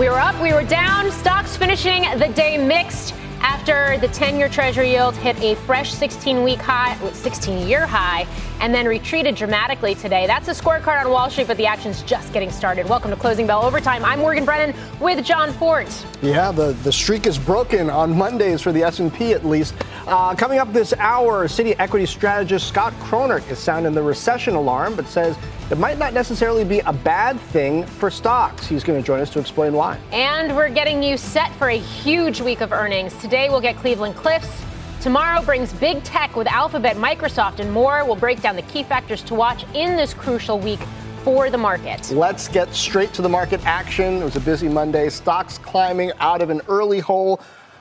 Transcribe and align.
We 0.00 0.08
were 0.08 0.18
up, 0.18 0.40
we 0.40 0.54
were 0.54 0.64
down, 0.64 1.12
stocks 1.12 1.58
finishing 1.58 2.04
the 2.18 2.28
day 2.28 2.56
mixed 2.56 3.12
after 3.42 3.98
the 3.98 4.08
10 4.08 4.38
year 4.38 4.48
Treasury 4.48 4.92
yield 4.92 5.14
hit 5.14 5.38
a 5.42 5.56
fresh 5.66 5.92
16 5.92 6.42
week 6.42 6.58
high, 6.58 6.96
16 7.12 7.68
year 7.68 7.86
high, 7.86 8.26
and 8.60 8.74
then 8.74 8.86
retreated 8.86 9.34
dramatically 9.34 9.94
today. 9.94 10.26
That's 10.26 10.48
a 10.48 10.52
scorecard 10.52 11.04
on 11.04 11.10
Wall 11.10 11.28
Street, 11.28 11.48
but 11.48 11.58
the 11.58 11.66
action's 11.66 12.02
just 12.04 12.32
getting 12.32 12.50
started. 12.50 12.88
Welcome 12.88 13.10
to 13.10 13.16
Closing 13.18 13.46
Bell 13.46 13.62
Overtime. 13.62 14.02
I'm 14.02 14.20
Morgan 14.20 14.46
Brennan 14.46 14.74
with 15.00 15.22
Jon 15.22 15.52
Fortt. 15.52 16.06
Yeah, 16.22 16.50
the, 16.50 16.72
the 16.82 16.92
streak 16.92 17.26
is 17.26 17.36
broken 17.36 17.90
on 17.90 18.16
Mondays 18.16 18.62
for 18.62 18.72
the 18.72 18.82
S&P 18.82 19.34
at 19.34 19.44
least. 19.44 19.74
Uh, 20.06 20.34
coming 20.34 20.58
up 20.58 20.72
this 20.72 20.94
hour, 20.94 21.46
Citi 21.46 21.76
equity 21.78 22.06
strategist 22.06 22.66
Scott 22.66 22.94
Chronert 23.00 23.46
is 23.50 23.58
sounding 23.58 23.92
the 23.92 24.02
recession 24.02 24.54
alarm, 24.54 24.96
but 24.96 25.06
says 25.06 25.36
it 25.70 25.78
might 25.78 25.98
not 25.98 26.12
necessarily 26.12 26.64
be 26.64 26.80
a 26.80 26.92
bad 26.92 27.38
thing 27.38 27.86
for 27.86 28.10
stocks. 28.10 28.66
He's 28.66 28.82
going 28.82 29.00
to 29.00 29.06
join 29.06 29.20
us 29.20 29.30
to 29.30 29.38
explain 29.38 29.72
why. 29.72 29.98
And 30.10 30.56
we're 30.56 30.68
getting 30.68 31.02
you 31.02 31.16
set 31.16 31.52
for 31.54 31.68
a 31.68 31.78
huge 31.78 32.40
week 32.40 32.60
of 32.60 32.72
earnings. 32.72 33.16
Today 33.18 33.48
we'll 33.48 33.60
get 33.60 33.76
Cleveland 33.76 34.16
Cliffs. 34.16 34.64
Tomorrow 35.00 35.42
brings 35.42 35.72
big 35.74 36.02
tech 36.02 36.34
with 36.34 36.48
Alphabet, 36.48 36.96
Microsoft, 36.96 37.60
and 37.60 37.72
more. 37.72 38.04
We'll 38.04 38.16
break 38.16 38.42
down 38.42 38.56
the 38.56 38.62
key 38.62 38.82
factors 38.82 39.22
to 39.22 39.34
watch 39.34 39.64
in 39.74 39.96
this 39.96 40.12
crucial 40.12 40.58
week 40.58 40.80
for 41.22 41.50
the 41.50 41.58
market. 41.58 42.10
Let's 42.10 42.48
get 42.48 42.74
straight 42.74 43.12
to 43.14 43.22
the 43.22 43.28
market 43.28 43.64
action. 43.64 44.16
It 44.16 44.24
was 44.24 44.36
a 44.36 44.40
busy 44.40 44.68
Monday. 44.68 45.08
Stocks 45.08 45.56
climbing 45.56 46.12
out 46.18 46.42
of 46.42 46.50
an 46.50 46.62
early 46.68 46.98
hole 46.98 47.40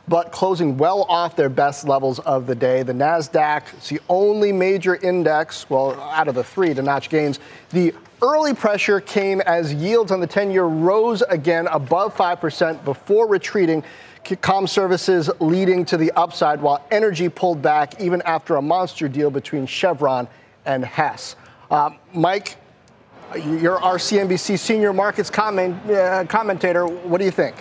but 0.10 0.32
closing 0.32 0.76
well 0.76 1.04
off 1.04 1.36
their 1.36 1.50
best 1.50 1.88
levels 1.88 2.18
of 2.20 2.48
the 2.48 2.56
day. 2.56 2.82
The 2.82 2.94
NASDAQ 2.94 3.88
the 3.88 4.02
only 4.10 4.52
major 4.52 4.96
index, 4.96 5.70
well, 5.70 6.00
out 6.00 6.28
of 6.28 6.36
the 6.36 6.44
three 6.44 6.74
to 6.74 6.82
notch 6.82 7.10
gains. 7.10 7.40
The 7.70 7.94
early 8.22 8.56
pressure 8.56 9.00
came 9.00 9.40
as 9.42 9.74
yields 9.74 10.12
on 10.12 10.20
the 10.20 10.28
10 10.28 10.52
year 10.52 10.66
rose 10.66 11.22
again 11.22 11.68
above 11.68 12.16
5% 12.16 12.84
before 12.84 13.28
retreating. 13.28 13.84
Com 14.42 14.68
services 14.68 15.28
leading 15.40 15.86
to 15.86 15.98
the 15.98 16.12
upside, 16.12 16.62
while 16.62 16.86
energy 16.92 17.30
pulled 17.30 17.64
back 17.64 18.00
even 18.00 18.22
after 18.24 18.58
a 18.58 18.62
monster 18.62 19.08
deal 19.08 19.32
between 19.32 19.66
Chevron 19.66 20.28
and 20.66 20.86
Hess. 20.86 21.36
Uh, 21.72 21.92
Mike, 22.14 22.58
you're 23.36 23.82
our 23.82 23.98
CNBC 23.98 24.60
senior 24.60 24.94
markets 24.94 25.32
comment, 25.32 25.90
uh, 25.90 26.26
commentator. 26.26 26.86
What 26.86 27.18
do 27.18 27.26
you 27.26 27.32
think? 27.32 27.56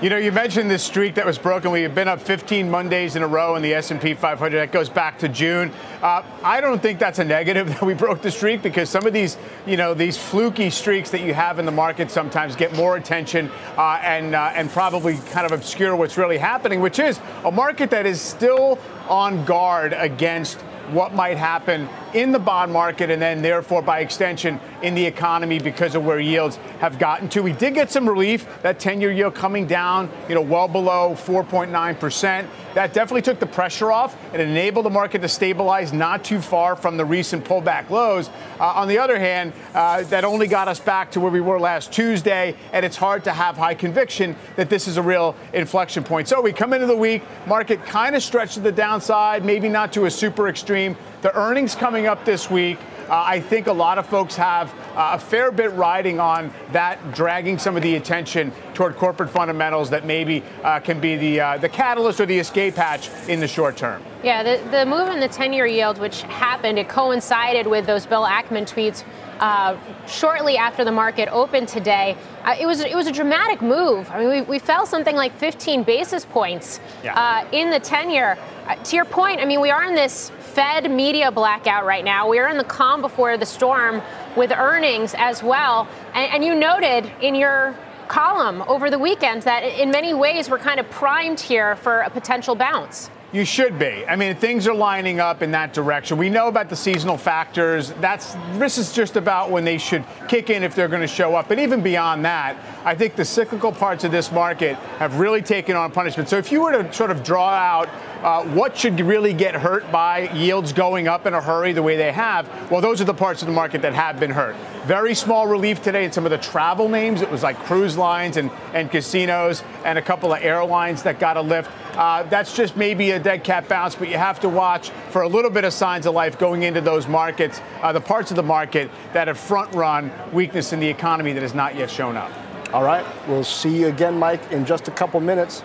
You 0.00 0.10
know, 0.10 0.16
you 0.16 0.30
mentioned 0.30 0.70
this 0.70 0.84
streak 0.84 1.16
that 1.16 1.26
was 1.26 1.38
broken. 1.38 1.72
We 1.72 1.82
have 1.82 1.92
been 1.92 2.06
up 2.06 2.20
15 2.20 2.70
Mondays 2.70 3.16
in 3.16 3.24
a 3.24 3.26
row 3.26 3.56
in 3.56 3.62
the 3.62 3.74
S&P 3.74 4.14
500. 4.14 4.56
That 4.56 4.70
goes 4.70 4.88
back 4.88 5.18
to 5.18 5.28
June. 5.28 5.72
Uh, 6.00 6.22
I 6.44 6.60
don't 6.60 6.80
think 6.80 7.00
that's 7.00 7.18
a 7.18 7.24
negative 7.24 7.66
that 7.70 7.82
we 7.82 7.94
broke 7.94 8.22
the 8.22 8.30
streak 8.30 8.62
because 8.62 8.88
some 8.88 9.08
of 9.08 9.12
these, 9.12 9.36
you 9.66 9.76
know, 9.76 9.94
these 9.94 10.16
fluky 10.16 10.70
streaks 10.70 11.10
that 11.10 11.22
you 11.22 11.34
have 11.34 11.58
in 11.58 11.66
the 11.66 11.72
market 11.72 12.12
sometimes 12.12 12.54
get 12.54 12.72
more 12.76 12.96
attention 12.96 13.50
uh, 13.76 13.98
and 14.04 14.36
uh, 14.36 14.52
and 14.54 14.70
probably 14.70 15.16
kind 15.32 15.44
of 15.44 15.50
obscure 15.50 15.96
what's 15.96 16.16
really 16.16 16.38
happening, 16.38 16.80
which 16.80 17.00
is 17.00 17.18
a 17.44 17.50
market 17.50 17.90
that 17.90 18.06
is 18.06 18.20
still 18.20 18.78
on 19.08 19.44
guard 19.46 19.94
against 19.94 20.62
what 20.92 21.14
might 21.14 21.36
happen 21.36 21.88
in 22.14 22.32
the 22.32 22.38
bond 22.38 22.72
market 22.72 23.10
and 23.10 23.20
then 23.20 23.42
therefore 23.42 23.82
by 23.82 24.00
extension 24.00 24.58
in 24.82 24.94
the 24.94 25.04
economy 25.04 25.58
because 25.58 25.94
of 25.94 26.04
where 26.04 26.20
yields 26.20 26.56
have 26.80 26.98
gotten 26.98 27.28
to. 27.28 27.42
We 27.42 27.52
did 27.52 27.74
get 27.74 27.90
some 27.90 28.08
relief, 28.08 28.46
that 28.62 28.78
10-year 28.78 29.12
yield 29.12 29.34
coming 29.34 29.66
down, 29.66 30.10
you 30.28 30.34
know, 30.34 30.40
well 30.40 30.68
below 30.68 31.14
4.9%. 31.14 32.46
That 32.74 32.92
definitely 32.92 33.22
took 33.22 33.40
the 33.40 33.46
pressure 33.46 33.90
off 33.90 34.16
and 34.32 34.40
enabled 34.40 34.86
the 34.86 34.90
market 34.90 35.20
to 35.22 35.28
stabilize 35.28 35.92
not 35.92 36.24
too 36.24 36.40
far 36.40 36.76
from 36.76 36.96
the 36.96 37.04
recent 37.04 37.44
pullback 37.44 37.90
lows. 37.90 38.30
Uh, 38.60 38.66
on 38.66 38.88
the 38.88 38.98
other 38.98 39.18
hand, 39.18 39.52
uh, 39.74 40.02
that 40.04 40.24
only 40.24 40.46
got 40.46 40.68
us 40.68 40.78
back 40.78 41.10
to 41.12 41.20
where 41.20 41.30
we 41.30 41.40
were 41.40 41.58
last 41.58 41.92
Tuesday, 41.92 42.54
and 42.72 42.84
it's 42.84 42.96
hard 42.96 43.24
to 43.24 43.32
have 43.32 43.56
high 43.56 43.74
conviction 43.74 44.36
that 44.56 44.70
this 44.70 44.86
is 44.86 44.96
a 44.96 45.02
real 45.02 45.34
inflection 45.52 46.04
point. 46.04 46.28
So 46.28 46.40
we 46.40 46.52
come 46.52 46.72
into 46.72 46.86
the 46.86 46.96
week, 46.96 47.22
market 47.46 47.84
kind 47.84 48.14
of 48.14 48.22
stretched 48.22 48.54
to 48.54 48.60
the 48.60 48.72
downside, 48.72 49.44
maybe 49.44 49.68
not 49.68 49.92
to 49.94 50.04
a 50.04 50.10
super 50.10 50.48
extreme. 50.48 50.77
The 50.78 51.34
earnings 51.34 51.74
coming 51.74 52.06
up 52.06 52.24
this 52.24 52.48
week. 52.48 52.78
Uh, 53.08 53.24
I 53.26 53.40
think 53.40 53.66
a 53.66 53.72
lot 53.72 53.98
of 53.98 54.06
folks 54.06 54.36
have 54.36 54.72
uh, 54.94 55.12
a 55.14 55.18
fair 55.18 55.50
bit 55.50 55.72
riding 55.72 56.20
on 56.20 56.52
that, 56.70 57.12
dragging 57.12 57.58
some 57.58 57.76
of 57.76 57.82
the 57.82 57.96
attention 57.96 58.52
toward 58.74 58.96
corporate 58.96 59.30
fundamentals 59.30 59.90
that 59.90 60.04
maybe 60.04 60.44
uh, 60.62 60.78
can 60.78 61.00
be 61.00 61.16
the 61.16 61.40
uh, 61.40 61.58
the 61.58 61.68
catalyst 61.68 62.20
or 62.20 62.26
the 62.26 62.38
escape 62.38 62.74
hatch 62.74 63.10
in 63.26 63.40
the 63.40 63.48
short 63.48 63.76
term. 63.76 64.04
Yeah, 64.22 64.44
the, 64.44 64.70
the 64.70 64.86
move 64.86 65.08
in 65.08 65.18
the 65.18 65.28
10-year 65.28 65.66
yield, 65.66 65.98
which 65.98 66.22
happened, 66.22 66.78
it 66.78 66.88
coincided 66.88 67.66
with 67.66 67.86
those 67.86 68.06
Bill 68.06 68.24
Ackman 68.24 68.68
tweets 68.68 69.04
uh, 69.40 69.76
shortly 70.06 70.56
after 70.56 70.84
the 70.84 70.92
market 70.92 71.28
opened 71.32 71.68
today. 71.68 72.16
Uh, 72.44 72.56
it 72.60 72.66
was 72.66 72.80
it 72.80 72.94
was 72.94 73.06
a 73.06 73.12
dramatic 73.12 73.62
move. 73.62 74.08
I 74.10 74.20
mean, 74.20 74.28
we, 74.28 74.40
we 74.42 74.58
fell 74.58 74.86
something 74.86 75.16
like 75.16 75.36
15 75.38 75.82
basis 75.82 76.24
points 76.24 76.78
yeah. 77.02 77.18
uh, 77.18 77.48
in 77.52 77.70
the 77.70 77.80
10-year. 77.80 78.38
Uh, 78.66 78.74
to 78.76 78.96
your 78.96 79.06
point, 79.06 79.40
I 79.40 79.44
mean, 79.44 79.60
we 79.60 79.70
are 79.70 79.84
in 79.84 79.94
this 79.94 80.30
Fed 80.58 80.90
media 80.90 81.30
blackout 81.30 81.84
right 81.86 82.04
now. 82.04 82.28
We 82.28 82.40
are 82.40 82.48
in 82.48 82.58
the 82.58 82.64
calm 82.64 83.00
before 83.00 83.36
the 83.36 83.46
storm 83.46 84.02
with 84.36 84.50
earnings 84.50 85.14
as 85.16 85.40
well. 85.40 85.86
And, 86.14 86.32
and 86.32 86.44
you 86.44 86.56
noted 86.56 87.08
in 87.20 87.36
your 87.36 87.76
column 88.08 88.62
over 88.62 88.90
the 88.90 88.98
weekend 88.98 89.42
that 89.42 89.60
in 89.60 89.92
many 89.92 90.14
ways 90.14 90.50
we're 90.50 90.58
kind 90.58 90.80
of 90.80 90.90
primed 90.90 91.38
here 91.38 91.76
for 91.76 92.00
a 92.00 92.10
potential 92.10 92.56
bounce. 92.56 93.08
You 93.30 93.44
should 93.44 93.78
be. 93.78 94.06
I 94.06 94.16
mean, 94.16 94.36
things 94.36 94.66
are 94.66 94.74
lining 94.74 95.20
up 95.20 95.42
in 95.42 95.50
that 95.50 95.74
direction. 95.74 96.16
We 96.16 96.30
know 96.30 96.48
about 96.48 96.70
the 96.70 96.76
seasonal 96.76 97.18
factors. 97.18 97.92
That's 98.00 98.34
this 98.54 98.78
is 98.78 98.94
just 98.94 99.16
about 99.16 99.50
when 99.50 99.64
they 99.64 99.76
should 99.76 100.02
kick 100.28 100.48
in 100.48 100.62
if 100.62 100.74
they're 100.74 100.88
going 100.88 101.02
to 101.02 101.06
show 101.06 101.36
up. 101.36 101.46
But 101.46 101.58
even 101.58 101.82
beyond 101.82 102.24
that, 102.24 102.56
I 102.86 102.94
think 102.94 103.16
the 103.16 103.26
cyclical 103.26 103.70
parts 103.70 104.04
of 104.04 104.12
this 104.12 104.32
market 104.32 104.76
have 104.98 105.18
really 105.18 105.42
taken 105.42 105.76
on 105.76 105.92
punishment. 105.92 106.30
So 106.30 106.38
if 106.38 106.50
you 106.50 106.62
were 106.62 106.82
to 106.82 106.90
sort 106.90 107.10
of 107.10 107.22
draw 107.22 107.50
out 107.50 107.90
uh, 108.22 108.42
what 108.46 108.76
should 108.76 108.98
really 108.98 109.32
get 109.32 109.54
hurt 109.54 109.90
by 109.92 110.28
yields 110.32 110.72
going 110.72 111.06
up 111.06 111.24
in 111.26 111.34
a 111.34 111.40
hurry 111.40 111.72
the 111.72 111.82
way 111.82 111.96
they 111.96 112.10
have? 112.10 112.48
Well, 112.70 112.80
those 112.80 113.00
are 113.00 113.04
the 113.04 113.14
parts 113.14 113.42
of 113.42 113.46
the 113.46 113.54
market 113.54 113.82
that 113.82 113.94
have 113.94 114.18
been 114.18 114.30
hurt. 114.30 114.56
Very 114.86 115.14
small 115.14 115.46
relief 115.46 115.82
today 115.82 116.04
in 116.04 116.10
some 116.10 116.24
of 116.24 116.30
the 116.30 116.38
travel 116.38 116.88
names. 116.88 117.22
It 117.22 117.30
was 117.30 117.44
like 117.44 117.56
cruise 117.60 117.96
lines 117.96 118.36
and, 118.36 118.50
and 118.74 118.90
casinos 118.90 119.62
and 119.84 119.98
a 119.98 120.02
couple 120.02 120.32
of 120.32 120.42
airlines 120.42 121.04
that 121.04 121.20
got 121.20 121.36
a 121.36 121.40
lift. 121.40 121.70
Uh, 121.98 122.22
that's 122.22 122.54
just 122.54 122.76
maybe 122.76 123.10
a 123.10 123.18
dead 123.18 123.42
cat 123.42 123.68
bounce, 123.68 123.96
but 123.96 124.08
you 124.08 124.16
have 124.16 124.38
to 124.38 124.48
watch 124.48 124.90
for 125.10 125.22
a 125.22 125.28
little 125.28 125.50
bit 125.50 125.64
of 125.64 125.72
signs 125.72 126.06
of 126.06 126.14
life 126.14 126.38
going 126.38 126.62
into 126.62 126.80
those 126.80 127.08
markets, 127.08 127.60
uh, 127.82 127.90
the 127.90 128.00
parts 128.00 128.30
of 128.30 128.36
the 128.36 128.42
market 128.42 128.88
that 129.12 129.26
have 129.26 129.36
front 129.36 129.74
run 129.74 130.12
weakness 130.32 130.72
in 130.72 130.78
the 130.78 130.86
economy 130.86 131.32
that 131.32 131.42
has 131.42 131.54
not 131.54 131.74
yet 131.74 131.90
shown 131.90 132.16
up. 132.16 132.30
All 132.72 132.84
right. 132.84 133.04
We'll 133.26 133.42
see 133.42 133.80
you 133.80 133.88
again, 133.88 134.16
Mike, 134.16 134.52
in 134.52 134.64
just 134.64 134.86
a 134.86 134.92
couple 134.92 135.18
minutes. 135.18 135.64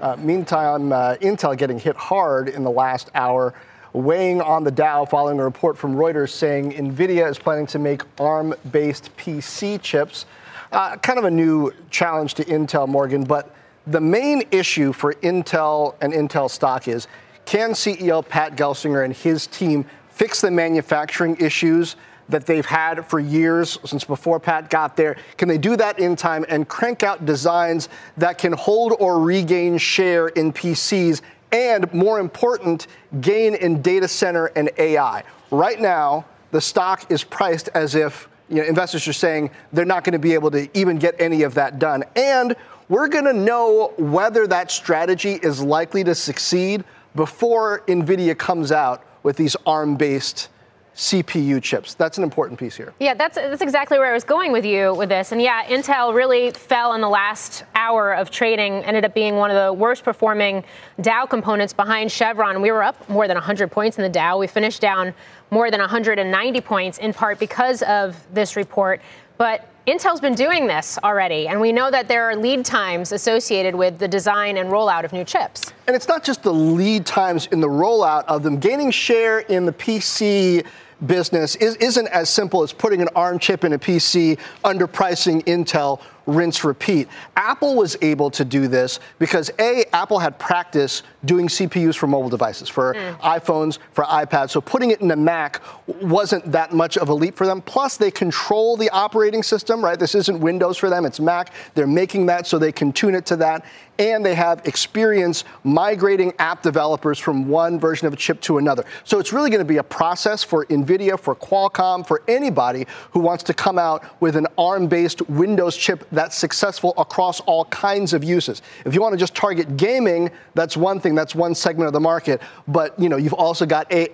Uh, 0.00 0.16
meantime, 0.16 0.92
uh, 0.92 1.16
Intel 1.16 1.54
getting 1.58 1.78
hit 1.78 1.96
hard 1.96 2.48
in 2.48 2.64
the 2.64 2.70
last 2.70 3.10
hour, 3.14 3.52
weighing 3.92 4.40
on 4.40 4.64
the 4.64 4.70
Dow 4.70 5.04
following 5.04 5.38
a 5.38 5.44
report 5.44 5.76
from 5.76 5.94
Reuters 5.94 6.30
saying 6.30 6.72
NVIDIA 6.72 7.28
is 7.28 7.38
planning 7.38 7.66
to 7.66 7.78
make 7.78 8.00
ARM 8.18 8.54
based 8.72 9.14
PC 9.18 9.82
chips. 9.82 10.24
Uh, 10.72 10.96
kind 10.96 11.18
of 11.18 11.26
a 11.26 11.30
new 11.30 11.70
challenge 11.90 12.32
to 12.34 12.44
Intel, 12.46 12.88
Morgan, 12.88 13.24
but 13.24 13.55
the 13.86 14.00
main 14.00 14.42
issue 14.50 14.92
for 14.92 15.14
Intel 15.14 15.94
and 16.00 16.12
Intel 16.12 16.50
stock 16.50 16.88
is 16.88 17.06
can 17.44 17.70
CEO 17.70 18.26
Pat 18.26 18.56
Gelsinger 18.56 19.04
and 19.04 19.14
his 19.14 19.46
team 19.46 19.86
fix 20.08 20.40
the 20.40 20.50
manufacturing 20.50 21.36
issues 21.36 21.96
that 22.28 22.44
they've 22.44 22.66
had 22.66 23.06
for 23.06 23.20
years 23.20 23.78
since 23.84 24.02
before 24.02 24.40
Pat 24.40 24.68
got 24.68 24.96
there? 24.96 25.16
Can 25.36 25.46
they 25.48 25.58
do 25.58 25.76
that 25.76 26.00
in 26.00 26.16
time 26.16 26.44
and 26.48 26.68
crank 26.68 27.04
out 27.04 27.24
designs 27.24 27.88
that 28.16 28.38
can 28.38 28.52
hold 28.52 28.94
or 28.98 29.20
regain 29.20 29.78
share 29.78 30.28
in 30.28 30.52
PCs 30.52 31.20
and, 31.52 31.92
more 31.94 32.18
important, 32.18 32.88
gain 33.20 33.54
in 33.54 33.80
data 33.80 34.08
center 34.08 34.46
and 34.56 34.70
AI? 34.78 35.22
Right 35.52 35.80
now, 35.80 36.24
the 36.50 36.60
stock 36.60 37.10
is 37.12 37.22
priced 37.22 37.68
as 37.74 37.94
if 37.94 38.28
you 38.48 38.56
know, 38.56 38.64
investors 38.64 39.06
are 39.06 39.12
saying 39.12 39.50
they're 39.72 39.84
not 39.84 40.02
going 40.02 40.12
to 40.12 40.18
be 40.18 40.34
able 40.34 40.50
to 40.52 40.68
even 40.76 40.98
get 40.98 41.14
any 41.20 41.42
of 41.42 41.54
that 41.54 41.78
done. 41.78 42.02
And 42.16 42.56
we're 42.88 43.08
going 43.08 43.24
to 43.24 43.32
know 43.32 43.92
whether 43.98 44.46
that 44.46 44.70
strategy 44.70 45.38
is 45.42 45.62
likely 45.62 46.04
to 46.04 46.14
succeed 46.14 46.84
before 47.14 47.82
NVIDIA 47.88 48.36
comes 48.36 48.70
out 48.70 49.04
with 49.22 49.36
these 49.36 49.56
ARM 49.66 49.96
based 49.96 50.48
CPU 50.96 51.62
chips. 51.62 51.92
That's 51.92 52.16
an 52.16 52.24
important 52.24 52.58
piece 52.58 52.74
here. 52.74 52.94
Yeah, 52.98 53.12
that's 53.12 53.34
that's 53.34 53.60
exactly 53.60 53.98
where 53.98 54.10
I 54.10 54.14
was 54.14 54.24
going 54.24 54.50
with 54.50 54.64
you 54.64 54.94
with 54.94 55.10
this. 55.10 55.30
And 55.30 55.42
yeah, 55.42 55.64
Intel 55.66 56.14
really 56.14 56.52
fell 56.52 56.94
in 56.94 57.02
the 57.02 57.08
last 57.08 57.64
hour 57.74 58.14
of 58.14 58.30
trading, 58.30 58.82
ended 58.84 59.04
up 59.04 59.12
being 59.12 59.36
one 59.36 59.50
of 59.50 59.62
the 59.62 59.72
worst 59.72 60.04
performing 60.04 60.64
Dow 61.02 61.26
components 61.26 61.74
behind 61.74 62.10
Chevron. 62.10 62.62
We 62.62 62.70
were 62.70 62.82
up 62.82 63.08
more 63.10 63.28
than 63.28 63.34
100 63.34 63.70
points 63.70 63.98
in 63.98 64.04
the 64.04 64.08
Dow. 64.08 64.38
We 64.38 64.46
finished 64.46 64.80
down 64.80 65.12
more 65.50 65.70
than 65.70 65.80
190 65.80 66.60
points 66.62 66.96
in 66.96 67.12
part 67.12 67.38
because 67.38 67.82
of 67.82 68.16
this 68.32 68.56
report. 68.56 69.02
But 69.36 69.68
Intel's 69.86 70.18
been 70.18 70.34
doing 70.34 70.66
this 70.66 70.98
already, 71.04 71.46
and 71.46 71.60
we 71.60 71.70
know 71.70 71.92
that 71.92 72.08
there 72.08 72.24
are 72.24 72.34
lead 72.34 72.64
times 72.64 73.12
associated 73.12 73.72
with 73.72 74.00
the 74.00 74.08
design 74.08 74.56
and 74.56 74.68
rollout 74.68 75.04
of 75.04 75.12
new 75.12 75.22
chips. 75.22 75.72
And 75.86 75.94
it's 75.94 76.08
not 76.08 76.24
just 76.24 76.42
the 76.42 76.52
lead 76.52 77.06
times 77.06 77.46
in 77.52 77.60
the 77.60 77.68
rollout 77.68 78.24
of 78.24 78.42
them. 78.42 78.58
Gaining 78.58 78.90
share 78.90 79.40
in 79.40 79.64
the 79.64 79.72
PC 79.72 80.66
business 81.06 81.54
is, 81.56 81.76
isn't 81.76 82.08
as 82.08 82.28
simple 82.28 82.64
as 82.64 82.72
putting 82.72 83.00
an 83.00 83.08
ARM 83.14 83.38
chip 83.38 83.62
in 83.62 83.74
a 83.74 83.78
PC, 83.78 84.40
underpricing 84.64 85.44
Intel, 85.44 86.00
rinse, 86.26 86.64
repeat. 86.64 87.08
Apple 87.36 87.74
was 87.74 87.96
able 88.02 88.30
to 88.30 88.44
do 88.44 88.68
this 88.68 89.00
because 89.18 89.50
A, 89.58 89.84
Apple 89.92 90.18
had 90.18 90.38
practice 90.38 91.02
doing 91.24 91.48
CPUs 91.48 91.96
for 91.96 92.06
mobile 92.06 92.28
devices, 92.28 92.68
for 92.68 92.94
mm. 92.94 93.18
iPhones, 93.20 93.78
for 93.92 94.04
iPads. 94.04 94.50
So 94.50 94.60
putting 94.60 94.90
it 94.90 95.00
in 95.00 95.10
a 95.10 95.16
Mac 95.16 95.62
wasn't 95.86 96.50
that 96.52 96.72
much 96.72 96.96
of 96.96 97.08
a 97.08 97.14
leap 97.14 97.36
for 97.36 97.46
them. 97.46 97.62
Plus, 97.62 97.96
they 97.96 98.10
control 98.10 98.76
the 98.76 98.90
operating 98.90 99.42
system, 99.42 99.84
right? 99.84 99.98
This 99.98 100.14
isn't 100.14 100.40
Windows 100.40 100.76
for 100.76 100.90
them, 100.90 101.04
it's 101.04 101.20
Mac. 101.20 101.52
They're 101.74 101.86
making 101.86 102.26
that 102.26 102.46
so 102.46 102.58
they 102.58 102.72
can 102.72 102.92
tune 102.92 103.14
it 103.14 103.26
to 103.26 103.36
that 103.36 103.64
and 103.98 104.24
they 104.24 104.34
have 104.34 104.66
experience 104.66 105.44
migrating 105.64 106.32
app 106.38 106.62
developers 106.62 107.18
from 107.18 107.48
one 107.48 107.78
version 107.78 108.06
of 108.06 108.12
a 108.12 108.16
chip 108.16 108.40
to 108.42 108.58
another. 108.58 108.84
So 109.04 109.18
it's 109.18 109.32
really 109.32 109.50
going 109.50 109.60
to 109.60 109.64
be 109.64 109.78
a 109.78 109.82
process 109.82 110.42
for 110.42 110.66
NVIDIA, 110.66 111.18
for 111.18 111.34
Qualcomm, 111.34 112.06
for 112.06 112.22
anybody 112.28 112.86
who 113.10 113.20
wants 113.20 113.42
to 113.44 113.54
come 113.54 113.78
out 113.78 114.04
with 114.20 114.36
an 114.36 114.46
ARM 114.58 114.86
based 114.88 115.22
Windows 115.28 115.76
chip 115.76 116.08
that's 116.16 116.36
successful 116.36 116.94
across 116.96 117.40
all 117.40 117.66
kinds 117.66 118.12
of 118.12 118.24
uses. 118.24 118.62
If 118.84 118.94
you 118.94 119.02
want 119.02 119.12
to 119.12 119.18
just 119.18 119.34
target 119.34 119.76
gaming, 119.76 120.30
that's 120.54 120.76
one 120.76 120.98
thing, 121.00 121.14
that's 121.14 121.34
one 121.34 121.54
segment 121.54 121.86
of 121.86 121.92
the 121.92 122.00
market. 122.00 122.40
But 122.66 122.98
you 122.98 123.08
know, 123.08 123.16
you've 123.16 123.34
also 123.34 123.66
got 123.66 123.92
a, 123.92 124.08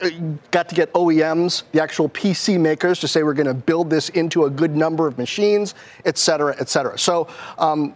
got 0.50 0.68
to 0.68 0.74
get 0.74 0.92
OEMs, 0.94 1.62
the 1.72 1.82
actual 1.82 2.08
PC 2.08 2.58
makers, 2.58 2.98
to 3.00 3.08
say 3.08 3.22
we're 3.22 3.34
going 3.34 3.46
to 3.46 3.54
build 3.54 3.90
this 3.90 4.08
into 4.10 4.44
a 4.44 4.50
good 4.50 4.74
number 4.74 5.06
of 5.06 5.18
machines, 5.18 5.74
et 6.04 6.18
cetera, 6.18 6.54
et 6.58 6.68
cetera. 6.68 6.98
So 6.98 7.28
um, 7.58 7.94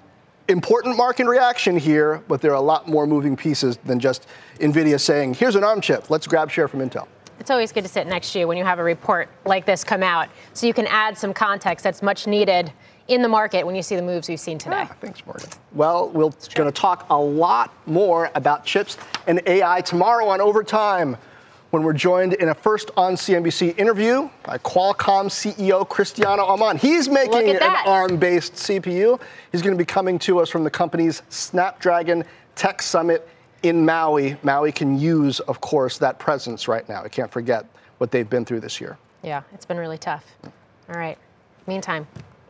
important 0.48 0.96
market 0.96 1.26
reaction 1.26 1.76
here, 1.76 2.22
but 2.28 2.40
there 2.40 2.52
are 2.52 2.54
a 2.54 2.60
lot 2.60 2.88
more 2.88 3.06
moving 3.06 3.36
pieces 3.36 3.76
than 3.78 3.98
just 3.98 4.28
NVIDIA 4.60 5.00
saying, 5.00 5.34
here's 5.34 5.56
an 5.56 5.64
ARM 5.64 5.80
chip, 5.80 6.10
let's 6.10 6.26
grab 6.26 6.50
share 6.50 6.68
from 6.68 6.80
Intel. 6.80 7.08
It's 7.38 7.50
always 7.50 7.72
good 7.72 7.84
to 7.84 7.88
sit 7.88 8.06
next 8.06 8.32
to 8.32 8.40
you 8.40 8.48
when 8.48 8.56
you 8.56 8.64
have 8.64 8.78
a 8.78 8.84
report 8.84 9.28
like 9.44 9.66
this 9.66 9.84
come 9.84 10.02
out 10.02 10.28
so 10.52 10.66
you 10.66 10.74
can 10.74 10.86
add 10.86 11.16
some 11.16 11.34
context 11.34 11.84
that's 11.84 12.02
much 12.02 12.26
needed 12.26 12.72
in 13.08 13.22
the 13.22 13.28
market 13.28 13.64
when 13.64 13.76
you 13.76 13.82
see 13.82 13.94
the 13.94 14.02
moves 14.02 14.28
we've 14.28 14.40
seen 14.40 14.58
today. 14.58 14.86
Ah, 14.88 14.96
thanks, 15.00 15.24
Morgan. 15.26 15.48
Well, 15.72 16.08
we're 16.08 16.30
going 16.54 16.70
to 16.70 16.72
talk 16.72 17.06
a 17.10 17.16
lot 17.16 17.72
more 17.86 18.30
about 18.34 18.64
chips 18.64 18.96
and 19.26 19.40
AI 19.46 19.80
tomorrow 19.82 20.26
on 20.28 20.40
Overtime 20.40 21.16
when 21.70 21.82
we're 21.82 21.92
joined 21.92 22.34
in 22.34 22.48
a 22.48 22.54
first 22.54 22.90
on 22.96 23.14
CNBC 23.14 23.78
interview 23.78 24.28
by 24.44 24.56
Qualcomm 24.58 25.26
CEO 25.26 25.86
Cristiano 25.88 26.44
Amon. 26.44 26.78
He's 26.78 27.08
making 27.08 27.50
an 27.50 27.62
ARM 27.62 28.16
based 28.16 28.54
CPU. 28.54 29.20
He's 29.52 29.62
going 29.62 29.74
to 29.74 29.78
be 29.78 29.84
coming 29.84 30.18
to 30.20 30.40
us 30.40 30.48
from 30.48 30.64
the 30.64 30.70
company's 30.70 31.22
Snapdragon 31.28 32.24
Tech 32.54 32.80
Summit 32.80 33.28
in 33.62 33.84
Maui. 33.84 34.36
Maui 34.42 34.72
can 34.72 34.98
use, 34.98 35.40
of 35.40 35.60
course, 35.60 35.98
that 35.98 36.18
presence 36.18 36.68
right 36.68 36.88
now. 36.88 37.02
I 37.02 37.08
can't 37.08 37.30
forget 37.30 37.66
what 37.98 38.10
they've 38.10 38.28
been 38.28 38.44
through 38.44 38.60
this 38.60 38.80
year. 38.80 38.98
Yeah, 39.22 39.42
it's 39.52 39.64
been 39.64 39.78
really 39.78 39.98
tough. 39.98 40.24
All 40.88 40.96
right. 40.96 41.18
Meantime, 41.66 42.06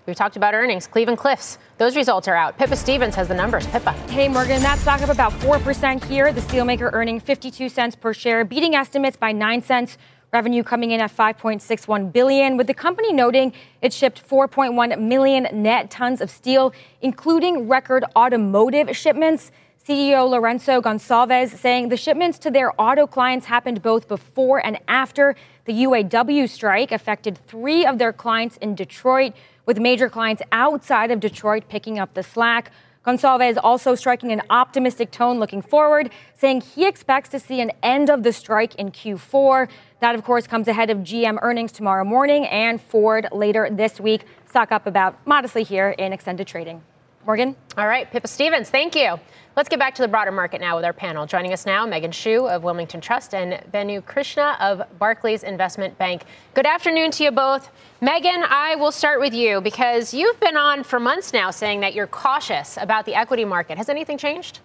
we 0.06 0.14
talked 0.14 0.36
about 0.36 0.54
earnings. 0.54 0.86
Cleveland 0.86 1.18
Cliffs, 1.18 1.58
those 1.78 1.96
results 1.96 2.28
are 2.28 2.34
out. 2.34 2.58
Pippa 2.58 2.76
Stevens 2.76 3.14
has 3.14 3.28
the 3.28 3.34
numbers. 3.34 3.66
Pippa. 3.68 3.92
Hey, 4.10 4.28
Morgan, 4.28 4.60
that 4.62 4.78
stock 4.78 5.00
up 5.02 5.08
about 5.08 5.32
4% 5.32 6.04
here. 6.04 6.32
The 6.32 6.42
steelmaker 6.42 6.92
earning 6.92 7.18
52 7.18 7.68
cents 7.68 7.96
per 7.96 8.12
share, 8.12 8.44
beating 8.44 8.74
estimates 8.74 9.16
by 9.16 9.32
9 9.32 9.62
cents. 9.62 9.96
Revenue 10.32 10.62
coming 10.62 10.90
in 10.90 11.00
at 11.00 11.16
5.61 11.16 12.12
billion, 12.12 12.56
with 12.56 12.66
the 12.66 12.74
company 12.74 13.12
noting 13.12 13.52
it 13.80 13.92
shipped 13.92 14.28
4.1 14.28 15.00
million 15.00 15.46
net 15.52 15.90
tons 15.90 16.20
of 16.20 16.30
steel, 16.30 16.74
including 17.00 17.68
record 17.68 18.04
automotive 18.14 18.94
shipments. 18.94 19.50
CEO 19.86 20.28
Lorenzo 20.28 20.82
Goncalves 20.82 21.56
saying 21.56 21.90
the 21.90 21.96
shipments 21.96 22.40
to 22.40 22.50
their 22.50 22.72
auto 22.76 23.06
clients 23.06 23.46
happened 23.46 23.82
both 23.82 24.08
before 24.08 24.58
and 24.66 24.80
after 24.88 25.36
the 25.64 25.84
UAW 25.84 26.48
strike 26.48 26.90
affected 26.90 27.38
three 27.46 27.86
of 27.86 27.98
their 27.98 28.12
clients 28.12 28.56
in 28.56 28.74
Detroit 28.74 29.32
with 29.64 29.78
major 29.78 30.08
clients 30.08 30.42
outside 30.50 31.12
of 31.12 31.20
Detroit 31.20 31.68
picking 31.68 32.00
up 32.00 32.14
the 32.14 32.24
slack. 32.24 32.72
Goncalves 33.06 33.58
also 33.62 33.94
striking 33.94 34.32
an 34.32 34.42
optimistic 34.50 35.12
tone 35.12 35.38
looking 35.38 35.62
forward, 35.62 36.10
saying 36.34 36.62
he 36.62 36.84
expects 36.84 37.28
to 37.28 37.38
see 37.38 37.60
an 37.60 37.70
end 37.80 38.10
of 38.10 38.24
the 38.24 38.32
strike 38.32 38.74
in 38.74 38.90
Q4. 38.90 39.68
That, 40.00 40.16
of 40.16 40.24
course, 40.24 40.48
comes 40.48 40.66
ahead 40.66 40.90
of 40.90 40.98
GM 40.98 41.38
earnings 41.42 41.70
tomorrow 41.70 42.04
morning 42.04 42.44
and 42.46 42.80
Ford 42.80 43.28
later 43.30 43.68
this 43.70 44.00
week. 44.00 44.24
Stock 44.48 44.72
up 44.72 44.88
about 44.88 45.24
modestly 45.28 45.62
here 45.62 45.90
in 45.90 46.12
extended 46.12 46.48
trading. 46.48 46.82
Morgan? 47.26 47.56
All 47.76 47.88
right, 47.88 48.08
Pippa 48.08 48.28
Stevens, 48.28 48.70
thank 48.70 48.94
you. 48.94 49.19
Let's 49.56 49.69
get 49.69 49.81
back 49.81 49.96
to 49.96 50.02
the 50.02 50.06
broader 50.06 50.31
market 50.31 50.61
now 50.61 50.76
with 50.76 50.84
our 50.84 50.93
panel. 50.93 51.26
Joining 51.26 51.52
us 51.52 51.67
now, 51.67 51.84
Meghan 51.84 52.12
Shue 52.12 52.46
of 52.46 52.62
Wilmington 52.62 53.00
Trust 53.00 53.34
and 53.34 53.61
Venu 53.73 54.00
Krishna 54.00 54.56
of 54.61 54.82
Barclays 55.00 55.43
Investment 55.43 55.99
Bank. 55.99 56.23
Good 56.55 56.67
afternoon 56.67 57.11
to 57.12 57.25
you 57.25 57.32
both. 57.32 57.69
Meghan, 58.00 58.46
I 58.49 58.76
will 58.76 58.93
start 58.93 59.19
with 59.19 59.34
you 59.34 59.61
because 59.61 60.14
you've 60.14 60.38
been 60.38 60.56
on 60.56 60.84
for 60.84 61.00
months 61.00 61.32
now 61.32 61.50
saying 61.50 61.81
that 61.81 61.94
you're 61.94 62.06
cautious 62.06 62.78
about 62.81 63.06
the 63.06 63.17
equity 63.17 63.44
market. 63.44 63.76
Has 63.76 63.88
anything 63.88 64.19
changed? 64.19 64.61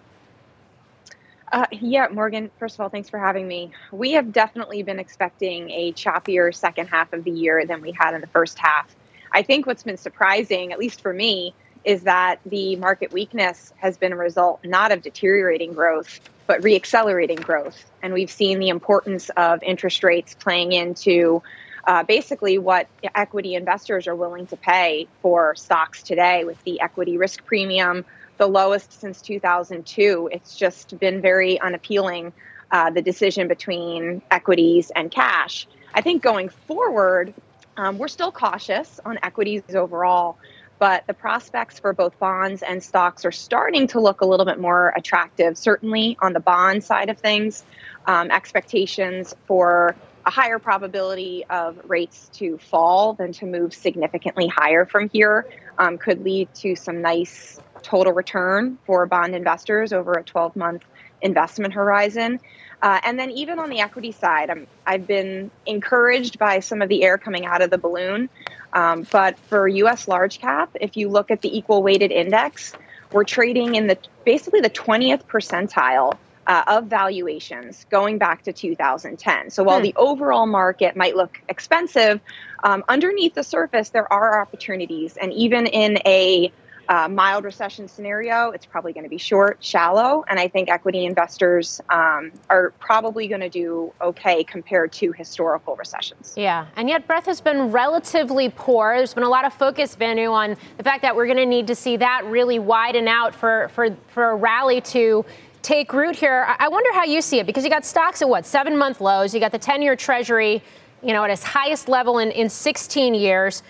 Uh, 1.50 1.66
yeah, 1.72 2.06
Morgan, 2.12 2.48
first 2.60 2.76
of 2.76 2.80
all, 2.82 2.88
thanks 2.88 3.10
for 3.10 3.18
having 3.18 3.48
me. 3.48 3.72
We 3.90 4.12
have 4.12 4.32
definitely 4.32 4.84
been 4.84 5.00
expecting 5.00 5.68
a 5.70 5.92
choppier 5.94 6.54
second 6.54 6.86
half 6.86 7.12
of 7.12 7.24
the 7.24 7.32
year 7.32 7.66
than 7.66 7.80
we 7.80 7.90
had 7.90 8.14
in 8.14 8.20
the 8.20 8.28
first 8.28 8.56
half. 8.60 8.94
I 9.32 9.42
think 9.42 9.66
what's 9.66 9.82
been 9.82 9.96
surprising, 9.96 10.72
at 10.72 10.78
least 10.78 11.00
for 11.00 11.12
me, 11.12 11.54
is 11.84 12.02
that 12.02 12.40
the 12.46 12.76
market 12.76 13.12
weakness 13.12 13.72
has 13.76 13.96
been 13.96 14.12
a 14.12 14.16
result 14.16 14.64
not 14.64 14.92
of 14.92 15.02
deteriorating 15.02 15.72
growth, 15.72 16.20
but 16.46 16.60
reaccelerating 16.62 17.42
growth. 17.42 17.90
And 18.02 18.14
we've 18.14 18.30
seen 18.30 18.58
the 18.58 18.68
importance 18.68 19.30
of 19.36 19.62
interest 19.62 20.04
rates 20.04 20.34
playing 20.34 20.72
into 20.72 21.42
uh, 21.86 22.04
basically 22.04 22.58
what 22.58 22.86
equity 23.14 23.54
investors 23.54 24.06
are 24.06 24.14
willing 24.14 24.46
to 24.46 24.56
pay 24.56 25.08
for 25.20 25.54
stocks 25.56 26.02
today 26.02 26.44
with 26.44 26.62
the 26.64 26.80
equity 26.80 27.18
risk 27.18 27.44
premium, 27.44 28.04
the 28.38 28.46
lowest 28.46 29.00
since 29.00 29.20
2002. 29.20 30.30
It's 30.32 30.56
just 30.56 30.98
been 30.98 31.20
very 31.20 31.60
unappealing, 31.60 32.32
uh, 32.70 32.90
the 32.90 33.02
decision 33.02 33.48
between 33.48 34.22
equities 34.30 34.92
and 34.94 35.10
cash. 35.10 35.66
I 35.92 36.00
think 36.00 36.22
going 36.22 36.48
forward, 36.48 37.34
um, 37.76 37.98
we're 37.98 38.08
still 38.08 38.32
cautious 38.32 39.00
on 39.04 39.18
equities 39.22 39.62
overall 39.74 40.38
but 40.82 41.06
the 41.06 41.14
prospects 41.14 41.78
for 41.78 41.92
both 41.92 42.18
bonds 42.18 42.60
and 42.60 42.82
stocks 42.82 43.24
are 43.24 43.30
starting 43.30 43.86
to 43.86 44.00
look 44.00 44.20
a 44.20 44.26
little 44.26 44.44
bit 44.44 44.58
more 44.58 44.92
attractive. 44.96 45.56
Certainly 45.56 46.18
on 46.20 46.32
the 46.32 46.40
bond 46.40 46.82
side 46.82 47.08
of 47.08 47.20
things, 47.20 47.62
um, 48.06 48.32
expectations 48.32 49.32
for 49.46 49.94
a 50.26 50.30
higher 50.30 50.58
probability 50.58 51.44
of 51.48 51.78
rates 51.86 52.28
to 52.32 52.58
fall 52.58 53.12
than 53.14 53.30
to 53.34 53.46
move 53.46 53.72
significantly 53.72 54.48
higher 54.48 54.84
from 54.84 55.08
here 55.10 55.46
um, 55.78 55.98
could 55.98 56.24
lead 56.24 56.52
to 56.54 56.74
some 56.74 57.00
nice 57.00 57.60
total 57.82 58.12
return 58.12 58.76
for 58.84 59.06
bond 59.06 59.36
investors 59.36 59.92
over 59.92 60.14
a 60.14 60.24
12 60.24 60.56
month 60.56 60.82
investment 61.20 61.72
horizon. 61.74 62.40
Uh, 62.82 63.00
and 63.04 63.18
then 63.18 63.30
even 63.30 63.60
on 63.60 63.70
the 63.70 63.80
equity 63.80 64.10
side, 64.10 64.50
i 64.86 64.92
have 64.92 65.06
been 65.06 65.50
encouraged 65.66 66.38
by 66.38 66.58
some 66.58 66.82
of 66.82 66.88
the 66.88 67.04
air 67.04 67.16
coming 67.16 67.46
out 67.46 67.62
of 67.62 67.70
the 67.70 67.78
balloon. 67.78 68.28
Um, 68.72 69.06
but 69.10 69.38
for 69.38 69.68
U.S. 69.68 70.08
large 70.08 70.40
cap, 70.40 70.70
if 70.80 70.96
you 70.96 71.08
look 71.08 71.30
at 71.30 71.42
the 71.42 71.56
equal 71.56 71.82
weighted 71.82 72.10
index, 72.10 72.72
we're 73.12 73.24
trading 73.24 73.76
in 73.76 73.86
the 73.86 73.98
basically 74.24 74.60
the 74.60 74.70
20th 74.70 75.24
percentile 75.26 76.16
uh, 76.46 76.64
of 76.66 76.86
valuations 76.86 77.86
going 77.90 78.18
back 78.18 78.42
to 78.42 78.52
2010. 78.52 79.50
So 79.50 79.62
while 79.62 79.78
hmm. 79.78 79.84
the 79.84 79.94
overall 79.96 80.46
market 80.46 80.96
might 80.96 81.14
look 81.14 81.40
expensive, 81.48 82.20
um, 82.64 82.82
underneath 82.88 83.34
the 83.34 83.44
surface 83.44 83.90
there 83.90 84.12
are 84.12 84.40
opportunities, 84.40 85.16
and 85.16 85.32
even 85.32 85.66
in 85.66 85.98
a 86.04 86.52
uh, 86.92 87.08
mild 87.08 87.42
recession 87.42 87.88
scenario, 87.88 88.50
it's 88.50 88.66
probably 88.66 88.92
going 88.92 89.04
to 89.04 89.08
be 89.08 89.16
short, 89.16 89.56
shallow, 89.60 90.26
and 90.28 90.38
I 90.38 90.46
think 90.46 90.68
equity 90.68 91.06
investors 91.06 91.80
um, 91.88 92.32
are 92.50 92.74
probably 92.80 93.26
going 93.28 93.40
to 93.40 93.48
do 93.48 93.94
okay 94.02 94.44
compared 94.44 94.92
to 94.92 95.10
historical 95.12 95.74
recessions. 95.74 96.34
Yeah, 96.36 96.66
and 96.76 96.90
yet 96.90 97.06
breadth 97.06 97.24
has 97.24 97.40
been 97.40 97.72
relatively 97.72 98.50
poor. 98.50 98.94
There's 98.94 99.14
been 99.14 99.22
a 99.22 99.30
lot 99.30 99.46
of 99.46 99.54
focus, 99.54 99.94
Venu, 99.94 100.32
on 100.32 100.54
the 100.76 100.82
fact 100.82 101.00
that 101.00 101.16
we're 101.16 101.24
going 101.24 101.38
to 101.38 101.46
need 101.46 101.66
to 101.68 101.74
see 101.74 101.96
that 101.96 102.26
really 102.26 102.58
widen 102.58 103.08
out 103.08 103.34
for 103.34 103.70
for 103.74 103.96
for 104.08 104.32
a 104.32 104.36
rally 104.36 104.82
to 104.82 105.24
take 105.62 105.94
root 105.94 106.14
here. 106.14 106.46
I 106.58 106.68
wonder 106.68 106.92
how 106.92 107.04
you 107.04 107.22
see 107.22 107.38
it 107.38 107.46
because 107.46 107.64
you 107.64 107.70
got 107.70 107.86
stocks 107.86 108.20
at 108.20 108.28
what 108.28 108.44
seven 108.44 108.76
month 108.76 109.00
lows. 109.00 109.32
You 109.32 109.40
got 109.40 109.52
the 109.52 109.58
10 109.58 109.80
year 109.80 109.96
Treasury 109.96 110.62
you 111.02 111.12
know, 111.12 111.24
at 111.24 111.30
its 111.30 111.42
highest 111.42 111.88
level 111.88 112.18
in, 112.18 112.30
in 112.30 112.48
16 112.48 113.14
years. 113.14 113.62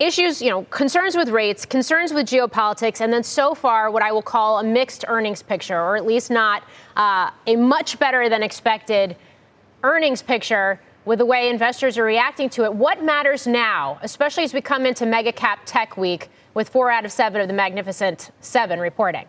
Issues, 0.00 0.40
you 0.40 0.48
know, 0.48 0.62
concerns 0.70 1.14
with 1.14 1.28
rates, 1.28 1.66
concerns 1.66 2.14
with 2.14 2.26
geopolitics, 2.26 3.02
and 3.02 3.12
then 3.12 3.22
so 3.22 3.54
far, 3.54 3.90
what 3.90 4.02
I 4.02 4.12
will 4.12 4.22
call 4.22 4.58
a 4.58 4.64
mixed 4.64 5.04
earnings 5.06 5.42
picture, 5.42 5.78
or 5.78 5.94
at 5.94 6.06
least 6.06 6.30
not 6.30 6.62
uh, 6.96 7.30
a 7.46 7.56
much 7.56 7.98
better 7.98 8.30
than 8.30 8.42
expected 8.42 9.14
earnings 9.82 10.22
picture 10.22 10.80
with 11.04 11.18
the 11.18 11.26
way 11.26 11.50
investors 11.50 11.98
are 11.98 12.04
reacting 12.04 12.48
to 12.48 12.64
it. 12.64 12.72
What 12.72 13.04
matters 13.04 13.46
now, 13.46 13.98
especially 14.00 14.44
as 14.44 14.54
we 14.54 14.62
come 14.62 14.86
into 14.86 15.04
mega 15.04 15.32
cap 15.32 15.60
tech 15.66 15.98
week 15.98 16.30
with 16.54 16.70
four 16.70 16.90
out 16.90 17.04
of 17.04 17.12
seven 17.12 17.42
of 17.42 17.48
the 17.48 17.54
magnificent 17.54 18.30
seven 18.40 18.80
reporting? 18.80 19.26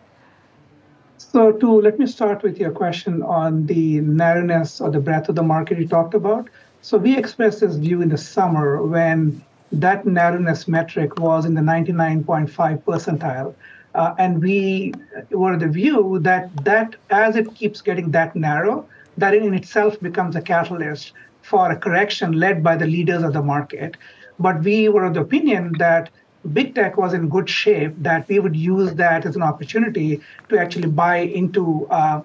So, 1.18 1.52
to 1.52 1.82
let 1.82 1.98
me 1.98 2.06
start 2.06 2.42
with 2.42 2.58
your 2.58 2.70
question 2.70 3.22
on 3.22 3.66
the 3.66 4.00
narrowness 4.00 4.80
or 4.80 4.90
the 4.90 5.00
breadth 5.00 5.28
of 5.28 5.34
the 5.34 5.42
market 5.42 5.78
you 5.78 5.86
talked 5.86 6.14
about. 6.14 6.48
So, 6.80 6.96
we 6.96 7.14
expressed 7.14 7.60
this 7.60 7.74
view 7.74 8.00
in 8.00 8.08
the 8.08 8.16
summer 8.16 8.82
when 8.82 9.44
that 9.72 10.06
narrowness 10.06 10.68
metric 10.68 11.18
was 11.18 11.44
in 11.44 11.54
the 11.54 11.60
99.5 11.60 12.82
percentile. 12.82 13.54
Uh, 13.94 14.14
and 14.18 14.40
we 14.40 14.92
were 15.30 15.56
the 15.56 15.68
view 15.68 16.18
that 16.20 16.64
that 16.64 16.96
as 17.10 17.36
it 17.36 17.54
keeps 17.54 17.80
getting 17.82 18.10
that 18.10 18.34
narrow, 18.34 18.86
that 19.18 19.34
in 19.34 19.52
itself 19.54 20.00
becomes 20.00 20.36
a 20.36 20.40
catalyst 20.40 21.12
for 21.42 21.70
a 21.70 21.76
correction 21.76 22.32
led 22.32 22.62
by 22.62 22.76
the 22.76 22.86
leaders 22.86 23.22
of 23.22 23.32
the 23.32 23.42
market. 23.42 23.96
But 24.38 24.62
we 24.62 24.88
were 24.88 25.04
of 25.04 25.14
the 25.14 25.20
opinion 25.20 25.72
that 25.78 26.08
big 26.52 26.74
tech 26.74 26.96
was 26.96 27.12
in 27.12 27.28
good 27.28 27.48
shape, 27.48 27.94
that 27.98 28.26
we 28.28 28.38
would 28.38 28.56
use 28.56 28.94
that 28.94 29.26
as 29.26 29.36
an 29.36 29.42
opportunity 29.42 30.20
to 30.48 30.58
actually 30.58 30.88
buy 30.88 31.18
into 31.18 31.86
uh, 31.88 32.22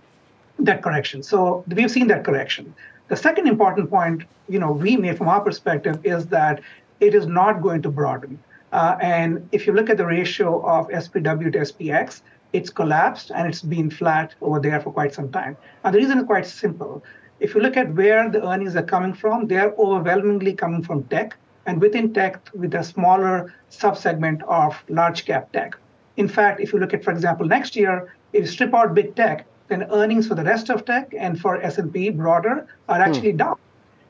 that 0.60 0.82
correction. 0.82 1.22
So 1.22 1.64
we've 1.68 1.92
seen 1.92 2.08
that 2.08 2.24
correction. 2.24 2.74
The 3.10 3.16
second 3.16 3.48
important 3.48 3.90
point, 3.90 4.24
you 4.50 4.60
know, 4.60 4.72
we 4.72 4.98
made 4.98 5.18
from 5.18 5.28
our 5.28 5.42
perspective 5.42 6.00
is 6.04 6.28
that 6.28 6.62
it 7.00 7.14
is 7.14 7.28
not 7.28 7.62
going 7.62 7.82
to 7.84 7.90
broaden. 7.90 8.40
Uh, 8.72 8.98
and 9.02 9.48
if 9.52 9.66
you 9.66 9.74
look 9.74 9.90
at 9.90 9.98
the 9.98 10.06
ratio 10.06 10.66
of 10.66 10.88
SPW 10.90 11.52
to 11.54 11.60
SPX, 11.60 12.22
it's 12.54 12.70
collapsed 12.70 13.32
and 13.32 13.48
it's 13.48 13.62
been 13.62 13.90
flat 13.90 14.36
over 14.42 14.60
there 14.60 14.80
for 14.80 14.92
quite 14.92 15.14
some 15.14 15.32
time. 15.32 15.58
And 15.84 15.94
the 15.94 16.00
reason 16.00 16.18
is 16.20 16.26
quite 16.26 16.46
simple. 16.46 17.04
If 17.40 17.54
you 17.54 17.62
look 17.62 17.78
at 17.78 17.94
where 17.94 18.30
the 18.30 18.46
earnings 18.48 18.76
are 18.76 18.84
coming 18.84 19.14
from, 19.14 19.48
they're 19.48 19.74
overwhelmingly 19.78 20.54
coming 20.54 20.84
from 20.84 21.04
tech 21.06 21.38
and 21.66 21.80
within 21.82 22.14
tech 22.14 22.50
with 22.54 22.74
a 22.74 22.84
smaller 22.84 23.54
subsegment 23.70 24.42
of 24.44 24.82
large 24.90 25.26
cap 25.26 25.52
tech. 25.52 25.78
In 26.16 26.28
fact, 26.28 26.60
if 26.60 26.74
you 26.74 26.80
look 26.80 26.94
at, 26.94 27.04
for 27.04 27.12
example, 27.12 27.46
next 27.46 27.76
year, 27.76 28.14
if 28.34 28.42
you 28.42 28.48
strip 28.48 28.74
out 28.74 28.96
big 28.96 29.16
tech, 29.16 29.46
then 29.68 29.84
earnings 29.92 30.28
for 30.28 30.36
the 30.36 30.44
rest 30.44 30.70
of 30.70 30.86
tech 30.86 31.14
and 31.18 31.40
for 31.40 31.62
S&P 31.62 32.10
broader 32.10 32.66
are 32.90 33.02
actually 33.02 33.32
hmm. 33.32 33.38
down. 33.38 33.58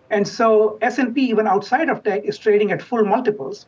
And 0.10 0.28
so 0.28 0.78
S&P, 0.82 1.22
even 1.30 1.48
outside 1.48 1.90
of 1.90 2.04
tech, 2.04 2.24
is 2.24 2.38
trading 2.38 2.72
at 2.72 2.82
full 2.82 3.04
multiples. 3.04 3.66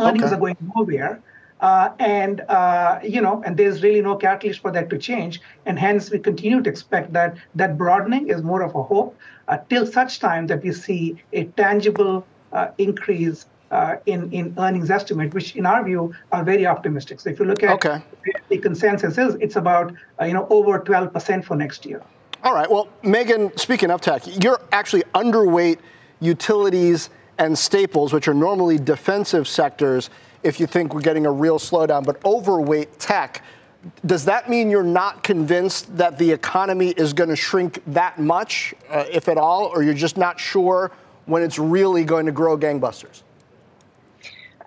Earnings 0.00 0.24
okay. 0.24 0.34
are 0.34 0.38
going 0.38 0.56
nowhere. 0.74 1.22
Uh, 1.60 1.90
and 1.98 2.40
uh, 2.48 2.98
you 3.02 3.20
know, 3.20 3.42
and 3.44 3.56
there's 3.56 3.82
really 3.82 4.00
no 4.00 4.16
catalyst 4.16 4.60
for 4.60 4.72
that 4.72 4.88
to 4.88 4.96
change, 4.96 5.42
and 5.66 5.78
hence 5.78 6.10
we 6.10 6.18
continue 6.18 6.62
to 6.62 6.70
expect 6.70 7.12
that 7.12 7.36
that 7.54 7.76
broadening 7.76 8.28
is 8.28 8.42
more 8.42 8.62
of 8.62 8.74
a 8.74 8.82
hope 8.82 9.14
uh, 9.48 9.58
till 9.68 9.84
such 9.84 10.20
time 10.20 10.46
that 10.46 10.62
we 10.62 10.72
see 10.72 11.22
a 11.34 11.44
tangible 11.44 12.26
uh, 12.54 12.68
increase 12.78 13.44
uh, 13.70 13.96
in 14.06 14.32
in 14.32 14.54
earnings 14.56 14.90
estimate, 14.90 15.34
which 15.34 15.54
in 15.54 15.66
our 15.66 15.84
view 15.84 16.14
are 16.32 16.42
very 16.42 16.66
optimistic. 16.66 17.20
So 17.20 17.28
if 17.28 17.38
you 17.38 17.44
look 17.44 17.62
at 17.62 17.72
okay. 17.72 18.02
the 18.48 18.56
consensus 18.56 19.18
is, 19.18 19.34
it's 19.34 19.56
about 19.56 19.92
uh, 20.18 20.24
you 20.24 20.32
know 20.32 20.46
over 20.48 20.80
12% 20.80 21.44
for 21.44 21.56
next 21.56 21.84
year. 21.84 22.02
All 22.42 22.54
right. 22.54 22.70
Well, 22.70 22.88
Meghan, 23.02 23.58
speaking 23.58 23.90
of 23.90 24.00
tech, 24.00 24.22
you're 24.42 24.60
actually 24.72 25.02
underweight 25.14 25.78
utilities 26.20 27.10
and 27.38 27.58
staples, 27.58 28.12
which 28.12 28.28
are 28.28 28.34
normally 28.34 28.78
defensive 28.78 29.46
sectors. 29.46 30.08
If 30.42 30.58
you 30.58 30.66
think 30.66 30.94
we're 30.94 31.02
getting 31.02 31.26
a 31.26 31.32
real 31.32 31.58
slowdown, 31.58 32.04
but 32.04 32.24
overweight 32.24 32.98
tech. 32.98 33.44
Does 34.06 34.24
that 34.26 34.48
mean 34.48 34.70
you're 34.70 34.82
not 34.82 35.22
convinced 35.22 35.94
that 35.96 36.18
the 36.18 36.30
economy 36.30 36.90
is 36.90 37.12
going 37.12 37.30
to 37.30 37.36
shrink 37.36 37.82
that 37.88 38.18
much, 38.18 38.74
uh, 38.88 39.04
if 39.10 39.28
at 39.28 39.36
all, 39.36 39.66
or 39.66 39.82
you're 39.82 39.94
just 39.94 40.16
not 40.16 40.40
sure 40.40 40.90
when 41.26 41.42
it's 41.42 41.58
really 41.58 42.04
going 42.04 42.26
to 42.26 42.32
grow 42.32 42.56
gangbusters? 42.56 43.22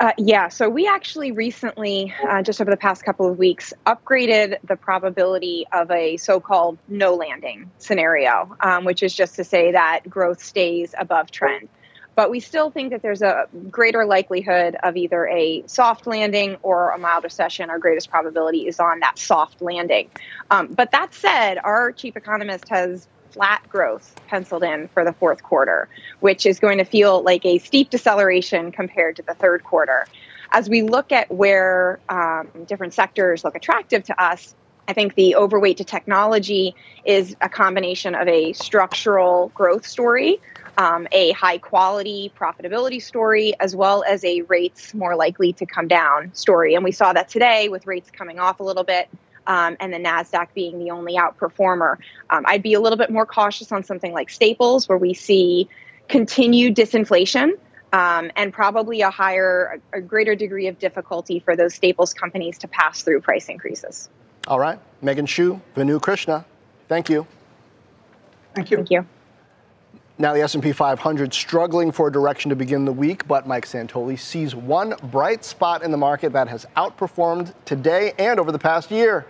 Uh, 0.03 0.11
yeah, 0.17 0.49
so 0.49 0.67
we 0.67 0.85
actually 0.85 1.31
recently, 1.31 2.13
uh, 2.27 2.41
just 2.41 2.59
over 2.59 2.69
the 2.69 2.75
past 2.75 3.05
couple 3.05 3.25
of 3.25 3.37
weeks, 3.37 3.73
upgraded 3.85 4.57
the 4.65 4.75
probability 4.75 5.65
of 5.71 5.89
a 5.91 6.17
so 6.17 6.41
called 6.41 6.77
no 6.89 7.15
landing 7.15 7.71
scenario, 7.77 8.53
um, 8.59 8.83
which 8.83 9.01
is 9.01 9.15
just 9.15 9.37
to 9.37 9.45
say 9.45 9.71
that 9.71 10.01
growth 10.09 10.43
stays 10.43 10.93
above 10.99 11.31
trend. 11.31 11.69
But 12.15 12.29
we 12.29 12.41
still 12.41 12.69
think 12.69 12.91
that 12.91 13.01
there's 13.01 13.21
a 13.21 13.47
greater 13.71 14.03
likelihood 14.05 14.75
of 14.83 14.97
either 14.97 15.25
a 15.25 15.63
soft 15.67 16.05
landing 16.05 16.57
or 16.63 16.89
a 16.89 16.97
mild 16.97 17.23
recession. 17.23 17.69
Our 17.69 17.79
greatest 17.79 18.09
probability 18.09 18.67
is 18.67 18.81
on 18.81 18.99
that 18.99 19.17
soft 19.17 19.61
landing. 19.61 20.09
Um, 20.51 20.67
but 20.67 20.91
that 20.91 21.13
said, 21.13 21.59
our 21.63 21.93
chief 21.93 22.17
economist 22.17 22.67
has 22.67 23.07
flat 23.33 23.67
growth 23.69 24.15
penciled 24.27 24.63
in 24.63 24.87
for 24.89 25.03
the 25.03 25.13
fourth 25.13 25.43
quarter, 25.43 25.89
which 26.19 26.45
is 26.45 26.59
going 26.59 26.77
to 26.77 26.85
feel 26.85 27.23
like 27.23 27.45
a 27.45 27.57
steep 27.57 27.89
deceleration 27.89 28.71
compared 28.71 29.15
to 29.15 29.23
the 29.23 29.33
third 29.33 29.63
quarter. 29.63 30.05
As 30.51 30.69
we 30.69 30.83
look 30.83 31.11
at 31.11 31.31
where 31.31 31.99
um, 32.09 32.47
different 32.67 32.93
sectors 32.93 33.43
look 33.43 33.55
attractive 33.55 34.03
to 34.05 34.23
us, 34.23 34.53
I 34.87 34.93
think 34.93 35.15
the 35.15 35.35
overweight 35.35 35.77
to 35.77 35.83
technology 35.83 36.75
is 37.05 37.35
a 37.41 37.49
combination 37.49 38.15
of 38.15 38.27
a 38.27 38.53
structural 38.53 39.49
growth 39.55 39.87
story, 39.87 40.39
um, 40.77 41.07
a 41.11 41.31
high 41.31 41.57
quality 41.57 42.31
profitability 42.37 43.01
story, 43.01 43.53
as 43.59 43.75
well 43.75 44.03
as 44.07 44.23
a 44.25 44.41
rates 44.41 44.93
more 44.93 45.15
likely 45.15 45.53
to 45.53 45.65
come 45.65 45.87
down 45.87 46.33
story. 46.33 46.75
And 46.75 46.83
we 46.83 46.91
saw 46.91 47.13
that 47.13 47.29
today 47.29 47.69
with 47.69 47.87
rates 47.87 48.11
coming 48.11 48.39
off 48.39 48.59
a 48.59 48.63
little 48.63 48.83
bit 48.83 49.07
um, 49.47 49.77
and 49.79 49.93
the 49.93 49.97
NASDAQ 49.97 50.47
being 50.53 50.79
the 50.79 50.91
only 50.91 51.15
outperformer. 51.15 51.97
Um, 52.29 52.43
I'd 52.47 52.63
be 52.63 52.73
a 52.73 52.79
little 52.79 52.97
bit 52.97 53.09
more 53.09 53.25
cautious 53.25 53.71
on 53.71 53.83
something 53.83 54.13
like 54.13 54.29
staples, 54.29 54.87
where 54.87 54.97
we 54.97 55.13
see 55.13 55.69
continued 56.07 56.75
disinflation. 56.75 57.53
Um, 57.91 58.31
and 58.35 58.51
probably 58.51 59.01
a 59.01 59.11
higher, 59.11 59.79
a 59.93 60.01
greater 60.01 60.33
degree 60.33 60.65
of 60.65 60.79
difficulty 60.79 61.39
for 61.39 61.55
those 61.55 61.75
staples 61.75 62.11
companies 62.11 62.57
to 62.59 62.67
pass 62.67 63.03
through 63.03 63.21
price 63.21 63.49
increases. 63.49 64.09
All 64.47 64.59
right. 64.59 64.79
Meghan 65.03 65.27
Shue, 65.27 65.61
Venu 65.75 65.99
Krishna, 65.99 66.43
thank 66.87 67.07
you. 67.09 67.27
Thank 68.55 68.71
you. 68.71 68.77
Thank 68.77 68.89
you. 68.89 69.05
Now 70.19 70.33
the 70.33 70.41
S&P 70.41 70.71
500 70.71 71.33
struggling 71.33 71.91
for 71.91 72.11
direction 72.11 72.49
to 72.49 72.55
begin 72.55 72.85
the 72.85 72.93
week, 72.93 73.27
but 73.27 73.47
Mike 73.47 73.65
Santoli 73.65 74.17
sees 74.17 74.53
one 74.53 74.93
bright 75.11 75.43
spot 75.43 75.81
in 75.81 75.89
the 75.89 75.97
market 75.97 76.33
that 76.33 76.47
has 76.49 76.67
outperformed 76.77 77.51
today 77.65 78.13
and 78.19 78.39
over 78.39 78.51
the 78.51 78.59
past 78.59 78.91
year. 78.91 79.25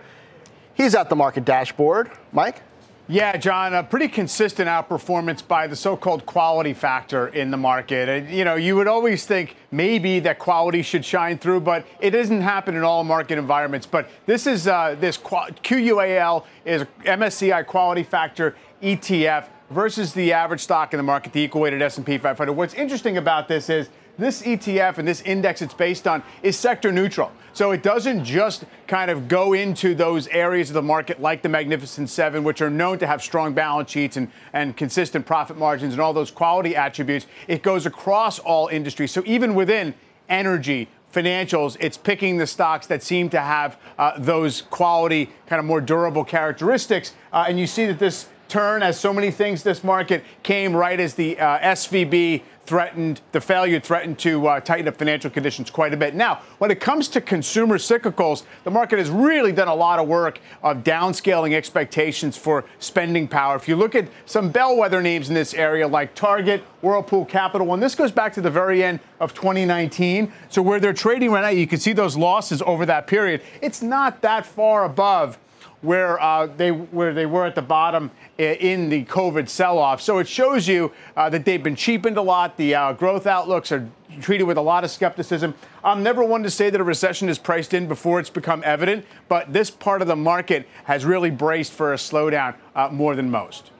He's 0.74 0.94
at 0.94 1.08
the 1.08 1.16
market 1.16 1.46
dashboard. 1.46 2.10
Mike? 2.32 2.60
Yeah, 3.06 3.36
Jon, 3.36 3.74
a 3.74 3.82
pretty 3.82 4.08
consistent 4.08 4.68
outperformance 4.68 5.46
by 5.46 5.66
the 5.66 5.76
so-called 5.76 6.26
quality 6.26 6.72
factor 6.74 7.28
in 7.28 7.50
the 7.50 7.56
market. 7.56 8.08
And, 8.08 8.30
you 8.30 8.44
know, 8.44 8.54
you 8.54 8.76
would 8.76 8.86
always 8.86 9.26
think 9.26 9.56
maybe 9.70 10.20
that 10.20 10.38
quality 10.38 10.80
should 10.80 11.04
shine 11.04 11.38
through, 11.38 11.60
but 11.60 11.86
it 12.00 12.10
doesn't 12.10 12.40
happen 12.40 12.74
in 12.74 12.82
all 12.82 13.04
market 13.04 13.38
environments. 13.38 13.86
But 13.86 14.08
this 14.24 14.46
is 14.46 14.66
uh, 14.66 14.96
this 14.98 15.18
QUAL 15.18 16.44
is 16.64 16.84
MSCI 17.04 17.66
quality 17.66 18.02
factor 18.02 18.56
ETF 18.82 19.48
versus 19.70 20.12
the 20.12 20.32
average 20.32 20.60
stock 20.60 20.92
in 20.92 20.98
the 20.98 21.02
market, 21.02 21.32
the 21.32 21.40
equal 21.40 21.62
weighted 21.62 21.82
S&P 21.82 22.18
500. 22.18 22.52
What's 22.52 22.74
interesting 22.74 23.16
about 23.16 23.48
this 23.48 23.68
is 23.70 23.88
this 24.16 24.42
ETF 24.42 24.98
and 24.98 25.08
this 25.08 25.20
index 25.22 25.62
it's 25.62 25.74
based 25.74 26.06
on 26.06 26.22
is 26.42 26.56
sector 26.56 26.92
neutral. 26.92 27.32
So 27.52 27.72
it 27.72 27.82
doesn't 27.82 28.24
just 28.24 28.64
kind 28.86 29.10
of 29.10 29.28
go 29.28 29.52
into 29.52 29.94
those 29.94 30.28
areas 30.28 30.70
of 30.70 30.74
the 30.74 30.82
market 30.82 31.20
like 31.20 31.42
the 31.42 31.48
Magnificent 31.48 32.08
Seven, 32.10 32.44
which 32.44 32.60
are 32.60 32.70
known 32.70 32.98
to 32.98 33.06
have 33.06 33.22
strong 33.22 33.54
balance 33.54 33.90
sheets 33.90 34.16
and, 34.16 34.30
and 34.52 34.76
consistent 34.76 35.26
profit 35.26 35.56
margins 35.56 35.94
and 35.94 36.00
all 36.00 36.12
those 36.12 36.30
quality 36.30 36.76
attributes. 36.76 37.26
It 37.48 37.62
goes 37.62 37.86
across 37.86 38.38
all 38.38 38.68
industries. 38.68 39.12
So 39.12 39.22
even 39.26 39.54
within 39.54 39.94
energy, 40.28 40.88
financials, 41.12 41.76
it's 41.80 41.96
picking 41.96 42.36
the 42.38 42.46
stocks 42.46 42.86
that 42.88 43.02
seem 43.02 43.30
to 43.30 43.40
have 43.40 43.78
uh, 43.98 44.18
those 44.18 44.62
quality, 44.62 45.30
kind 45.46 45.60
of 45.60 45.64
more 45.64 45.80
durable 45.80 46.24
characteristics. 46.24 47.14
Uh, 47.32 47.46
and 47.48 47.58
you 47.58 47.66
see 47.66 47.86
that 47.86 48.00
this 48.00 48.26
turn, 48.48 48.82
as 48.82 48.98
so 48.98 49.12
many 49.12 49.30
things 49.30 49.62
this 49.62 49.84
market 49.84 50.24
came 50.42 50.74
right 50.74 50.98
as 50.98 51.14
the 51.14 51.38
uh, 51.38 51.58
SVB 51.58 52.42
threatened, 52.66 53.20
the 53.32 53.40
failure 53.40 53.78
threatened 53.78 54.18
to 54.18 54.46
uh, 54.46 54.60
tighten 54.60 54.88
up 54.88 54.96
financial 54.96 55.30
conditions 55.30 55.70
quite 55.70 55.92
a 55.92 55.96
bit. 55.96 56.14
Now, 56.14 56.40
when 56.58 56.70
it 56.70 56.80
comes 56.80 57.08
to 57.08 57.20
consumer 57.20 57.78
cyclicals, 57.78 58.44
the 58.64 58.70
market 58.70 58.98
has 58.98 59.10
really 59.10 59.52
done 59.52 59.68
a 59.68 59.74
lot 59.74 59.98
of 59.98 60.08
work 60.08 60.40
of 60.62 60.78
downscaling 60.78 61.52
expectations 61.52 62.36
for 62.36 62.64
spending 62.78 63.28
power. 63.28 63.56
If 63.56 63.68
you 63.68 63.76
look 63.76 63.94
at 63.94 64.08
some 64.26 64.50
bellwether 64.50 65.02
names 65.02 65.28
in 65.28 65.34
this 65.34 65.54
area 65.54 65.86
like 65.86 66.14
Target, 66.14 66.62
Whirlpool 66.80 67.24
Capital, 67.26 67.72
and 67.74 67.82
this 67.82 67.94
goes 67.94 68.12
back 68.12 68.32
to 68.34 68.40
the 68.40 68.50
very 68.50 68.82
end 68.82 69.00
of 69.20 69.34
2019. 69.34 70.32
So 70.48 70.62
where 70.62 70.80
they're 70.80 70.92
trading 70.92 71.30
right 71.30 71.42
now, 71.42 71.48
you 71.48 71.66
can 71.66 71.78
see 71.78 71.92
those 71.92 72.16
losses 72.16 72.62
over 72.62 72.86
that 72.86 73.06
period. 73.06 73.42
It's 73.60 73.82
not 73.82 74.22
that 74.22 74.46
far 74.46 74.84
above 74.84 75.38
where 75.84 76.20
uh, 76.20 76.46
they 76.46 76.70
where 76.70 77.12
they 77.12 77.26
were 77.26 77.44
at 77.44 77.54
the 77.54 77.62
bottom 77.62 78.10
in 78.38 78.88
the 78.88 79.04
COVID 79.04 79.48
sell-off. 79.48 80.00
So 80.00 80.18
it 80.18 80.26
shows 80.26 80.66
you 80.66 80.92
uh, 81.16 81.30
that 81.30 81.44
they've 81.44 81.62
been 81.62 81.76
cheapened 81.76 82.16
a 82.16 82.22
lot. 82.22 82.56
The 82.56 82.74
uh, 82.74 82.92
growth 82.94 83.26
outlooks 83.26 83.70
are 83.70 83.88
treated 84.20 84.44
with 84.44 84.56
a 84.56 84.62
lot 84.62 84.84
of 84.84 84.90
skepticism. 84.90 85.54
I'm 85.82 86.02
never 86.02 86.24
one 86.24 86.42
to 86.42 86.50
say 86.50 86.70
that 86.70 86.80
a 86.80 86.84
recession 86.84 87.28
is 87.28 87.38
priced 87.38 87.74
in 87.74 87.86
before 87.86 88.18
it's 88.20 88.30
become 88.30 88.62
evident, 88.64 89.04
but 89.28 89.52
this 89.52 89.70
part 89.70 90.02
of 90.02 90.08
the 90.08 90.16
market 90.16 90.66
has 90.84 91.04
really 91.04 91.30
braced 91.30 91.72
for 91.72 91.92
a 91.92 91.96
slowdown 91.96 92.54
uh, 92.74 92.88
more 92.90 93.14
than 93.14 93.30
most. 93.30 93.70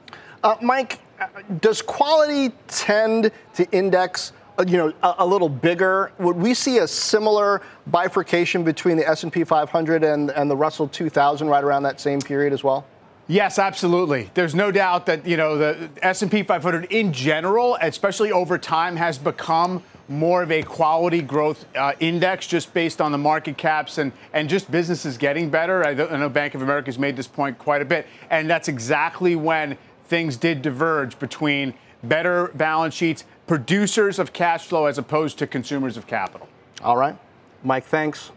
Uh, 0.43 0.55
Mike, 0.61 0.99
uh, 1.19 1.27
does 1.61 1.81
quality 1.81 2.53
tend 2.67 3.31
to 3.55 3.69
index? 3.71 4.33
Uh, 4.57 4.63
you 4.67 4.77
know, 4.77 4.93
a, 5.03 5.15
a, 5.19 5.25
little 5.25 5.49
bigger. 5.49 6.11
Would 6.19 6.37
we 6.37 6.53
see 6.53 6.77
a 6.77 6.87
similar 6.87 7.61
bifurcation 7.87 8.63
between 8.63 8.95
the 8.95 9.07
S&P 9.07 9.43
500 9.43 10.03
and, 10.03 10.31
and 10.31 10.49
the 10.49 10.55
Russell 10.55 10.87
2000 10.87 11.47
right 11.47 11.63
around 11.63 11.83
that 11.83 11.99
same 11.99 12.21
period 12.21 12.53
as 12.53 12.63
well? 12.63 12.85
Yes, 13.27 13.57
absolutely. 13.59 14.29
There's 14.33 14.53
no 14.53 14.71
doubt 14.71 15.07
that 15.07 15.25
you 15.25 15.35
know 15.35 15.57
the 15.57 15.89
S&P 16.01 16.43
500 16.43 16.85
in 16.85 17.11
general, 17.11 17.77
especially 17.81 18.31
over 18.31 18.57
time, 18.57 18.95
has 18.95 19.17
become 19.17 19.83
more 20.07 20.43
of 20.43 20.51
a 20.51 20.61
quality 20.61 21.21
growth 21.21 21.65
uh, 21.75 21.93
index 21.99 22.45
just 22.45 22.71
based 22.73 23.01
on 23.01 23.11
the 23.11 23.17
market 23.17 23.57
caps 23.57 23.97
and, 23.97 24.11
and 24.33 24.47
just 24.47 24.69
businesses 24.69 25.17
getting 25.17 25.49
better. 25.49 25.83
I, 25.83 25.89
I 25.89 26.17
know 26.17 26.29
Bank 26.29 26.53
of 26.53 26.61
America 26.61 26.87
has 26.87 26.99
made 26.99 27.17
this 27.17 27.27
point 27.27 27.57
quite 27.57 27.81
a 27.81 27.85
bit, 27.85 28.05
and 28.29 28.47
that's 28.47 28.67
exactly 28.67 29.35
when 29.35 29.75
things 30.05 30.37
did 30.37 30.61
diverge 30.61 31.17
between 31.17 31.73
better 32.03 32.51
balance 32.53 32.93
sheets, 32.93 33.25
producers 33.47 34.19
of 34.19 34.33
cash 34.33 34.65
flow 34.65 34.85
as 34.85 34.97
opposed 34.97 35.37
to 35.39 35.47
consumers 35.47 35.97
of 35.97 36.07
capital. 36.07 36.47
All 36.83 36.97
right. 36.97 37.17
Mike, 37.63 37.85
thanks. 37.85 38.31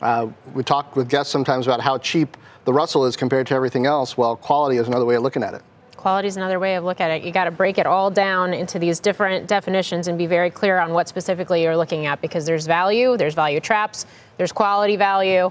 Uh, 0.00 0.28
we 0.54 0.62
talk 0.62 0.94
with 0.96 1.08
guests 1.08 1.32
sometimes 1.32 1.66
about 1.66 1.80
how 1.80 1.98
cheap 1.98 2.36
the 2.64 2.72
Russell 2.72 3.04
is 3.04 3.16
compared 3.16 3.46
to 3.48 3.54
everything 3.54 3.86
else. 3.86 4.16
Well, 4.16 4.36
quality 4.36 4.76
is 4.76 4.86
another 4.86 5.04
way 5.04 5.16
of 5.16 5.22
looking 5.22 5.42
at 5.42 5.54
it. 5.54 5.62
Quality 5.96 6.28
is 6.28 6.36
another 6.36 6.60
way 6.60 6.76
of 6.76 6.84
looking 6.84 7.04
at 7.04 7.10
it. 7.10 7.24
You 7.24 7.32
got 7.32 7.44
to 7.44 7.50
break 7.50 7.76
it 7.76 7.86
all 7.86 8.10
down 8.10 8.54
into 8.54 8.78
these 8.78 9.00
different 9.00 9.48
definitions 9.48 10.06
and 10.06 10.16
be 10.16 10.26
very 10.26 10.50
clear 10.50 10.78
on 10.78 10.92
what 10.92 11.08
specifically 11.08 11.62
you're 11.62 11.76
looking 11.76 12.06
at 12.06 12.20
because 12.20 12.46
there's 12.46 12.66
value, 12.66 13.16
there's 13.16 13.34
value 13.34 13.58
traps, 13.58 14.06
there's 14.36 14.52
quality 14.52 14.94
value. 14.94 15.50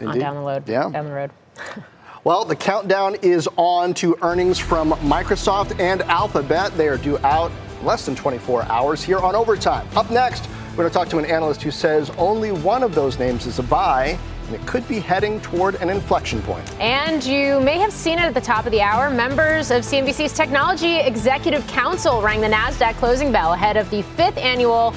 Indeed. 0.00 0.10
On 0.10 0.18
down 0.18 0.34
the 0.34 0.40
road. 0.42 0.68
Yeah. 0.68 0.90
Down 0.90 1.06
the 1.06 1.12
road. 1.12 1.30
Well, 2.24 2.46
the 2.46 2.56
countdown 2.56 3.16
is 3.16 3.46
on 3.58 3.92
to 3.94 4.16
earnings 4.22 4.58
from 4.58 4.92
Microsoft 4.92 5.78
and 5.78 6.00
Alphabet. 6.04 6.74
They 6.74 6.88
are 6.88 6.96
due 6.96 7.18
out 7.18 7.52
less 7.84 8.06
than 8.06 8.14
24 8.14 8.64
hours 8.64 9.02
here 9.02 9.18
on 9.18 9.34
Overtime. 9.36 9.86
Up 9.94 10.10
next, 10.10 10.48
we're 10.70 10.78
going 10.78 10.88
to 10.88 10.94
talk 10.94 11.08
to 11.10 11.18
an 11.18 11.26
analyst 11.26 11.62
who 11.62 11.70
says 11.70 12.10
only 12.18 12.50
one 12.50 12.82
of 12.82 12.94
those 12.94 13.18
names 13.18 13.46
is 13.46 13.58
a 13.58 13.62
buy 13.62 14.18
and 14.46 14.54
it 14.54 14.66
could 14.66 14.86
be 14.88 14.98
heading 14.98 15.40
toward 15.40 15.76
an 15.76 15.88
inflection 15.88 16.42
point. 16.42 16.68
And 16.80 17.24
you 17.24 17.60
may 17.60 17.78
have 17.78 17.92
seen 17.92 18.18
it 18.18 18.22
at 18.22 18.34
the 18.34 18.40
top 18.40 18.66
of 18.66 18.72
the 18.72 18.80
hour. 18.80 19.08
Members 19.08 19.70
of 19.70 19.82
CNBC's 19.82 20.32
Technology 20.34 20.98
Executive 20.98 21.66
Council 21.68 22.20
rang 22.20 22.40
the 22.40 22.48
NASDAQ 22.48 22.94
closing 22.94 23.32
bell 23.32 23.52
ahead 23.52 23.76
of 23.76 23.88
the 23.90 24.02
fifth 24.02 24.36
annual 24.36 24.94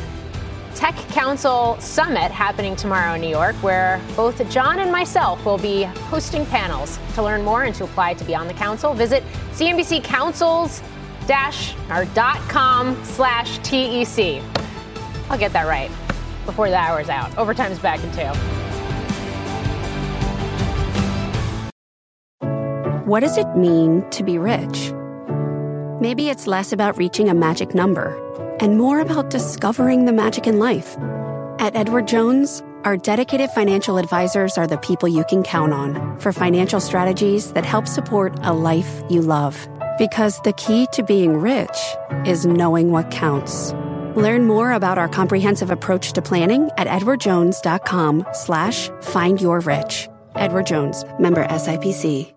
Tech 0.76 0.96
Council 1.10 1.76
Summit 1.80 2.30
happening 2.30 2.76
tomorrow 2.76 3.16
in 3.16 3.22
New 3.22 3.30
York, 3.30 3.56
where 3.64 4.00
both 4.16 4.48
Jon 4.52 4.80
and 4.80 4.92
myself 4.92 5.44
will 5.44 5.58
be 5.58 5.84
hosting 5.84 6.46
panels. 6.46 7.00
To 7.16 7.24
learn 7.24 7.44
more 7.44 7.64
and 7.64 7.74
to 7.76 7.84
apply 7.84 8.14
to 8.16 8.24
be 8.24 8.36
on 8.36 8.48
the 8.48 8.54
council, 8.54 8.94
visit 8.94 9.24
CNBC 9.54 10.04
Councils 10.04 10.84
dash 11.28 11.76
or 11.92 12.06
dot 12.16 12.40
com 12.50 12.96
slash 13.04 13.60
TEC. 13.60 14.42
I'll 15.30 15.38
get 15.38 15.54
that 15.54 15.68
right 15.68 15.92
before 16.46 16.70
the 16.70 16.78
hour's 16.78 17.10
out. 17.10 17.38
Overtime's 17.38 17.80
back 17.80 18.02
in 18.04 18.12
two. 18.14 18.32
What 23.06 23.20
does 23.22 23.38
it 23.38 23.48
mean 23.56 24.10
to 24.10 24.24
be 24.24 24.38
rich? 24.38 24.92
Maybe 26.02 26.30
it's 26.30 26.46
less 26.46 26.74
about 26.74 26.98
reaching 26.98 27.30
a 27.30 27.34
magic 27.34 27.74
number 27.74 28.16
and 28.60 28.78
more 28.78 29.00
about 29.00 29.30
discovering 29.30 30.06
the 30.06 30.14
magic 30.14 30.46
in 30.46 30.60
life. 30.60 30.98
At 31.60 31.76
Edward 31.76 32.08
Jones, 32.08 32.62
our 32.84 32.98
dedicated 32.98 33.50
financial 33.52 33.98
advisors 33.98 34.58
are 34.58 34.68
the 34.68 34.78
people 34.78 35.08
you 35.10 35.24
can 35.30 35.42
count 35.42 35.74
on 35.74 36.20
for 36.20 36.32
financial 36.32 36.80
strategies 36.80 37.54
that 37.54 37.66
help 37.66 37.88
support 37.88 38.38
a 38.42 38.54
life 38.54 39.02
you 39.10 39.22
love. 39.22 39.68
Because 39.98 40.40
the 40.42 40.54
key 40.54 40.88
to 40.94 41.04
being 41.04 41.38
rich 41.38 41.78
is 42.26 42.46
knowing 42.46 42.92
what 42.92 43.12
counts. 43.12 43.74
Learn 44.16 44.46
more 44.46 44.72
about 44.72 44.98
our 44.98 45.10
comprehensive 45.10 45.70
approach 45.72 46.14
to 46.14 46.22
planning 46.22 46.70
at 46.78 46.88
edwardjones.com 46.88 48.28
slash 48.34 48.90
find 49.02 49.42
your 49.42 49.60
rich. 49.60 50.08
Edward 50.36 50.68
Jones, 50.68 51.04
member 51.20 51.46
SIPC. 51.48 52.37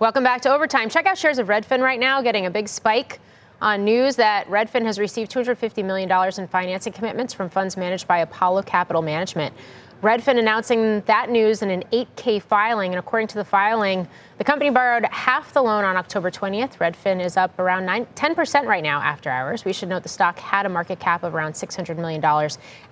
Welcome 0.00 0.22
back 0.22 0.42
to 0.42 0.54
Overtime. 0.54 0.88
Check 0.90 1.06
out 1.06 1.18
shares 1.18 1.40
of 1.40 1.48
Redfin 1.48 1.80
right 1.80 1.98
now, 1.98 2.22
getting 2.22 2.46
a 2.46 2.50
big 2.52 2.68
spike 2.68 3.18
on 3.60 3.84
news 3.84 4.14
that 4.14 4.46
Redfin 4.46 4.84
has 4.84 4.96
received 4.96 5.28
$250 5.28 5.84
million 5.84 6.08
in 6.38 6.46
financing 6.46 6.92
commitments 6.92 7.34
from 7.34 7.50
funds 7.50 7.76
managed 7.76 8.06
by 8.06 8.18
Apollo 8.18 8.62
Capital 8.62 9.02
Management. 9.02 9.52
Redfin 10.00 10.38
announcing 10.38 11.00
that 11.06 11.30
news 11.30 11.62
in 11.62 11.70
an 11.70 11.82
8K 11.92 12.40
filing. 12.40 12.92
And 12.92 13.00
according 13.00 13.26
to 13.26 13.34
the 13.34 13.44
filing, 13.44 14.06
the 14.36 14.44
company 14.44 14.70
borrowed 14.70 15.04
half 15.06 15.52
the 15.52 15.62
loan 15.62 15.82
on 15.82 15.96
October 15.96 16.30
20th. 16.30 16.78
Redfin 16.78 17.20
is 17.20 17.36
up 17.36 17.58
around 17.58 17.84
9, 17.84 18.06
10% 18.14 18.66
right 18.66 18.84
now 18.84 19.00
after 19.00 19.30
hours. 19.30 19.64
We 19.64 19.72
should 19.72 19.88
note 19.88 20.04
the 20.04 20.08
stock 20.08 20.38
had 20.38 20.64
a 20.64 20.68
market 20.68 21.00
cap 21.00 21.24
of 21.24 21.34
around 21.34 21.54
$600 21.54 21.96
million 21.96 22.22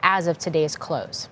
as 0.02 0.26
of 0.26 0.38
today's 0.38 0.74
close. 0.74 1.28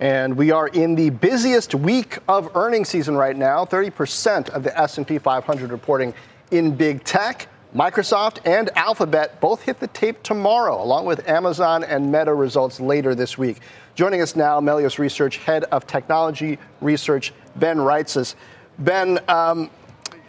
And 0.00 0.36
we 0.36 0.50
are 0.50 0.68
in 0.68 0.94
the 0.94 1.10
busiest 1.10 1.74
week 1.74 2.18
of 2.28 2.54
earnings 2.56 2.88
season 2.88 3.16
right 3.16 3.36
now. 3.36 3.64
30% 3.64 4.48
of 4.50 4.62
the 4.62 4.78
S&P 4.78 5.18
500 5.18 5.70
reporting 5.70 6.14
in 6.50 6.74
big 6.74 7.04
tech. 7.04 7.48
Microsoft 7.74 8.38
and 8.46 8.70
Alphabet 8.76 9.40
both 9.40 9.62
hit 9.62 9.78
the 9.78 9.88
tape 9.88 10.22
tomorrow, 10.22 10.82
along 10.82 11.04
with 11.04 11.28
Amazon 11.28 11.84
and 11.84 12.10
Meta 12.10 12.32
results 12.32 12.80
later 12.80 13.14
this 13.14 13.36
week. 13.36 13.60
Joining 13.94 14.22
us 14.22 14.34
now, 14.34 14.58
Melius 14.58 14.98
Research 14.98 15.36
Head 15.38 15.64
of 15.64 15.86
Technology 15.86 16.58
Research, 16.80 17.34
Ben 17.56 17.76
Reitzes. 17.76 18.36
Ben, 18.78 19.18
um, 19.28 19.70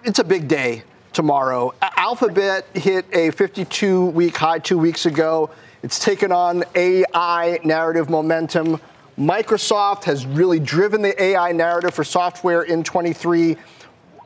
it's 0.04 0.18
a 0.18 0.24
big 0.24 0.46
day 0.46 0.82
tomorrow. 1.12 1.72
Alphabet 1.80 2.66
hit 2.74 3.06
a 3.12 3.30
52 3.30 4.06
week 4.06 4.36
high 4.36 4.58
two 4.58 4.78
weeks 4.78 5.06
ago. 5.06 5.50
It's 5.82 5.98
taken 5.98 6.30
on 6.30 6.62
AI 6.76 7.58
narrative 7.64 8.08
momentum. 8.08 8.80
Microsoft 9.18 10.04
has 10.04 10.24
really 10.24 10.60
driven 10.60 11.02
the 11.02 11.20
AI 11.20 11.50
narrative 11.50 11.92
for 11.92 12.04
software 12.04 12.62
in 12.62 12.84
23. 12.84 13.56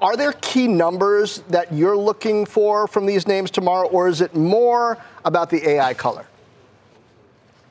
Are 0.02 0.16
there 0.18 0.32
key 0.32 0.68
numbers 0.68 1.38
that 1.48 1.72
you're 1.72 1.96
looking 1.96 2.44
for 2.44 2.86
from 2.86 3.06
these 3.06 3.26
names 3.26 3.50
tomorrow, 3.50 3.88
or 3.88 4.06
is 4.06 4.20
it 4.20 4.34
more 4.34 4.98
about 5.24 5.48
the 5.48 5.66
AI 5.66 5.94
color? 5.94 6.26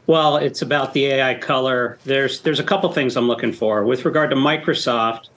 Well, 0.08 0.38
it's 0.38 0.64
about 0.64 0.94
the 0.94 1.06
AI 1.06 1.36
color. 1.36 2.00
There's 2.06 2.42
there's 2.42 2.60
a 2.60 2.64
couple 2.64 2.92
things 2.92 3.16
I'm 3.16 3.28
looking 3.28 3.54
for. 3.54 3.86
With 3.86 4.04
regard 4.04 4.32
to 4.32 4.36
Microsoft, 4.36 5.30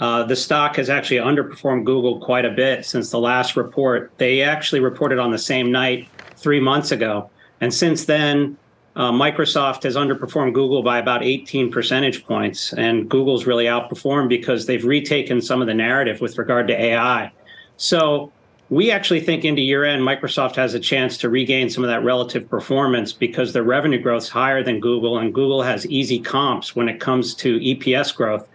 uh, 0.00 0.24
the 0.24 0.36
stock 0.36 0.76
has 0.76 0.90
actually 0.90 1.18
underperformed 1.18 1.84
Google 1.84 2.20
quite 2.20 2.44
a 2.44 2.50
bit 2.50 2.84
since 2.84 3.10
the 3.10 3.20
last 3.20 3.56
report. 3.56 4.12
They 4.18 4.42
actually 4.42 4.80
reported 4.80 5.20
on 5.20 5.30
the 5.30 5.38
same 5.38 5.70
night 5.70 6.08
three 6.36 6.60
months 6.60 6.90
ago. 6.90 7.30
And 7.60 7.72
since 7.72 8.04
then, 8.04 8.56
uh, 8.96 9.10
Microsoft 9.10 9.82
has 9.82 9.96
underperformed 9.96 10.54
Google 10.54 10.82
by 10.82 10.98
about 10.98 11.22
18 11.22 11.70
percentage 11.70 12.24
points. 12.24 12.72
And 12.74 13.08
Google's 13.08 13.46
really 13.46 13.64
outperformed 13.64 14.28
because 14.28 14.66
they've 14.66 14.84
retaken 14.84 15.40
some 15.40 15.60
of 15.60 15.66
the 15.66 15.74
narrative 15.74 16.20
with 16.20 16.38
regard 16.38 16.68
to 16.68 16.80
AI. 16.80 17.32
So 17.76 18.32
we 18.70 18.90
actually 18.90 19.20
think 19.20 19.44
into 19.44 19.62
year 19.62 19.84
end, 19.84 20.02
Microsoft 20.02 20.56
has 20.56 20.74
a 20.74 20.80
chance 20.80 21.18
to 21.18 21.28
regain 21.28 21.68
some 21.68 21.84
of 21.84 21.90
that 21.90 22.02
relative 22.04 22.48
performance 22.48 23.12
because 23.12 23.52
their 23.52 23.62
revenue 23.62 24.00
growth 24.00 24.24
is 24.24 24.28
higher 24.28 24.62
than 24.62 24.80
Google, 24.80 25.18
and 25.18 25.34
Google 25.34 25.62
has 25.62 25.86
easy 25.86 26.18
comps 26.18 26.74
when 26.74 26.88
it 26.88 26.98
comes 26.98 27.34
to 27.36 27.58
EPS 27.58 28.14
growth. 28.14 28.48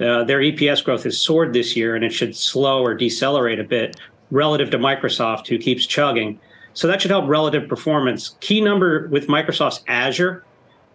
Uh, 0.00 0.24
their 0.24 0.40
EPS 0.40 0.82
growth 0.82 1.02
has 1.04 1.18
soared 1.18 1.52
this 1.52 1.76
year, 1.76 1.94
and 1.94 2.04
it 2.04 2.12
should 2.12 2.34
slow 2.34 2.82
or 2.82 2.94
decelerate 2.94 3.60
a 3.60 3.64
bit 3.64 4.00
relative 4.30 4.70
to 4.70 4.78
Microsoft, 4.78 5.46
who 5.46 5.58
keeps 5.58 5.84
chugging. 5.86 6.40
So 6.74 6.86
that 6.86 7.02
should 7.02 7.10
help 7.10 7.28
relative 7.28 7.68
performance. 7.68 8.36
Key 8.40 8.60
number 8.60 9.08
with 9.08 9.26
Microsoft's 9.26 9.82
Azure 9.88 10.44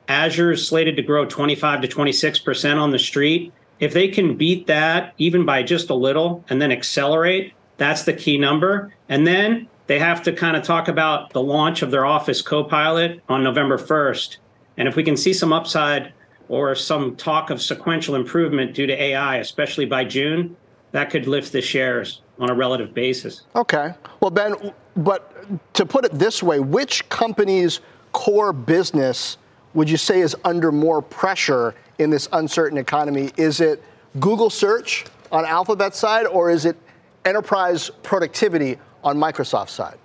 Azure 0.07 0.51
is 0.51 0.67
slated 0.67 0.95
to 0.97 1.01
grow 1.01 1.25
25 1.25 1.81
to 1.81 1.87
26% 1.87 2.77
on 2.77 2.91
the 2.91 2.99
street. 2.99 3.51
If 3.79 3.93
they 3.93 4.07
can 4.07 4.35
beat 4.35 4.67
that 4.67 5.13
even 5.17 5.45
by 5.45 5.63
just 5.63 5.89
a 5.89 5.95
little 5.95 6.45
and 6.49 6.61
then 6.61 6.71
accelerate, 6.71 7.53
that's 7.77 8.03
the 8.03 8.13
key 8.13 8.37
number. 8.37 8.93
And 9.09 9.27
then 9.27 9.67
they 9.87 9.99
have 9.99 10.23
to 10.23 10.31
kind 10.31 10.55
of 10.55 10.63
talk 10.63 10.87
about 10.87 11.31
the 11.31 11.41
launch 11.41 11.81
of 11.81 11.91
their 11.91 12.05
Office 12.05 12.41
Copilot 12.41 13.21
on 13.27 13.43
November 13.43 13.77
1st. 13.77 14.37
And 14.77 14.87
if 14.87 14.95
we 14.95 15.03
can 15.03 15.17
see 15.17 15.33
some 15.33 15.51
upside 15.51 16.13
or 16.47 16.75
some 16.75 17.15
talk 17.15 17.49
of 17.49 17.61
sequential 17.61 18.15
improvement 18.15 18.73
due 18.73 18.87
to 18.87 18.93
AI, 18.93 19.37
especially 19.37 19.85
by 19.85 20.05
June, 20.05 20.55
that 20.91 21.09
could 21.09 21.27
lift 21.27 21.51
the 21.51 21.61
shares 21.61 22.21
on 22.39 22.49
a 22.49 22.53
relative 22.53 22.93
basis. 22.93 23.41
Okay. 23.55 23.93
Well, 24.21 24.31
Ben, 24.31 24.55
but 24.95 25.34
to 25.73 25.85
put 25.85 26.05
it 26.05 26.11
this 26.13 26.41
way, 26.41 26.59
which 26.59 27.07
company's 27.09 27.79
core 28.11 28.53
business 28.53 29.37
would 29.73 29.89
you 29.89 29.97
say 29.97 30.21
is 30.21 30.35
under 30.45 30.71
more 30.71 31.01
pressure 31.01 31.75
in 31.99 32.09
this 32.09 32.27
uncertain 32.31 32.77
economy? 32.77 33.31
Is 33.37 33.61
it 33.61 33.83
Google 34.19 34.49
search 34.49 35.05
on 35.31 35.45
Alphabet's 35.45 35.99
side, 35.99 36.25
or 36.27 36.49
is 36.49 36.65
it 36.65 36.77
enterprise 37.25 37.89
productivity 38.03 38.77
on 39.03 39.17
Microsoft's 39.17 39.73
side? 39.73 39.97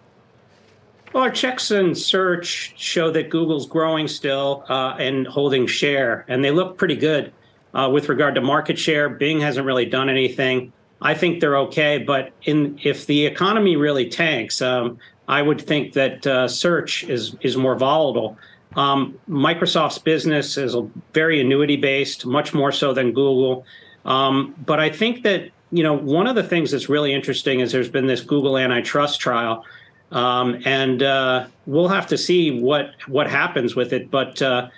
Well, 1.13 1.25
our 1.25 1.31
checks 1.31 1.71
and 1.71 1.97
search 1.97 2.75
show 2.77 3.11
that 3.11 3.31
Google's 3.31 3.67
growing 3.67 4.07
still 4.07 4.65
uh, 4.69 4.95
and 4.99 5.27
holding 5.27 5.67
share, 5.67 6.25
and 6.29 6.45
they 6.45 6.51
look 6.51 6.79
pretty 6.79 6.97
good 6.97 7.33
uh, 7.75 7.91
with 7.93 8.09
regard 8.09 8.35
to 8.37 8.41
market 8.41 8.79
share. 8.79 9.09
Bing 9.09 9.41
hasn't 9.41 9.67
really 9.67 9.87
done 9.87 10.09
anything. 10.09 10.73
I 11.03 11.15
think 11.15 11.41
they're 11.41 11.59
okay, 11.59 11.99
but 11.99 12.33
in 12.43 12.79
if 12.85 13.07
the 13.07 13.27
economy 13.27 13.77
really 13.77 14.09
tanks, 14.09 14.61
um, 14.63 14.99
I 15.31 15.43
would 15.43 15.61
think 15.61 15.93
that 15.95 16.27
uh, 16.27 16.49
search 16.49 17.05
is 17.05 17.37
is 17.41 17.57
more 17.57 17.77
volatile. 17.77 18.37
Um, 18.77 19.19
Microsoft's 19.29 19.99
business 19.99 20.57
is 20.57 20.77
very 21.15 21.41
annuity 21.41 21.77
based, 21.77 22.27
much 22.27 22.53
more 22.53 22.73
so 22.73 22.93
than 22.93 23.13
Google. 23.13 23.65
Um, 24.05 24.55
but 24.67 24.81
I 24.81 24.91
think 24.91 25.23
that 25.23 25.51
you 25.71 25.83
know 25.83 25.95
one 25.95 26.27
of 26.27 26.35
the 26.35 26.43
things 26.43 26.73
that's 26.73 26.89
really 26.89 27.15
interesting 27.15 27.61
is 27.61 27.71
there's 27.71 27.89
been 27.89 28.07
this 28.07 28.23
Google 28.23 28.59
antitrust 28.59 29.21
trial 29.21 29.65
um, 30.13 30.61
and 30.65 31.03
uh, 31.03 31.47
we'll 31.67 31.89
have 31.89 32.07
to 32.09 32.19
see 32.19 32.61
what 32.61 32.95
what 33.07 33.31
happens 33.31 33.77
with 33.77 33.93
it. 33.93 34.11
But 34.11 34.43
uh, 34.43 34.69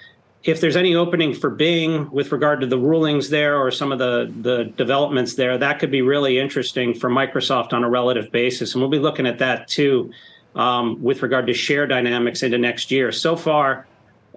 if 0.44 0.60
there's 0.60 0.76
any 0.76 0.94
opening 0.94 1.32
for 1.34 1.50
Bing 1.50 2.10
with 2.10 2.32
regard 2.32 2.60
to 2.60 2.66
the 2.66 2.78
rulings 2.78 3.30
there 3.30 3.56
or 3.56 3.70
some 3.70 3.92
of 3.92 3.98
the 3.98 4.32
the 4.42 4.64
developments 4.76 5.34
there, 5.34 5.56
that 5.56 5.78
could 5.78 5.90
be 5.90 6.02
really 6.02 6.38
interesting 6.38 6.92
for 6.94 7.08
Microsoft 7.08 7.72
on 7.72 7.84
a 7.84 7.88
relative 7.88 8.30
basis, 8.30 8.74
and 8.74 8.82
we'll 8.82 8.90
be 8.90 8.98
looking 8.98 9.26
at 9.26 9.38
that 9.38 9.68
too 9.68 10.12
um, 10.54 11.02
with 11.02 11.22
regard 11.22 11.46
to 11.46 11.54
share 11.54 11.86
dynamics 11.86 12.42
into 12.42 12.58
next 12.58 12.90
year. 12.90 13.12
So 13.12 13.36
far, 13.36 13.86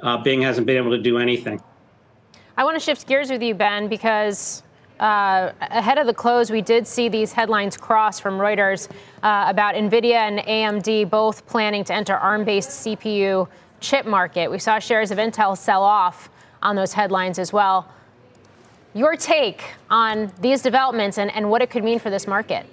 uh, 0.02 0.18
Bing 0.18 0.42
hasn't 0.42 0.68
been 0.68 0.78
able 0.78 0.92
to 0.92 1.02
do 1.02 1.18
anything. 1.18 1.62
I 2.58 2.64
want 2.64 2.76
to 2.76 2.80
shift 2.80 3.08
gears 3.08 3.30
with 3.30 3.42
you, 3.42 3.54
Ben, 3.54 3.90
because 3.90 4.64
uh, 5.00 5.52
ahead 5.62 5.98
of 5.98 6.08
the 6.08 6.14
close, 6.14 6.50
we 6.50 6.62
did 6.62 6.88
see 6.88 7.10
these 7.10 7.34
headlines 7.34 7.76
cross 7.76 8.20
from 8.20 8.38
Reuters 8.38 8.90
uh, 9.24 9.46
about 9.48 9.76
NVIDIA 9.76 10.14
and 10.14 10.40
AMD 10.40 11.10
both 11.10 11.46
planning 11.48 11.84
to 11.86 11.94
enter 11.94 12.16
ARM 12.16 12.46
based 12.46 12.86
CPU 12.86 13.48
chip 13.82 14.06
market. 14.06 14.50
We 14.50 14.60
saw 14.60 14.80
shares 14.80 15.12
of 15.12 15.18
Intel 15.18 15.58
sell 15.58 15.84
off 15.84 16.30
on 16.62 16.76
those 16.76 16.94
headlines 16.94 17.40
as 17.40 17.52
well. 17.52 17.92
Your 18.94 19.18
take 19.18 19.62
on 19.90 20.32
these 20.40 20.62
developments 20.62 21.18
and, 21.18 21.30
and 21.36 21.50
what 21.50 21.62
it 21.62 21.70
could 21.70 21.84
mean 21.84 22.00
for 22.00 22.10
this 22.10 22.26
market? 22.26 22.66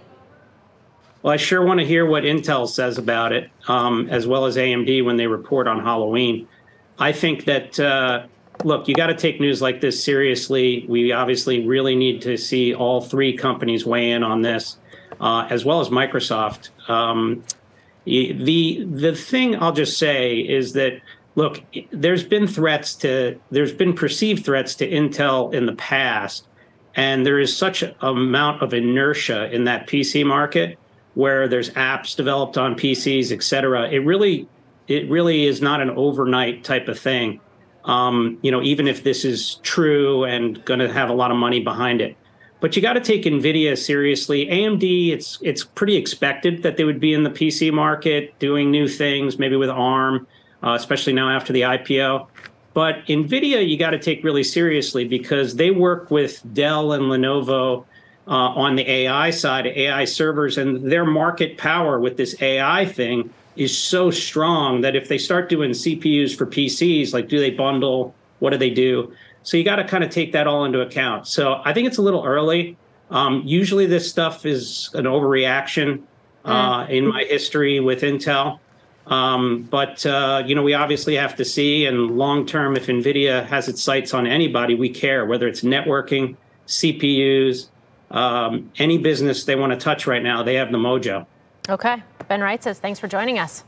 Well, 1.22 1.32
I 1.32 1.36
sure 1.36 1.64
want 1.64 1.78
to 1.78 1.86
hear 1.86 2.04
what 2.04 2.24
Intel 2.24 2.68
says 2.68 2.98
about 2.98 3.32
it, 3.32 3.48
um, 3.68 4.08
as 4.10 4.26
well 4.26 4.44
as 4.44 4.56
AMD 4.56 5.04
when 5.04 5.16
they 5.16 5.28
report 5.28 5.68
on 5.68 5.80
Halloween. 5.80 6.48
I 6.98 7.12
think 7.12 7.44
that 7.44 7.78
uh, 7.78 8.26
look, 8.64 8.88
you 8.88 8.94
got 8.94 9.06
to 9.06 9.14
take 9.14 9.40
news 9.40 9.62
like 9.62 9.80
this 9.80 10.02
seriously. 10.02 10.84
We 10.88 11.12
obviously 11.12 11.66
really 11.66 11.94
need 11.94 12.22
to 12.22 12.36
see 12.36 12.74
all 12.74 13.00
three 13.00 13.36
companies 13.36 13.86
weigh 13.86 14.10
in 14.10 14.24
on 14.24 14.42
this, 14.42 14.78
uh, 15.20 15.46
as 15.48 15.64
well 15.64 15.80
as 15.80 15.88
Microsoft. 15.90 16.70
Um, 16.88 17.44
the 18.04 18.84
the 18.90 19.14
thing 19.14 19.56
I'll 19.56 19.72
just 19.72 19.98
say 19.98 20.38
is 20.38 20.72
that 20.72 21.00
look, 21.36 21.62
there's 21.92 22.24
been 22.24 22.48
threats 22.48 22.96
to 22.96 23.38
there's 23.52 23.72
been 23.72 23.94
perceived 23.94 24.44
threats 24.44 24.74
to 24.76 24.90
Intel 24.90 25.54
in 25.54 25.66
the 25.66 25.74
past, 25.74 26.48
and 26.96 27.24
there 27.24 27.38
is 27.38 27.56
such 27.56 27.82
an 27.82 27.94
amount 28.00 28.60
of 28.60 28.74
inertia 28.74 29.52
in 29.52 29.64
that 29.64 29.86
PC 29.86 30.26
market 30.26 30.78
where 31.14 31.48
there's 31.48 31.70
apps 31.70 32.16
developed 32.16 32.56
on 32.56 32.74
PCs, 32.74 33.32
et 33.32 33.42
cetera. 33.42 33.88
It 33.90 33.98
really 33.98 34.48
it 34.88 35.08
really 35.08 35.46
is 35.46 35.62
not 35.62 35.80
an 35.80 35.90
overnight 35.90 36.64
type 36.64 36.88
of 36.88 36.98
thing 36.98 37.40
um, 37.84 38.38
you 38.42 38.50
know, 38.50 38.62
even 38.62 38.86
if 38.86 39.02
this 39.02 39.24
is 39.24 39.56
true 39.56 40.24
and 40.24 40.64
going 40.64 40.80
to 40.80 40.92
have 40.92 41.10
a 41.10 41.14
lot 41.14 41.30
of 41.30 41.36
money 41.36 41.60
behind 41.60 42.00
it. 42.00 42.16
But 42.60 42.76
you 42.76 42.82
got 42.82 42.92
to 42.92 43.00
take 43.00 43.24
Nvidia 43.24 43.76
seriously. 43.76 44.46
AMD, 44.46 45.10
it's 45.10 45.38
it's 45.42 45.64
pretty 45.64 45.96
expected 45.96 46.62
that 46.62 46.76
they 46.76 46.84
would 46.84 47.00
be 47.00 47.12
in 47.12 47.24
the 47.24 47.30
PC 47.30 47.72
market 47.72 48.38
doing 48.38 48.70
new 48.70 48.86
things, 48.86 49.36
maybe 49.36 49.56
with 49.56 49.68
ARM, 49.68 50.28
uh, 50.62 50.74
especially 50.74 51.12
now 51.12 51.28
after 51.28 51.52
the 51.52 51.62
IPO. 51.62 52.28
But 52.72 53.04
Nvidia, 53.06 53.68
you 53.68 53.76
got 53.76 53.90
to 53.90 53.98
take 53.98 54.22
really 54.22 54.44
seriously 54.44 55.06
because 55.06 55.56
they 55.56 55.72
work 55.72 56.10
with 56.10 56.40
Dell 56.54 56.92
and 56.92 57.04
Lenovo 57.04 57.84
on 58.30 58.76
the 58.76 58.88
AI 58.88 59.30
side, 59.30 59.66
AI 59.66 60.04
servers, 60.04 60.58
and 60.58 60.90
their 60.90 61.04
market 61.04 61.58
power 61.58 61.98
with 61.98 62.16
this 62.16 62.40
AI 62.40 62.86
thing 62.86 63.30
is 63.56 63.76
so 63.76 64.10
strong 64.10 64.80
that 64.80 64.96
if 64.96 65.08
they 65.08 65.18
start 65.18 65.48
doing 65.48 65.70
CPUs 65.70 66.36
for 66.36 66.46
PCs, 66.46 67.12
like 67.12 67.28
do 67.28 67.38
they 67.38 67.50
bundle? 67.50 68.14
What 68.38 68.50
do 68.50 68.56
they 68.56 68.70
do? 68.70 69.12
So 69.42 69.56
you 69.56 69.64
got 69.64 69.76
to 69.76 69.84
kind 69.84 70.04
of 70.04 70.10
take 70.10 70.32
that 70.32 70.46
all 70.46 70.64
into 70.64 70.80
account. 70.80 71.26
So 71.26 71.60
I 71.64 71.72
think 71.72 71.88
it's 71.88 71.98
a 71.98 72.02
little 72.02 72.24
early. 72.24 72.76
Um, 73.10 73.42
usually 73.44 73.86
this 73.86 74.08
stuff 74.08 74.46
is 74.46 74.90
an 74.94 75.04
overreaction 75.04 76.02
uh, 76.44 76.86
mm. 76.86 76.90
in 76.90 77.06
my 77.08 77.24
history 77.24 77.80
with 77.80 78.02
Intel. 78.02 78.58
Um, 79.06 79.64
but 79.64 80.06
uh, 80.06 80.44
you 80.46 80.54
know, 80.54 80.62
we 80.62 80.74
obviously 80.74 81.16
have 81.16 81.36
to 81.36 81.44
see. 81.44 81.86
And 81.86 82.16
long 82.16 82.46
term, 82.46 82.76
if 82.76 82.86
Nvidia 82.86 83.44
has 83.46 83.68
its 83.68 83.82
sights 83.82 84.14
on 84.14 84.26
anybody, 84.26 84.74
we 84.74 84.88
care 84.88 85.26
whether 85.26 85.48
it's 85.48 85.62
networking, 85.62 86.36
CPUs, 86.68 87.68
um, 88.12 88.70
any 88.78 88.98
business 88.98 89.44
they 89.44 89.56
want 89.56 89.72
to 89.72 89.78
touch 89.78 90.06
right 90.06 90.22
now. 90.22 90.42
They 90.42 90.54
have 90.54 90.70
the 90.70 90.78
mojo. 90.78 91.26
Okay. 91.68 92.02
Ben 92.28 92.40
Reitzes, 92.40 92.76
thanks 92.76 93.00
for 93.00 93.08
joining 93.08 93.38
us. 93.38 93.64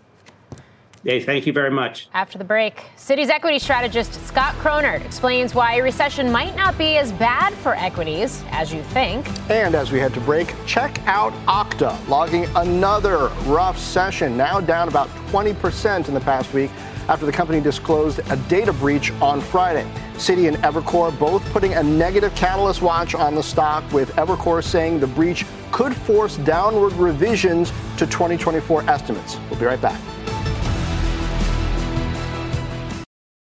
Hey, 1.05 1.21
thank 1.21 1.47
you 1.47 1.53
very 1.53 1.71
much. 1.71 2.09
After 2.15 2.39
the 2.39 2.45
break, 2.45 2.83
Citi's 2.97 3.29
equity 3.29 3.59
strategist 3.59 4.15
Scott 4.27 4.55
Chronert 4.55 5.05
explains 5.05 5.55
why 5.55 5.75
a 5.75 5.83
recession 5.83 6.33
might 6.33 6.57
not 6.57 6.79
be 6.79 6.97
as 6.97 7.13
bad 7.13 7.53
for 7.53 7.75
equities 7.75 8.43
as 8.53 8.73
you 8.73 8.83
think. 8.85 9.29
And 9.51 9.75
as 9.75 9.93
we 9.93 9.99
head 9.99 10.15
to 10.15 10.21
break, 10.21 10.55
check 10.65 10.99
out 11.07 11.35
Okta, 11.47 12.09
logging 12.09 12.47
another 12.57 13.29
rough 13.45 13.79
session, 13.79 14.35
now 14.35 14.61
down 14.61 14.89
about 14.89 15.09
20% 15.29 16.09
in 16.09 16.15
the 16.15 16.21
past 16.21 16.55
week 16.55 16.71
after 17.09 17.27
the 17.27 17.33
company 17.33 17.61
disclosed 17.61 18.21
a 18.31 18.37
data 18.49 18.73
breach 18.73 19.11
on 19.21 19.41
Friday. 19.41 19.87
Citi 20.15 20.49
and 20.49 20.57
Evercore 20.59 21.17
both 21.19 21.45
putting 21.53 21.75
a 21.75 21.83
negative 21.83 22.35
catalyst 22.35 22.83
watch 22.83 23.15
on 23.15 23.35
the 23.35 23.43
stock, 23.43 23.85
with 23.93 24.11
Evercore 24.13 24.63
saying 24.63 25.01
the 25.01 25.07
breach 25.07 25.45
could 25.73 25.95
force 25.95 26.37
downward 26.39 26.93
revisions 26.93 27.71
to 27.97 28.07
2024 28.07 28.83
estimates. 28.89 29.37
We'll 29.51 29.59
be 29.59 29.67
right 29.67 29.81
back. 29.81 30.01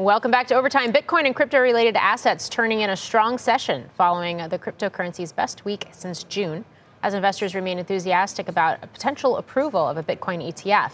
Welcome 0.00 0.30
back 0.30 0.46
to 0.46 0.54
Overtime. 0.54 0.94
Bitcoin 0.94 1.26
and 1.26 1.36
crypto 1.36 1.58
related 1.58 1.94
assets 1.94 2.48
turning 2.48 2.80
in 2.80 2.88
a 2.88 2.96
strong 2.96 3.36
session 3.36 3.84
following 3.98 4.38
the 4.48 4.58
cryptocurrency's 4.58 5.30
best 5.30 5.66
week 5.66 5.88
since 5.92 6.24
June, 6.24 6.64
as 7.02 7.12
investors 7.12 7.54
remain 7.54 7.78
enthusiastic 7.78 8.48
about 8.48 8.82
a 8.82 8.86
potential 8.86 9.36
approval 9.36 9.86
of 9.86 9.98
a 9.98 10.02
Bitcoin 10.02 10.42
ETF. 10.42 10.92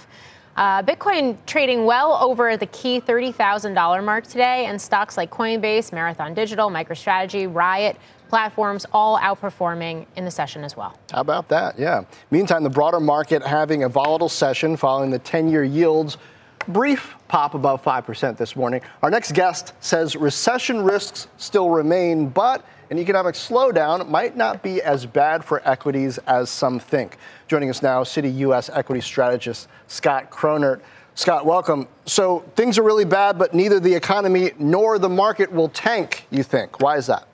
Uh, 0.56 0.82
Bitcoin 0.82 1.36
trading 1.46 1.84
well 1.84 2.14
over 2.14 2.56
the 2.56 2.66
key 2.66 3.00
$30,000 3.00 4.04
mark 4.04 4.26
today, 4.26 4.66
and 4.66 4.82
stocks 4.82 5.16
like 5.16 5.30
Coinbase, 5.30 5.92
Marathon 5.92 6.34
Digital, 6.34 6.68
MicroStrategy, 6.68 7.54
Riot, 7.54 7.96
platforms 8.28 8.86
all 8.92 9.20
outperforming 9.20 10.04
in 10.16 10.24
the 10.24 10.32
session 10.32 10.64
as 10.64 10.76
well. 10.76 10.98
How 11.12 11.20
about 11.20 11.46
that? 11.50 11.78
Yeah. 11.78 12.02
Meantime, 12.32 12.64
the 12.64 12.70
broader 12.70 12.98
market 12.98 13.44
having 13.44 13.84
a 13.84 13.88
volatile 13.88 14.28
session 14.28 14.76
following 14.76 15.12
the 15.12 15.20
10 15.20 15.48
year 15.48 15.62
yields 15.62 16.18
brief 16.68 17.14
pop 17.28 17.54
above 17.54 17.82
5% 17.82 18.36
this 18.36 18.56
morning. 18.56 18.80
Our 19.02 19.10
next 19.10 19.32
guest 19.32 19.72
says 19.80 20.16
recession 20.16 20.82
risks 20.82 21.28
still 21.36 21.70
remain, 21.70 22.28
but 22.28 22.64
an 22.90 22.98
economic 22.98 23.34
slowdown 23.34 24.08
might 24.08 24.36
not 24.36 24.62
be 24.62 24.80
as 24.82 25.06
bad 25.06 25.44
for 25.44 25.60
equities 25.68 26.18
as 26.26 26.50
some 26.50 26.78
think. 26.78 27.16
Joining 27.48 27.70
us 27.70 27.82
now, 27.82 28.04
Citi 28.04 28.36
U.S. 28.38 28.70
equity 28.70 29.00
strategist 29.00 29.68
Scott 29.88 30.30
Chronert. 30.30 30.80
Scott, 31.14 31.46
welcome. 31.46 31.88
So 32.04 32.40
things 32.56 32.78
are 32.78 32.82
really 32.82 33.06
bad, 33.06 33.38
but 33.38 33.54
neither 33.54 33.80
the 33.80 33.94
economy 33.94 34.52
nor 34.58 34.98
the 34.98 35.08
market 35.08 35.50
will 35.50 35.70
tank, 35.70 36.26
you 36.30 36.42
think. 36.42 36.80
Why 36.80 36.96
is 36.96 37.06
that? 37.06 37.26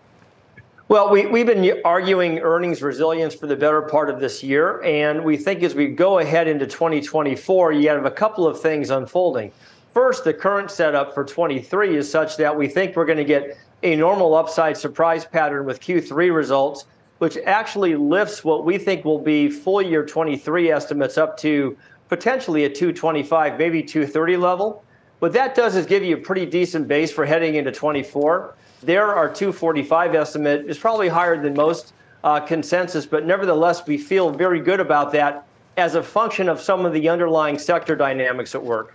Well, 0.89 1.11
we, 1.11 1.27
we've 1.27 1.47
been 1.47 1.81
arguing 1.85 2.41
earnings 2.41 2.83
resilience 2.83 3.35
for 3.35 3.47
the 3.47 3.57
better 3.57 3.83
part 3.83 4.11
of 4.11 4.19
this 4.19 4.43
year. 4.43 4.83
And 4.83 5.25
we 5.25 5.37
think 5.37 5.63
as 5.63 5.75
we 5.75 5.87
go 5.87 6.19
ahead 6.19 6.49
into 6.49 6.67
2024, 6.67 7.73
you 7.73 7.89
have 7.89 8.05
a 8.05 8.11
couple 8.11 8.47
of 8.47 8.61
things 8.61 8.91
unfolding. 8.91 9.53
First, 9.95 10.25
the 10.25 10.35
current 10.35 10.71
setup 10.71 11.15
for 11.15 11.25
23 11.25 11.97
is 11.97 12.11
such 12.11 12.37
that 12.39 12.57
we 12.57 12.67
think 12.67 12.97
we're 12.97 13.07
going 13.07 13.19
to 13.19 13.25
get 13.25 13.57
a 13.85 13.95
normal 13.95 14.35
upside 14.35 14.77
surprise 14.77 15.25
pattern 15.25 15.65
with 15.65 15.81
Q3 15.81 16.35
results, 16.35 16.87
which 17.19 17.39
actually 17.47 17.95
lifts 17.95 18.43
what 18.43 18.65
we 18.65 18.77
think 18.77 19.05
will 19.05 19.21
be 19.21 19.49
full 19.49 19.81
year 19.83 20.05
23 20.05 20.73
estimates 20.73 21.17
up 21.17 21.37
to 21.39 21.77
potentially 22.09 22.65
a 22.65 22.69
225, 22.69 23.57
maybe 23.57 23.83
230 23.83 24.37
level. 24.37 24.85
What 25.21 25.33
that 25.35 25.55
does 25.55 25.77
is 25.77 25.87
give 25.87 26.03
you 26.03 26.17
a 26.17 26.21
pretty 26.21 26.45
decent 26.45 26.89
base 26.89 27.13
for 27.13 27.25
heading 27.25 27.55
into 27.55 27.71
24. 27.71 28.57
There, 28.83 29.15
our 29.15 29.29
245 29.29 30.15
estimate 30.15 30.67
is 30.67 30.77
probably 30.77 31.09
higher 31.09 31.41
than 31.41 31.55
most 31.55 31.93
uh, 32.25 32.41
consensus, 32.41 33.07
but 33.07 33.25
nevertheless, 33.25 33.87
we 33.87 33.97
feel 33.97 34.31
very 34.31 34.61
good 34.61 34.81
about 34.81 35.13
that 35.13 35.47
as 35.77 35.95
a 35.95 36.03
function 36.03 36.49
of 36.49 36.61
some 36.61 36.85
of 36.85 36.93
the 36.93 37.09
underlying 37.09 37.59
sector 37.59 37.95
dynamics 37.95 38.55
at 38.55 38.63
work. 38.63 38.95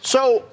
So, 0.00 0.44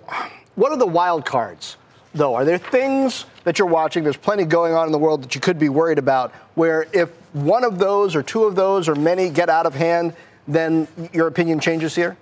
what 0.56 0.72
are 0.72 0.78
the 0.78 0.88
wild 0.88 1.26
cards, 1.26 1.78
though? 2.13 2.34
Are 2.34 2.43
there 2.43 2.58
things 2.58 3.26
that 3.43 3.60
you're 3.60 3.67
watching? 3.67 4.04
There's 4.04 4.17
plenty 4.17 4.43
going 4.43 4.74
on 4.74 4.88
in 4.88 4.91
the 4.91 4.98
world 4.98 5.24
that 5.24 5.36
you 5.36 5.41
could 5.41 5.60
be 5.60 5.70
worried 5.70 6.00
about, 6.00 6.34
where 6.56 6.88
if 6.91 7.10
one 7.34 7.63
of 7.63 7.78
those, 7.78 8.15
or 8.15 8.24
two 8.24 8.43
of 8.43 8.56
those, 8.56 8.89
or 8.89 8.96
many 8.96 9.30
get 9.30 9.50
out 9.50 9.65
of 9.65 9.76
hand, 9.76 10.13
then 10.48 10.88
your 11.13 11.28
opinion 11.28 11.60
changes 11.60 11.96
here? 11.96 12.17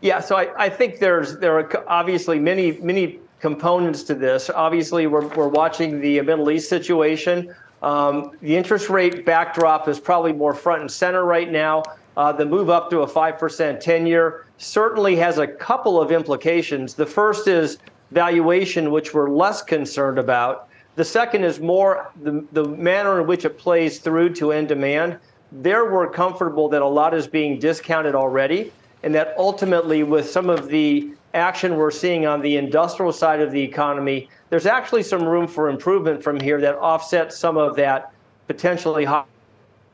Yeah, 0.00 0.20
so 0.20 0.36
I, 0.36 0.64
I 0.64 0.68
think 0.68 0.98
there's 0.98 1.38
there 1.38 1.58
are 1.58 1.84
obviously 1.88 2.38
many 2.38 2.72
many 2.72 3.20
components 3.44 4.02
to 4.02 4.14
this. 4.14 4.48
Obviously, 4.48 5.06
we're, 5.06 5.26
we're 5.36 5.48
watching 5.48 6.00
the 6.00 6.18
Middle 6.22 6.50
East 6.50 6.66
situation. 6.66 7.54
Um, 7.82 8.30
the 8.40 8.56
interest 8.56 8.88
rate 8.88 9.26
backdrop 9.26 9.86
is 9.86 10.00
probably 10.00 10.32
more 10.32 10.54
front 10.54 10.80
and 10.80 10.90
center 10.90 11.26
right 11.26 11.52
now. 11.52 11.82
Uh, 12.16 12.32
the 12.32 12.46
move 12.46 12.70
up 12.70 12.88
to 12.88 13.00
a 13.00 13.06
5% 13.06 13.80
10 13.80 14.06
year 14.06 14.46
certainly 14.56 15.14
has 15.16 15.36
a 15.36 15.46
couple 15.46 16.00
of 16.00 16.10
implications. 16.10 16.94
The 16.94 17.04
first 17.04 17.46
is 17.46 17.76
valuation, 18.12 18.90
which 18.90 19.12
we're 19.12 19.28
less 19.28 19.60
concerned 19.60 20.18
about. 20.18 20.70
The 20.96 21.04
second 21.04 21.44
is 21.44 21.60
more 21.60 22.12
the, 22.22 22.46
the 22.52 22.66
manner 22.66 23.20
in 23.20 23.26
which 23.26 23.44
it 23.44 23.58
plays 23.58 23.98
through 23.98 24.32
to 24.36 24.52
end 24.52 24.68
demand. 24.68 25.18
There, 25.52 25.92
we're 25.92 26.08
comfortable 26.08 26.70
that 26.70 26.80
a 26.80 26.86
lot 26.86 27.12
is 27.12 27.26
being 27.26 27.58
discounted 27.58 28.14
already, 28.14 28.72
and 29.02 29.14
that 29.14 29.34
ultimately, 29.36 30.02
with 30.02 30.30
some 30.30 30.48
of 30.48 30.68
the 30.68 31.12
action 31.34 31.76
we're 31.76 31.90
seeing 31.90 32.26
on 32.26 32.40
the 32.40 32.56
industrial 32.56 33.12
side 33.12 33.40
of 33.40 33.50
the 33.50 33.60
economy, 33.60 34.28
there's 34.50 34.66
actually 34.66 35.02
some 35.02 35.24
room 35.24 35.46
for 35.46 35.68
improvement 35.68 36.22
from 36.22 36.38
here 36.38 36.60
that 36.60 36.76
offsets 36.76 37.36
some 37.36 37.56
of 37.56 37.76
that 37.76 38.12
potentially 38.46 39.04
high 39.04 39.24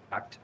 impact. 0.07 0.38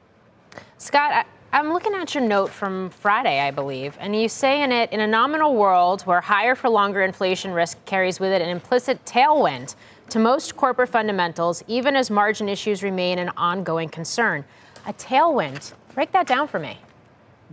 Scott, 0.78 1.26
I, 1.52 1.58
am 1.58 1.72
looking 1.72 1.94
at 1.94 2.14
your 2.14 2.24
note 2.24 2.50
from 2.50 2.90
Friday, 2.90 3.40
I 3.40 3.50
believe, 3.50 3.96
and 4.00 4.20
you 4.20 4.28
say 4.28 4.62
in 4.62 4.72
it, 4.72 4.90
in 4.92 5.00
a 5.00 5.06
nominal 5.06 5.54
world 5.54 6.02
where 6.02 6.20
higher 6.20 6.54
for 6.54 6.68
longer 6.68 7.02
inflation 7.02 7.52
risk 7.52 7.82
carries 7.84 8.18
with 8.18 8.32
it 8.32 8.40
an 8.40 8.48
implicit 8.48 9.04
tailwind 9.04 9.74
to 10.10 10.18
most 10.18 10.56
corporate 10.56 10.88
fundamentals, 10.88 11.62
even 11.66 11.96
as 11.96 12.10
margin 12.10 12.48
issues 12.48 12.82
remain 12.82 13.18
an 13.18 13.30
ongoing 13.36 13.88
concern. 13.88 14.44
A 14.86 14.92
tailwind. 14.92 15.72
Break 15.94 16.12
that 16.12 16.26
down 16.26 16.46
for 16.46 16.58
me 16.58 16.78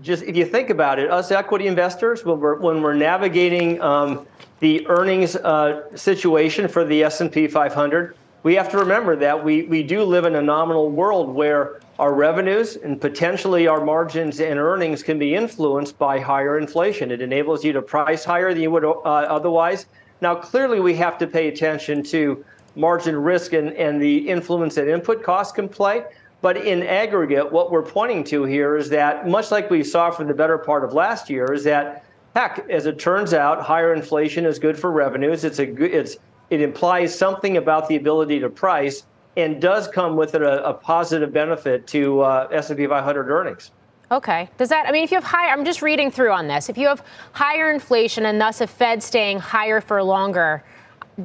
just 0.02 0.24
if 0.24 0.36
you 0.36 0.46
think 0.46 0.70
about 0.70 1.00
it, 1.00 1.12
us 1.12 1.32
equity 1.32 1.68
investors, 1.68 2.26
when 2.26 2.40
we're, 2.40 2.56
when 2.56 2.82
we're 2.82 2.96
navigating 2.96 3.82
um, 3.82 4.26
the 4.60 4.86
earnings 4.88 5.36
uh, 5.36 5.96
situation 5.96 6.68
for 6.68 6.84
the 6.84 7.04
S&P 7.04 7.48
500, 7.48 8.16
we 8.44 8.56
have 8.56 8.70
to 8.72 8.78
remember 8.78 9.16
that 9.16 9.42
we, 9.42 9.64
we 9.64 9.84
do 9.84 10.04
live 10.04 10.26
in 10.26 10.36
a 10.36 10.42
nominal 10.42 10.90
world 10.90 11.34
where 11.34 11.80
our 12.00 12.14
revenues 12.14 12.76
and 12.76 13.00
potentially 13.00 13.68
our 13.68 13.84
margins 13.84 14.40
and 14.40 14.60
earnings 14.60 15.04
can 15.04 15.20
be 15.20 15.36
influenced 15.36 15.98
by 15.98 16.20
higher 16.20 16.58
inflation. 16.58 17.12
It 17.12 17.22
enables 17.22 17.64
you 17.64 17.72
to 17.74 17.82
price 17.82 18.26
higher 18.26 18.54
than 18.54 18.64
you 18.64 18.72
would 18.72 18.84
uh, 18.84 18.92
otherwise. 18.92 19.86
Now, 20.20 20.36
clearly, 20.36 20.80
we 20.80 20.96
have 20.96 21.18
to 21.20 21.28
pay 21.28 21.48
attention 21.48 22.04
to 22.04 22.44
margin 22.76 23.16
risk 23.16 23.54
and, 23.54 23.74
and 23.74 24.02
the 24.02 24.18
influence 24.18 24.76
that 24.76 24.88
input 24.88 25.24
costs 25.24 25.54
can 25.54 25.70
play. 25.70 26.04
But 26.44 26.58
in 26.58 26.84
aggregate, 26.84 27.50
what 27.54 27.72
we're 27.72 27.82
pointing 27.82 28.26
to 28.26 28.44
here 28.44 28.76
is 28.76 28.90
that, 28.90 29.30
much 29.30 29.50
like 29.50 29.70
we 29.70 29.82
saw 29.82 30.12
for 30.12 30.26
the 30.26 30.34
better 30.34 30.58
part 30.58 30.84
of 30.84 30.92
last 30.92 31.30
year, 31.30 31.54
is 31.54 31.64
that 31.64 32.04
heck, 32.36 32.70
as 32.70 32.86
it 32.86 33.00
turns 33.00 33.34
out, 33.34 33.62
higher 33.62 33.94
inflation 33.94 34.46
is 34.46 34.60
good 34.60 34.78
for 34.78 34.92
revenues. 34.92 35.46
It's 35.46 35.60
a 35.60 35.66
good, 35.66 35.94
it's 35.94 36.18
it 36.50 36.60
implies 36.60 37.18
something 37.18 37.56
about 37.56 37.88
the 37.88 37.96
ability 37.96 38.42
to 38.42 38.50
price 38.50 39.06
and 39.38 39.62
does 39.62 39.88
come 39.88 40.18
with 40.18 40.36
a, 40.36 40.66
a 40.66 40.74
positive 40.74 41.32
benefit 41.32 41.88
to 41.88 42.20
uh, 42.20 42.50
S&P 42.52 42.88
500 42.88 43.30
earnings. 43.30 43.72
Okay. 44.12 44.50
Does 44.58 44.68
that, 44.68 44.86
I 44.86 44.92
mean, 44.92 45.06
if 45.06 45.12
you 45.12 45.16
have 45.16 45.24
higher, 45.24 45.50
I'm 45.50 45.64
just 45.64 45.82
reading 45.82 46.12
through 46.12 46.34
on 46.34 46.50
this. 46.50 46.68
If 46.68 46.78
you 46.78 46.90
have 46.90 47.06
higher 47.32 47.72
inflation 47.72 48.26
and 48.26 48.40
thus 48.40 48.60
a 48.60 48.68
Fed 48.68 49.02
staying 49.02 49.40
higher 49.40 49.80
for 49.80 50.04
longer, 50.04 50.62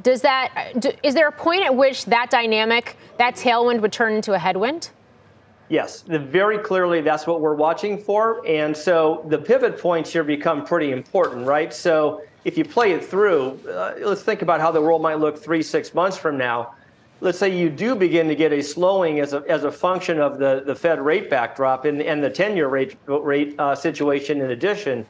does 0.01 0.21
that, 0.21 0.71
do, 0.79 0.91
is 1.03 1.13
there 1.13 1.27
a 1.27 1.31
point 1.31 1.65
at 1.65 1.75
which 1.75 2.05
that 2.05 2.29
dynamic, 2.29 2.95
that 3.17 3.35
tailwind 3.35 3.81
would 3.81 3.91
turn 3.91 4.13
into 4.13 4.31
a 4.31 4.39
headwind? 4.39 4.91
Yes, 5.69 6.01
the, 6.01 6.17
very 6.17 6.57
clearly 6.57 7.01
that's 7.01 7.27
what 7.27 7.41
we're 7.41 7.55
watching 7.55 7.97
for. 7.97 8.45
And 8.45 8.75
so 8.75 9.23
the 9.29 9.37
pivot 9.37 9.79
points 9.79 10.11
here 10.11 10.23
become 10.23 10.65
pretty 10.65 10.91
important, 10.91 11.45
right? 11.45 11.71
So 11.71 12.23
if 12.43 12.57
you 12.57 12.65
play 12.65 12.93
it 12.93 13.05
through, 13.05 13.59
uh, 13.69 13.93
let's 13.99 14.23
think 14.23 14.41
about 14.41 14.59
how 14.59 14.71
the 14.71 14.81
world 14.81 15.01
might 15.01 15.19
look 15.19 15.37
three, 15.37 15.61
six 15.61 15.93
months 15.93 16.17
from 16.17 16.37
now. 16.37 16.73
Let's 17.21 17.37
say 17.37 17.55
you 17.55 17.69
do 17.69 17.95
begin 17.95 18.27
to 18.29 18.35
get 18.35 18.51
a 18.51 18.63
slowing 18.63 19.19
as 19.19 19.33
a, 19.33 19.43
as 19.47 19.63
a 19.63 19.71
function 19.71 20.19
of 20.19 20.39
the, 20.39 20.63
the 20.65 20.73
Fed 20.73 20.99
rate 20.99 21.29
backdrop 21.29 21.85
and, 21.85 22.01
and 22.01 22.23
the 22.23 22.29
10 22.29 22.55
year 22.55 22.67
rate, 22.67 22.97
rate 23.05 23.59
uh, 23.59 23.75
situation 23.75 24.41
in 24.41 24.51
addition. 24.51 25.05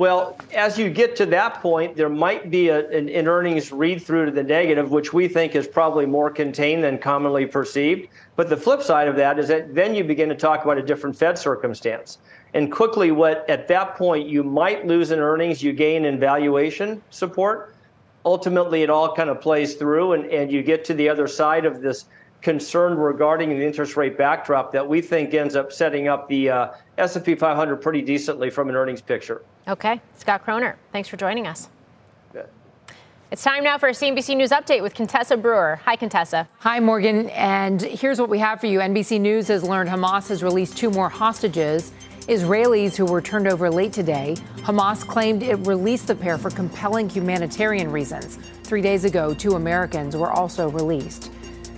Well, 0.00 0.38
as 0.54 0.78
you 0.78 0.88
get 0.88 1.14
to 1.16 1.26
that 1.26 1.60
point, 1.60 1.94
there 1.94 2.08
might 2.08 2.50
be 2.50 2.70
a, 2.70 2.88
an, 2.88 3.10
an, 3.10 3.28
earnings 3.28 3.70
read 3.70 4.02
through 4.02 4.24
to 4.24 4.30
the 4.30 4.42
negative, 4.42 4.90
which 4.90 5.12
we 5.12 5.28
think 5.28 5.54
is 5.54 5.68
probably 5.68 6.06
more 6.06 6.30
contained 6.30 6.82
than 6.82 6.96
commonly 6.96 7.44
perceived. 7.44 8.08
But 8.34 8.48
the 8.48 8.56
flip 8.56 8.80
side 8.80 9.08
of 9.08 9.16
that 9.16 9.38
is 9.38 9.48
that 9.48 9.74
then 9.74 9.94
you 9.94 10.02
begin 10.02 10.30
to 10.30 10.34
talk 10.34 10.64
about 10.64 10.78
a 10.78 10.82
different 10.82 11.16
Fed 11.16 11.36
circumstance. 11.36 12.16
And 12.54 12.72
quickly, 12.72 13.10
what 13.10 13.44
at 13.50 13.68
that 13.68 13.94
point 13.94 14.26
you 14.26 14.42
might 14.42 14.86
lose 14.86 15.10
in 15.10 15.18
earnings, 15.18 15.62
you 15.62 15.74
gain 15.74 16.06
in 16.06 16.18
valuation 16.18 17.02
support. 17.10 17.74
Ultimately, 18.24 18.82
it 18.82 18.88
all 18.88 19.14
kind 19.14 19.28
of 19.28 19.42
plays 19.42 19.74
through, 19.74 20.14
and, 20.14 20.24
and 20.32 20.50
you 20.50 20.62
get 20.62 20.82
to 20.86 20.94
the 20.94 21.10
other 21.10 21.26
side 21.26 21.66
of 21.66 21.82
this 21.82 22.06
concern 22.40 22.96
regarding 22.96 23.50
the 23.50 23.62
interest 23.62 23.98
rate 23.98 24.16
backdrop 24.16 24.72
that 24.72 24.88
we 24.88 25.02
think 25.02 25.34
ends 25.34 25.56
up 25.56 25.70
setting 25.70 26.08
up 26.08 26.26
the 26.26 26.48
uh, 26.48 26.68
S&P 26.96 27.34
500 27.34 27.76
pretty 27.76 28.00
decently 28.00 28.48
from 28.48 28.70
an 28.70 28.76
earnings 28.76 29.02
picture. 29.02 29.42
Okay. 29.70 30.00
Scott 30.16 30.44
Chronert, 30.44 30.74
thanks 30.90 31.08
for 31.08 31.16
joining 31.16 31.46
us. 31.46 31.68
It's 33.30 33.44
time 33.44 33.62
now 33.62 33.78
for 33.78 33.88
a 33.88 33.92
CNBC 33.92 34.36
News 34.36 34.50
update 34.50 34.82
with 34.82 34.92
Contessa 34.92 35.36
Brewer. 35.36 35.80
Hi, 35.84 35.94
Contessa. 35.94 36.48
Hi, 36.58 36.80
Morgan. 36.80 37.28
And 37.30 37.80
here's 37.80 38.18
what 38.18 38.28
we 38.28 38.40
have 38.40 38.58
for 38.58 38.66
you. 38.66 38.80
NBC 38.80 39.20
News 39.20 39.46
has 39.46 39.62
learned 39.62 39.88
Hamas 39.88 40.28
has 40.30 40.42
released 40.42 40.76
two 40.76 40.90
more 40.90 41.08
hostages, 41.08 41.92
Israelis 42.22 42.96
who 42.96 43.04
were 43.04 43.22
turned 43.22 43.46
over 43.46 43.70
late 43.70 43.92
today. 43.92 44.34
Hamas 44.62 45.06
claimed 45.06 45.44
it 45.44 45.64
released 45.64 46.08
the 46.08 46.16
pair 46.16 46.38
for 46.38 46.50
compelling 46.50 47.08
humanitarian 47.08 47.92
reasons. 47.92 48.36
Three 48.64 48.82
days 48.82 49.04
ago, 49.04 49.32
two 49.32 49.52
Americans 49.52 50.16
were 50.16 50.32
also 50.32 50.68
released. 50.68 51.30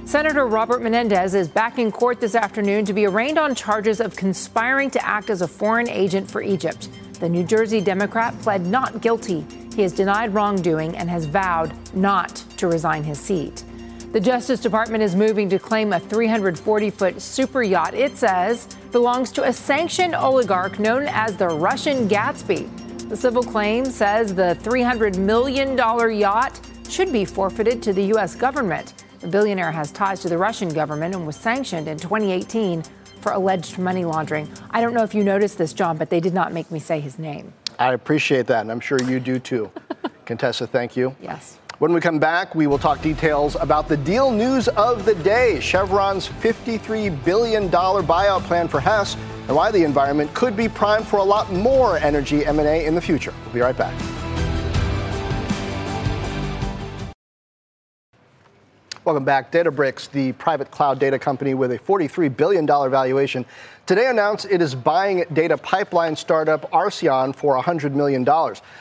Senator 0.06 0.46
Robert 0.46 0.80
Menendez 0.80 1.34
is 1.34 1.48
back 1.48 1.78
in 1.78 1.92
court 1.92 2.18
this 2.18 2.34
afternoon 2.34 2.86
to 2.86 2.94
be 2.94 3.04
arraigned 3.04 3.38
on 3.38 3.54
charges 3.54 4.00
of 4.00 4.16
conspiring 4.16 4.90
to 4.90 5.06
act 5.06 5.28
as 5.28 5.42
a 5.42 5.48
foreign 5.48 5.88
agent 5.88 6.30
for 6.30 6.40
Egypt. 6.40 6.88
The 7.22 7.28
New 7.28 7.44
Jersey 7.44 7.80
Democrat 7.80 8.36
pled 8.40 8.66
not 8.66 9.00
guilty. 9.00 9.46
He 9.76 9.82
has 9.82 9.92
denied 9.92 10.34
wrongdoing 10.34 10.96
and 10.96 11.08
has 11.08 11.24
vowed 11.24 11.72
not 11.94 12.34
to 12.56 12.66
resign 12.66 13.04
his 13.04 13.20
seat. 13.20 13.62
The 14.10 14.18
Justice 14.18 14.58
Department 14.58 15.04
is 15.04 15.14
moving 15.14 15.48
to 15.50 15.60
claim 15.60 15.92
a 15.92 16.00
340 16.00 16.90
foot 16.90 17.22
super 17.22 17.62
yacht 17.62 17.94
it 17.94 18.16
says 18.16 18.66
belongs 18.90 19.30
to 19.32 19.44
a 19.44 19.52
sanctioned 19.52 20.16
oligarch 20.16 20.80
known 20.80 21.04
as 21.04 21.36
the 21.36 21.46
Russian 21.46 22.08
Gatsby. 22.08 23.08
The 23.08 23.16
civil 23.16 23.44
claim 23.44 23.84
says 23.84 24.34
the 24.34 24.58
$300 24.60 25.16
million 25.16 25.78
yacht 25.78 26.60
should 26.88 27.12
be 27.12 27.24
forfeited 27.24 27.84
to 27.84 27.92
the 27.92 28.02
U.S. 28.06 28.34
government. 28.34 29.04
The 29.20 29.28
billionaire 29.28 29.70
has 29.70 29.92
ties 29.92 30.22
to 30.22 30.28
the 30.28 30.38
Russian 30.38 30.70
government 30.70 31.14
and 31.14 31.24
was 31.24 31.36
sanctioned 31.36 31.86
in 31.86 31.98
2018 31.98 32.82
for 33.22 33.32
alleged 33.32 33.78
money 33.78 34.04
laundering. 34.04 34.48
I 34.70 34.80
don't 34.80 34.92
know 34.92 35.02
if 35.02 35.14
you 35.14 35.24
noticed 35.24 35.58
this, 35.58 35.72
Jon, 35.72 35.96
but 35.96 36.10
they 36.10 36.20
did 36.20 36.34
not 36.34 36.52
make 36.52 36.70
me 36.70 36.78
say 36.78 37.00
his 37.00 37.18
name. 37.18 37.52
I 37.78 37.94
appreciate 37.94 38.46
that, 38.48 38.60
and 38.62 38.70
I'm 38.70 38.80
sure 38.80 39.00
you 39.02 39.20
do 39.20 39.38
too. 39.38 39.70
Contessa, 40.24 40.66
thank 40.66 40.96
you. 40.96 41.14
Yes. 41.20 41.58
When 41.78 41.92
we 41.92 42.00
come 42.00 42.20
back, 42.20 42.54
we 42.54 42.68
will 42.68 42.78
talk 42.78 43.02
details 43.02 43.56
about 43.56 43.88
the 43.88 43.96
deal 43.96 44.30
news 44.30 44.68
of 44.68 45.04
the 45.04 45.16
day 45.16 45.58
Chevron's 45.58 46.28
$53 46.28 47.24
billion 47.24 47.68
buyout 47.68 48.42
plan 48.42 48.68
for 48.68 48.78
Hess, 48.78 49.16
and 49.48 49.56
why 49.56 49.72
the 49.72 49.82
environment 49.82 50.32
could 50.32 50.56
be 50.56 50.68
primed 50.68 51.06
for 51.06 51.16
a 51.16 51.24
lot 51.24 51.52
more 51.52 51.98
energy 51.98 52.46
M&A 52.46 52.86
in 52.86 52.94
the 52.94 53.00
future. 53.00 53.34
We'll 53.44 53.54
be 53.54 53.60
right 53.60 53.76
back. 53.76 54.21
Welcome 59.04 59.24
back. 59.24 59.50
Databricks, 59.50 60.08
the 60.08 60.30
private 60.34 60.70
cloud 60.70 61.00
data 61.00 61.18
company 61.18 61.54
with 61.54 61.72
a 61.72 61.78
$43 61.80 62.36
billion 62.36 62.64
valuation, 62.68 63.44
today 63.84 64.06
announced 64.06 64.46
it 64.48 64.62
is 64.62 64.76
buying 64.76 65.24
data 65.32 65.58
pipeline 65.58 66.14
startup 66.14 66.70
Arcion 66.70 67.34
for 67.34 67.60
$100 67.60 67.94
million. 67.94 68.24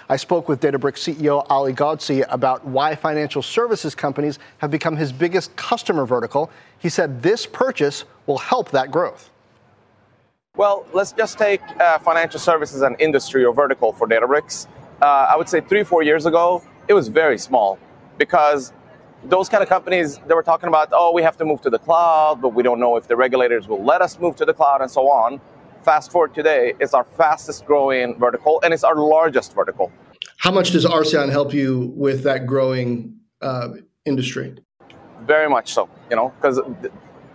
I 0.09 0.15
spoke 0.17 0.47
with 0.47 0.61
Databricks 0.61 1.11
CEO 1.11 1.43
Ali 1.49 1.73
Ghodsi 1.73 2.23
about 2.29 2.63
why 2.63 2.93
financial 2.93 3.41
services 3.41 3.95
companies 3.95 4.37
have 4.59 4.69
become 4.69 4.95
his 4.95 5.11
biggest 5.11 5.55
customer 5.55 6.05
vertical. 6.05 6.51
He 6.77 6.89
said 6.89 7.23
this 7.23 7.47
purchase 7.47 8.05
will 8.27 8.37
help 8.37 8.69
that 8.69 8.91
growth. 8.91 9.31
Well, 10.55 10.85
let's 10.93 11.13
just 11.13 11.39
take 11.39 11.61
uh, 11.79 11.97
financial 11.97 12.39
services 12.39 12.83
and 12.83 12.95
industry 13.01 13.43
or 13.43 13.55
vertical 13.55 13.91
for 13.91 14.07
Databricks. 14.07 14.67
Uh, 15.01 15.05
I 15.31 15.35
would 15.35 15.49
say 15.49 15.61
three, 15.61 15.83
four 15.83 16.03
years 16.03 16.27
ago, 16.27 16.63
it 16.87 16.93
was 16.93 17.07
very 17.07 17.39
small 17.39 17.79
because 18.19 18.71
those 19.23 19.49
kind 19.49 19.61
of 19.61 19.69
companies, 19.69 20.19
they 20.27 20.33
were 20.33 20.43
talking 20.43 20.67
about, 20.67 20.89
oh, 20.91 21.11
we 21.11 21.21
have 21.21 21.37
to 21.37 21.45
move 21.45 21.61
to 21.61 21.69
the 21.69 21.79
cloud, 21.79 22.41
but 22.41 22.49
we 22.49 22.63
don't 22.63 22.79
know 22.79 22.95
if 22.95 23.07
the 23.07 23.15
regulators 23.15 23.67
will 23.67 23.83
let 23.83 24.01
us 24.01 24.19
move 24.19 24.35
to 24.37 24.45
the 24.45 24.53
cloud 24.53 24.81
and 24.81 24.89
so 24.89 25.09
on. 25.09 25.39
Fast 25.83 26.11
forward 26.11 26.33
today, 26.33 26.73
it's 26.79 26.93
our 26.93 27.03
fastest 27.03 27.65
growing 27.65 28.17
vertical 28.17 28.59
and 28.63 28.73
it's 28.73 28.83
our 28.83 28.95
largest 28.95 29.53
vertical. 29.53 29.91
How 30.37 30.51
much 30.51 30.71
does 30.71 30.85
Arcion 30.85 31.29
help 31.29 31.53
you 31.53 31.93
with 31.95 32.23
that 32.23 32.45
growing 32.45 33.15
uh, 33.41 33.69
industry? 34.05 34.55
Very 35.21 35.49
much 35.49 35.73
so, 35.73 35.89
you 36.09 36.15
know, 36.15 36.33
because 36.35 36.59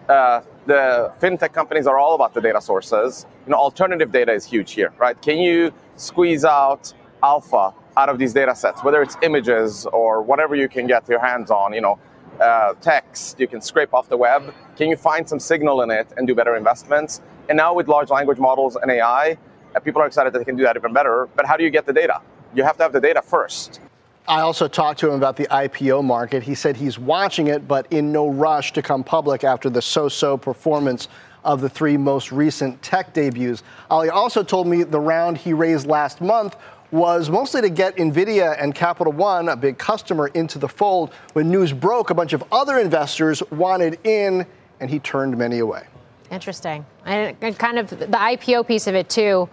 uh, 0.09 0.41
the 0.67 1.13
fintech 1.21 1.53
companies 1.53 1.87
are 1.87 1.99
all 1.99 2.15
about 2.15 2.35
the 2.35 2.41
data 2.41 2.61
sources. 2.61 3.27
You 3.47 3.53
know, 3.53 3.59
alternative 3.59 4.11
data 4.11 4.33
is 4.33 4.45
huge 4.45 4.73
here, 4.73 4.93
right? 4.99 5.21
Can 5.23 5.39
you 5.39 5.73
squeeze 5.97 6.45
out 6.45 6.93
alpha 7.23 7.73
out 7.97 8.09
of 8.09 8.19
these 8.19 8.33
data 8.33 8.55
sets, 8.55 8.85
whether 8.85 9.03
it's 9.03 9.17
images 9.23 9.87
or 9.87 10.23
whatever 10.23 10.55
you 10.55 10.69
can 10.69 10.87
get 10.87 11.09
your 11.09 11.19
hands 11.19 11.51
on, 11.51 11.73
you 11.73 11.81
know, 11.81 11.99
uh, 12.41 12.75
text 12.83 13.41
you 13.41 13.49
can 13.49 13.61
scrape 13.61 13.95
off 13.95 14.09
the 14.09 14.17
web. 14.17 14.53
Can 14.77 14.89
you 14.89 14.97
find 14.97 15.27
some 15.27 15.41
signal 15.41 15.83
in 15.83 15.91
it 15.91 16.07
and 16.17 16.27
do 16.27 16.35
better 16.35 16.57
investments? 16.57 17.23
And 17.49 17.57
now 17.57 17.73
with 17.73 17.89
large 17.89 18.11
language 18.11 18.39
models 18.39 18.77
and 18.77 18.91
AI, 18.91 19.39
uh, 19.75 19.81
people 19.81 20.03
are 20.03 20.07
excited 20.07 20.33
that 20.33 20.39
they 20.39 20.45
can 20.45 20.57
do 20.57 20.65
that 20.65 20.77
even 20.77 20.93
better. 20.93 21.29
But 21.35 21.47
how 21.47 21.57
do 21.57 21.65
you 21.65 21.71
get 21.71 21.87
the 21.87 21.93
data? 21.93 22.21
You 22.55 22.63
have 22.65 22.77
to 22.77 22.83
have 22.83 22.93
the 22.93 23.01
data 23.01 23.23
first. 23.23 23.81
I 24.29 24.41
also 24.41 24.67
talked 24.67 24.99
to 25.01 25.09
him 25.09 25.15
about 25.15 25.37
the 25.37 25.47
IPO 25.47 26.05
market. 26.05 26.43
He 26.43 26.55
said 26.55 26.77
he's 26.77 26.99
watching 26.99 27.47
it, 27.47 27.69
but 27.69 27.87
in 27.93 28.11
no 28.11 28.29
rush 28.29 28.73
to 28.73 28.83
come 28.83 29.05
public 29.05 29.45
after 29.45 29.71
the 29.71 29.81
so 29.81 30.09
so 30.09 30.37
performance 30.37 31.09
of 31.45 31.61
the 31.61 31.69
three 31.69 31.97
most 31.97 32.33
recent 32.33 32.83
tech 32.83 33.15
debuts. 33.15 33.63
Ali 33.89 34.11
also 34.11 34.43
told 34.43 34.67
me 34.67 34.83
the 34.83 34.99
round 34.99 35.39
he 35.39 35.53
raised 35.53 35.87
last 35.87 36.21
month 36.21 36.57
was 36.91 37.31
mostly 37.31 37.61
to 37.63 37.69
get 37.69 37.97
NVIDIA 37.97 38.57
and 38.61 38.75
Capital 38.75 39.13
One, 39.13 39.49
a 39.49 39.57
big 39.57 39.79
customer, 39.79 40.29
into 40.29 40.59
the 40.59 40.69
fold. 40.69 41.13
When 41.33 41.51
news 41.51 41.73
broke, 41.73 42.11
a 42.11 42.15
bunch 42.15 42.33
of 42.33 42.45
other 42.53 42.79
investors 42.79 43.43
wanted 43.51 43.99
in, 44.05 44.47
and 44.81 44.91
he 44.91 44.99
turned 44.99 45.37
many 45.37 45.59
away. 45.59 45.85
Interesting. 46.31 46.85
And 47.05 47.59
kind 47.59 47.79
of 47.79 47.91
the 47.91 48.07
IPO 48.07 48.67
piece 48.67 48.87
of 48.87 48.95
it, 48.95 49.09
too, 49.09 49.49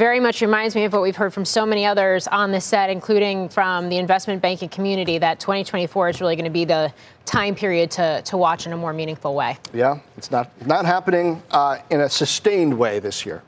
very 0.00 0.18
much 0.18 0.40
reminds 0.40 0.74
me 0.74 0.84
of 0.84 0.94
what 0.94 1.02
we've 1.02 1.16
heard 1.16 1.34
from 1.34 1.44
so 1.44 1.66
many 1.66 1.84
others 1.84 2.26
on 2.28 2.52
this 2.52 2.64
set, 2.64 2.88
including 2.88 3.50
from 3.50 3.90
the 3.90 3.98
investment 3.98 4.40
banking 4.40 4.70
community, 4.70 5.18
that 5.18 5.38
2024 5.40 6.08
is 6.08 6.20
really 6.22 6.36
going 6.36 6.44
to 6.44 6.50
be 6.50 6.64
the 6.64 6.90
time 7.26 7.54
period 7.54 7.90
to, 7.90 8.22
to 8.22 8.38
watch 8.38 8.66
in 8.66 8.72
a 8.72 8.76
more 8.78 8.94
meaningful 8.94 9.34
way. 9.34 9.58
Yeah, 9.74 9.98
it's 10.16 10.30
not, 10.30 10.50
not 10.66 10.86
happening 10.86 11.42
uh, 11.50 11.78
in 11.90 12.00
a 12.00 12.08
sustained 12.08 12.78
way 12.78 12.98
this 12.98 13.26
year. 13.26 13.42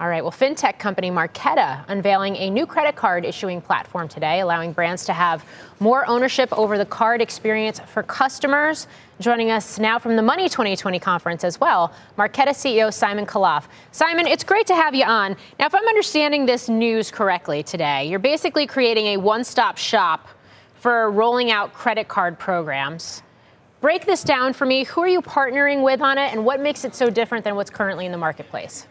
All 0.00 0.08
right. 0.08 0.22
Well, 0.22 0.30
fintech 0.30 0.78
company 0.78 1.10
Marqeta 1.10 1.84
unveiling 1.88 2.36
a 2.36 2.50
new 2.50 2.66
credit 2.66 2.94
card 2.94 3.24
issuing 3.24 3.60
platform 3.60 4.06
today, 4.06 4.38
allowing 4.38 4.72
brands 4.72 5.04
to 5.06 5.12
have 5.12 5.44
more 5.80 6.06
ownership 6.06 6.56
over 6.56 6.78
the 6.78 6.86
card 6.86 7.20
experience 7.20 7.80
for 7.80 8.04
customers. 8.04 8.86
Joining 9.18 9.50
us 9.50 9.80
now 9.80 9.98
from 9.98 10.14
the 10.14 10.22
Money 10.22 10.48
2020 10.48 11.00
conference 11.00 11.42
as 11.42 11.58
well, 11.58 11.92
Marqeta 12.16 12.50
CEO 12.50 12.94
Simon 12.94 13.26
Khalaf. 13.26 13.64
Simon, 13.90 14.28
it's 14.28 14.44
great 14.44 14.68
to 14.68 14.74
have 14.76 14.94
you 14.94 15.04
on. 15.04 15.36
Now, 15.58 15.66
if 15.66 15.74
I'm 15.74 15.86
understanding 15.88 16.46
this 16.46 16.68
news 16.68 17.10
correctly 17.10 17.64
today, 17.64 18.06
you're 18.08 18.20
basically 18.20 18.68
creating 18.68 19.06
a 19.06 19.16
one-stop 19.16 19.78
shop 19.78 20.28
for 20.74 21.10
rolling 21.10 21.50
out 21.50 21.72
credit 21.72 22.06
card 22.06 22.38
programs. 22.38 23.24
Break 23.80 24.06
this 24.06 24.22
down 24.22 24.52
for 24.52 24.64
me. 24.64 24.84
Who 24.84 25.00
are 25.00 25.08
you 25.08 25.22
partnering 25.22 25.82
with 25.82 26.00
on 26.00 26.18
it, 26.18 26.32
and 26.32 26.44
what 26.44 26.60
makes 26.60 26.84
it 26.84 26.94
so 26.94 27.10
different 27.10 27.42
than 27.42 27.56
what's 27.56 27.70
currently 27.70 28.06
in 28.06 28.12
the 28.12 28.18
marketplace? 28.18 28.86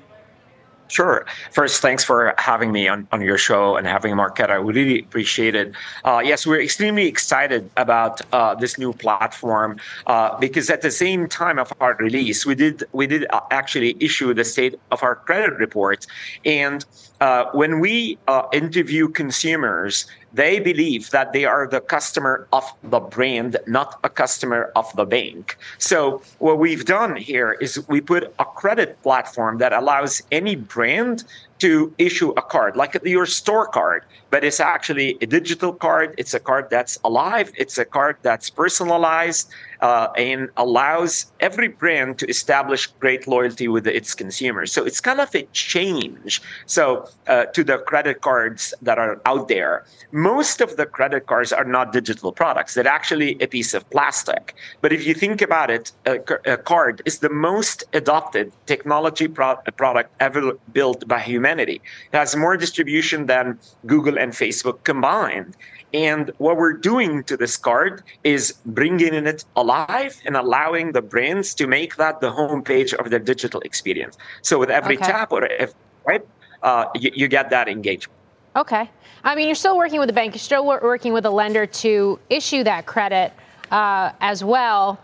Sure. 0.87 1.25
First, 1.51 1.81
thanks 1.81 2.03
for 2.03 2.33
having 2.37 2.71
me 2.71 2.87
on, 2.87 3.07
on 3.11 3.21
your 3.21 3.37
show 3.37 3.75
and 3.75 3.85
having 3.85 4.13
Marqeta. 4.15 4.63
We 4.63 4.73
really 4.73 4.99
appreciate 4.99 5.53
it. 5.53 5.73
Uh, 6.05 6.21
yes, 6.23 6.47
we're 6.47 6.61
extremely 6.61 7.07
excited 7.07 7.69
about 7.75 8.21
uh, 8.31 8.55
this 8.55 8.77
new 8.77 8.93
platform 8.93 9.79
uh, 10.07 10.37
because 10.39 10.69
at 10.69 10.81
the 10.81 10.91
same 10.91 11.27
time 11.27 11.59
of 11.59 11.73
our 11.81 11.95
release, 11.95 12.45
we 12.45 12.55
did 12.55 12.83
we 12.93 13.05
did 13.05 13.25
uh, 13.31 13.41
actually 13.51 13.97
issue 13.99 14.33
the 14.33 14.45
state 14.45 14.79
of 14.91 15.03
our 15.03 15.15
credit 15.15 15.57
report, 15.59 16.07
and 16.45 16.85
uh, 17.19 17.45
when 17.51 17.79
we 17.79 18.17
uh, 18.27 18.43
interview 18.53 19.09
consumers 19.09 20.05
they 20.33 20.59
believe 20.59 21.09
that 21.11 21.33
they 21.33 21.45
are 21.45 21.67
the 21.67 21.81
customer 21.81 22.47
of 22.51 22.63
the 22.83 22.99
brand, 22.99 23.57
not 23.65 23.99
a 24.03 24.09
customer 24.09 24.71
of 24.75 24.91
the 24.95 25.05
bank. 25.05 25.57
So, 25.77 26.21
what 26.39 26.59
we've 26.59 26.85
done 26.85 27.15
here 27.15 27.53
is 27.53 27.87
we 27.87 28.01
put 28.01 28.33
a 28.39 28.45
credit 28.45 29.01
platform 29.03 29.57
that 29.59 29.73
allows 29.73 30.21
any 30.31 30.55
brand 30.55 31.23
to 31.59 31.93
issue 31.97 32.29
a 32.37 32.41
card, 32.41 32.75
like 32.75 32.97
your 33.03 33.25
store 33.25 33.67
card, 33.67 34.03
but 34.29 34.43
it's 34.43 34.59
actually 34.59 35.17
a 35.21 35.25
digital 35.25 35.73
card. 35.73 36.13
It's 36.17 36.33
a 36.33 36.39
card 36.39 36.69
that's 36.69 36.99
alive. 37.03 37.51
It's 37.55 37.77
a 37.77 37.85
card 37.85 38.17
that's 38.21 38.49
personalized 38.49 39.49
uh, 39.81 40.09
and 40.17 40.49
allows 40.57 41.31
every 41.39 41.67
brand 41.67 42.19
to 42.19 42.27
establish 42.27 42.87
great 42.99 43.27
loyalty 43.27 43.67
with 43.67 43.87
its 43.87 44.13
consumers. 44.13 44.71
So 44.71 44.85
it's 44.85 44.99
kind 44.99 45.19
of 45.19 45.33
a 45.33 45.43
change. 45.53 46.41
So 46.65 47.09
uh, 47.27 47.45
to 47.45 47.63
the 47.63 47.77
credit 47.79 48.21
cards 48.21 48.73
that 48.81 48.99
are 48.99 49.21
out 49.25 49.47
there, 49.47 49.85
most 50.11 50.61
of 50.61 50.77
the 50.77 50.85
credit 50.85 51.27
cards 51.27 51.53
are 51.53 51.65
not 51.65 51.93
digital 51.93 52.31
products. 52.31 52.73
They're 52.73 52.87
actually 52.87 53.37
a 53.41 53.47
piece 53.47 53.73
of 53.73 53.89
plastic. 53.89 54.55
But 54.81 54.93
if 54.93 55.05
you 55.05 55.13
think 55.13 55.41
about 55.41 55.69
it, 55.69 55.91
a, 56.05 56.19
a 56.45 56.57
card 56.57 57.01
is 57.05 57.19
the 57.19 57.29
most 57.29 57.83
adopted 57.93 58.51
technology 58.65 59.27
pro- 59.27 59.57
product 59.75 60.13
ever 60.19 60.53
built 60.73 61.07
by 61.07 61.19
humanity 61.19 61.46
It 61.47 61.81
has 62.11 62.35
more 62.35 62.57
distribution 62.57 63.25
than 63.25 63.59
Google 63.85 64.17
and 64.17 64.33
Facebook 64.33 64.83
combined. 64.83 65.55
And 65.93 66.31
what 66.37 66.57
we're 66.57 66.73
doing 66.73 67.23
to 67.23 67.37
this 67.37 67.55
card 67.55 68.03
is 68.23 68.55
bringing 68.65 69.13
it 69.13 69.45
alive 69.55 70.19
and 70.25 70.35
allowing 70.35 70.91
the 70.91 71.01
brands 71.01 71.55
to 71.55 71.65
make 71.65 71.95
that 71.95 72.19
the 72.19 72.29
homepage 72.29 72.93
of 72.93 73.09
their 73.09 73.19
digital 73.19 73.61
experience. 73.61 74.17
So 74.41 74.59
with 74.59 74.69
every 74.69 74.97
okay. 74.97 75.05
tap 75.05 75.31
or 75.31 75.45
if 75.45 75.73
right, 76.05 76.25
uh, 76.61 76.85
you, 76.95 77.11
you 77.15 77.27
get 77.27 77.49
that 77.51 77.67
engagement. 77.69 78.13
Okay. 78.55 78.89
I 79.23 79.35
mean, 79.35 79.47
you're 79.47 79.55
still 79.55 79.77
working 79.77 79.99
with 79.99 80.07
the 80.07 80.13
bank. 80.13 80.33
You're 80.33 80.39
still 80.39 80.65
working 80.65 81.13
with 81.13 81.25
a 81.25 81.29
lender 81.29 81.65
to 81.65 82.19
issue 82.29 82.63
that 82.65 82.85
credit 82.85 83.31
uh, 83.71 84.11
as 84.19 84.43
well. 84.43 84.99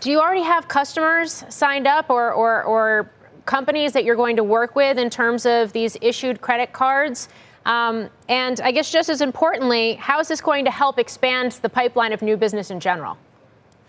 Do 0.00 0.10
you 0.10 0.20
already 0.20 0.42
have 0.42 0.66
customers 0.66 1.44
signed 1.48 1.86
up, 1.86 2.10
or, 2.10 2.32
or, 2.32 2.64
or 2.64 3.10
companies 3.46 3.92
that 3.92 4.04
you're 4.04 4.16
going 4.16 4.36
to 4.36 4.44
work 4.44 4.76
with 4.76 4.98
in 4.98 5.10
terms 5.10 5.46
of 5.46 5.72
these 5.72 5.96
issued 6.00 6.40
credit 6.40 6.72
cards? 6.72 7.28
Um, 7.64 8.10
and 8.28 8.60
I 8.60 8.72
guess 8.72 8.90
just 8.90 9.08
as 9.08 9.20
importantly, 9.20 9.94
how 9.94 10.20
is 10.20 10.28
this 10.28 10.40
going 10.40 10.64
to 10.64 10.70
help 10.70 10.98
expand 10.98 11.52
the 11.62 11.68
pipeline 11.68 12.12
of 12.12 12.22
new 12.22 12.36
business 12.36 12.70
in 12.70 12.80
general? 12.80 13.16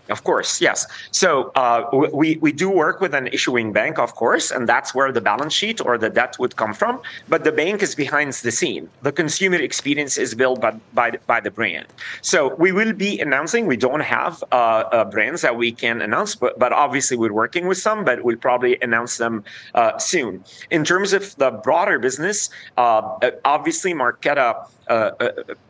Of 0.10 0.26
course, 0.26 0.60
yes. 0.60 0.86
So 1.12 1.52
uh, 1.56 1.88
we 2.14 2.36
we 2.38 2.52
do 2.52 2.70
work 2.70 3.00
with 3.00 3.14
an 3.14 3.28
issuing 3.28 3.72
bank, 3.72 3.98
of 4.00 4.16
course, 4.16 4.52
and 4.52 4.68
that's 4.68 4.94
where 4.94 5.14
the 5.14 5.22
balance 5.22 5.54
sheet 5.54 5.80
or 5.80 5.98
the 5.98 6.10
debt 6.10 6.36
would 6.40 6.58
come 6.58 6.74
from. 6.74 7.02
But 7.30 7.46
the 7.46 7.54
bank 7.54 7.82
is 7.82 7.96
behind 7.96 8.34
the 8.34 8.52
scene. 8.52 8.90
The 9.02 9.14
consumer 9.14 9.56
experience 9.56 10.18
is 10.18 10.36
built 10.36 10.60
by 10.60 10.72
by, 10.94 11.12
by 11.26 11.40
the 11.40 11.52
brand. 11.52 11.88
So 12.22 12.54
we 12.56 12.74
will 12.74 12.92
be 12.92 13.18
announcing. 13.22 13.66
We 13.66 13.78
don't 13.78 14.02
have 14.02 14.44
uh, 14.52 14.56
uh, 14.56 15.06
brands 15.06 15.42
that 15.42 15.56
we 15.56 15.72
can 15.72 16.02
announce, 16.02 16.36
but 16.36 16.60
but 16.60 16.74
obviously 16.74 17.16
we're 17.16 17.32
working 17.32 17.68
with 17.68 17.78
some. 17.78 18.04
But 18.04 18.26
we'll 18.26 18.44
probably 18.50 18.78
announce 18.82 19.16
them 19.16 19.46
uh, 19.74 19.98
soon. 20.00 20.44
In 20.70 20.84
terms 20.84 21.14
of 21.14 21.34
the 21.38 21.52
broader 21.52 21.98
business, 21.98 22.50
uh, 22.76 23.02
obviously 23.46 23.94
Marqeta 23.94 24.68
uh, 24.90 25.12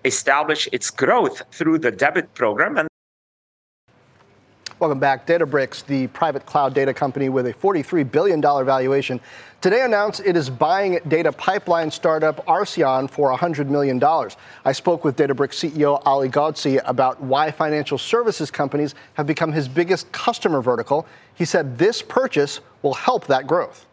established 0.06 0.70
its 0.72 0.90
growth 0.90 1.44
through 1.52 1.78
the 1.78 1.92
debit 1.92 2.34
program 2.34 2.78
and 2.78 2.90
Welcome 4.84 5.00
back. 5.00 5.26
Databricks, 5.26 5.86
the 5.86 6.08
private 6.08 6.46
cloud 6.46 6.74
data 6.74 6.94
company 6.94 7.30
with 7.30 7.48
a 7.48 7.54
$43 7.54 8.12
billion 8.12 8.42
valuation, 8.42 9.22
today 9.62 9.86
announced 9.86 10.22
it 10.26 10.36
is 10.36 10.50
buying 10.50 11.00
data 11.08 11.32
pipeline 11.32 11.90
startup 11.90 12.46
Arcion 12.48 13.10
for 13.10 13.34
$100 13.34 13.70
million. 13.70 14.04
I 14.66 14.74
spoke 14.74 15.06
with 15.06 15.16
Databricks 15.16 15.72
CEO 15.72 16.02
Ali 16.04 16.28
Ghodsi 16.28 16.82
about 16.84 17.22
why 17.22 17.50
financial 17.50 17.98
services 17.98 18.52
companies 18.52 18.94
have 19.14 19.26
become 19.26 19.54
his 19.54 19.70
biggest 19.70 20.12
customer 20.12 20.62
vertical. 20.62 21.08
He 21.34 21.46
said 21.46 21.78
this 21.78 22.02
purchase 22.02 22.60
will 22.82 22.96
help 22.96 23.28
that 23.28 23.48
growth. 23.48 23.86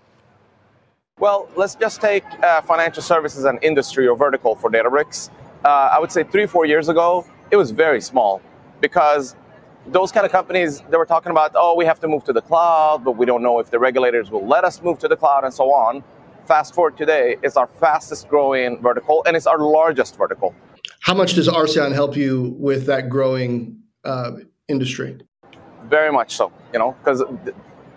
Well, 1.20 1.48
let's 1.54 1.76
just 1.76 2.00
take 2.00 2.24
uh, 2.42 2.62
financial 2.62 3.04
services 3.04 3.44
and 3.44 3.60
industry 3.62 4.08
or 4.08 4.16
vertical 4.16 4.56
for 4.56 4.68
Databricks. 4.68 5.30
Uh, 5.64 5.68
I 5.68 6.00
would 6.00 6.10
say 6.10 6.24
three, 6.24 6.46
four 6.46 6.64
years 6.64 6.88
ago, 6.88 7.24
it 7.52 7.56
was 7.56 7.70
very 7.70 8.00
small 8.00 8.42
because 8.80 9.36
those 9.92 10.12
kind 10.12 10.24
of 10.24 10.32
companies, 10.32 10.82
they 10.90 10.96
were 10.96 11.06
talking 11.06 11.30
about, 11.30 11.52
oh, 11.54 11.74
we 11.74 11.84
have 11.84 12.00
to 12.00 12.08
move 12.08 12.24
to 12.24 12.32
the 12.32 12.42
cloud, 12.42 13.04
but 13.04 13.12
we 13.12 13.26
don't 13.26 13.42
know 13.42 13.58
if 13.58 13.70
the 13.70 13.78
regulators 13.78 14.30
will 14.30 14.46
let 14.46 14.64
us 14.64 14.80
move 14.82 14.98
to 15.00 15.08
the 15.08 15.16
cloud 15.16 15.44
and 15.44 15.52
so 15.52 15.72
on. 15.72 16.02
Fast 16.46 16.74
forward 16.74 16.96
today, 16.96 17.36
it's 17.42 17.56
our 17.56 17.66
fastest 17.66 18.28
growing 18.28 18.80
vertical 18.80 19.22
and 19.26 19.36
it's 19.36 19.46
our 19.46 19.58
largest 19.58 20.16
vertical. 20.16 20.54
How 21.00 21.14
much 21.14 21.34
does 21.34 21.48
Arcion 21.48 21.92
help 21.92 22.16
you 22.16 22.56
with 22.58 22.86
that 22.86 23.08
growing 23.08 23.78
uh, 24.04 24.32
industry? 24.68 25.18
Very 25.84 26.12
much 26.12 26.36
so, 26.36 26.52
you 26.72 26.78
know, 26.78 26.92
because 27.02 27.22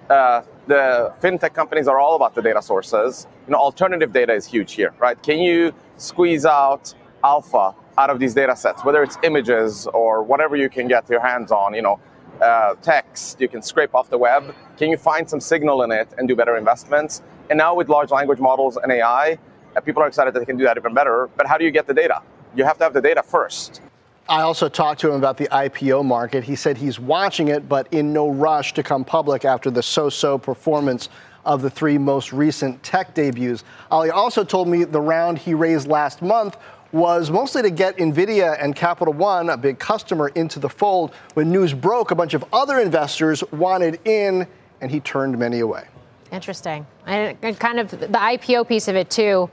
uh, 0.10 0.42
the 0.68 1.14
fintech 1.22 1.54
companies 1.54 1.88
are 1.88 2.00
all 2.00 2.16
about 2.16 2.34
the 2.34 2.42
data 2.42 2.62
sources. 2.62 3.28
You 3.48 3.52
know, 3.52 3.60
alternative 3.60 4.14
data 4.14 4.34
is 4.34 4.46
huge 4.46 4.74
here, 4.74 4.94
right? 5.00 5.22
Can 5.22 5.40
you 5.40 5.74
squeeze 5.98 6.46
out 6.46 6.94
alpha 7.24 7.76
out 7.98 8.10
of 8.10 8.20
these 8.20 8.34
data 8.34 8.56
sets, 8.56 8.84
whether 8.84 9.04
it's 9.04 9.18
images 9.24 9.88
or 9.88 10.24
whatever 10.24 10.56
you 10.56 10.70
can 10.70 10.88
get 10.88 11.10
your 11.10 11.20
hands 11.20 11.52
on, 11.52 11.74
you 11.74 11.82
know, 11.82 12.00
uh, 12.42 12.76
text, 12.82 13.40
you 13.40 13.48
can 13.48 13.62
scrape 13.62 13.94
off 13.94 14.10
the 14.10 14.18
web. 14.18 14.56
Can 14.78 14.90
you 14.90 14.98
find 14.98 15.30
some 15.30 15.40
signal 15.40 15.84
in 15.84 15.92
it 15.92 16.08
and 16.18 16.28
do 16.28 16.36
better 16.36 16.58
investments? 16.58 17.22
And 17.50 17.58
now 17.58 17.76
with 17.76 17.90
large 17.90 18.10
language 18.10 18.40
models 18.40 18.78
and 18.78 18.92
AI, 18.92 19.38
uh, 19.76 19.82
people 19.82 20.02
are 20.02 20.08
excited 20.08 20.34
that 20.34 20.40
they 20.40 20.46
can 20.46 20.58
do 20.58 20.64
that 20.64 20.78
even 20.78 20.94
better. 20.94 21.30
But 21.38 21.48
how 21.48 21.58
do 21.58 21.66
you 21.66 21.72
get 21.72 21.88
the 21.88 21.94
data? 21.94 22.22
You 22.56 22.64
have 22.64 22.78
to 22.80 22.84
have 22.84 22.94
the 22.94 23.02
data 23.02 23.22
first. 23.24 23.82
I 24.30 24.42
also 24.42 24.70
talked 24.70 25.02
to 25.02 25.10
him 25.10 25.16
about 25.16 25.38
the 25.38 25.48
IPO 25.48 26.06
market. 26.06 26.44
He 26.44 26.56
said 26.56 26.78
he's 26.78 27.00
watching 27.00 27.50
it, 27.50 27.68
but 27.68 27.92
in 27.92 28.14
no 28.14 28.30
rush 28.30 28.74
to 28.74 28.84
come 28.84 29.04
public 29.04 29.44
after 29.44 29.70
the 29.70 29.84
so 29.84 30.10
so 30.10 30.38
performance 30.38 31.10
of 31.46 31.62
the 31.62 31.70
three 31.70 31.98
most 31.98 32.32
recent 32.32 32.82
tech 32.84 33.14
debuts. 33.14 33.66
Ali 33.92 34.12
also 34.12 34.46
told 34.46 34.70
me 34.70 34.86
the 34.86 35.02
round 35.02 35.38
he 35.38 35.54
raised 35.54 35.88
last 35.88 36.22
month 36.22 36.58
was 36.94 37.32
mostly 37.32 37.64
to 37.64 37.72
get 37.72 37.98
NVIDIA 37.98 38.56
and 38.62 38.76
Capital 38.76 39.14
One, 39.14 39.50
a 39.50 39.58
big 39.58 39.80
customer, 39.80 40.30
into 40.30 40.60
the 40.60 40.70
fold. 40.70 41.14
When 41.34 41.52
news 41.52 41.74
broke, 41.74 42.12
a 42.12 42.16
bunch 42.16 42.36
of 42.36 42.46
other 42.54 42.80
investors 42.80 43.44
wanted 43.52 44.00
in, 44.06 44.48
and 44.80 44.92
he 44.92 45.00
turned 45.00 45.38
many 45.38 45.60
away. 45.60 45.88
Interesting. 46.32 46.86
And 47.06 47.60
kind 47.60 47.80
of 47.80 47.90
the 47.92 48.08
IPO 48.08 48.68
piece 48.68 48.88
of 48.88 48.96
it, 48.96 49.10
too, 49.10 49.50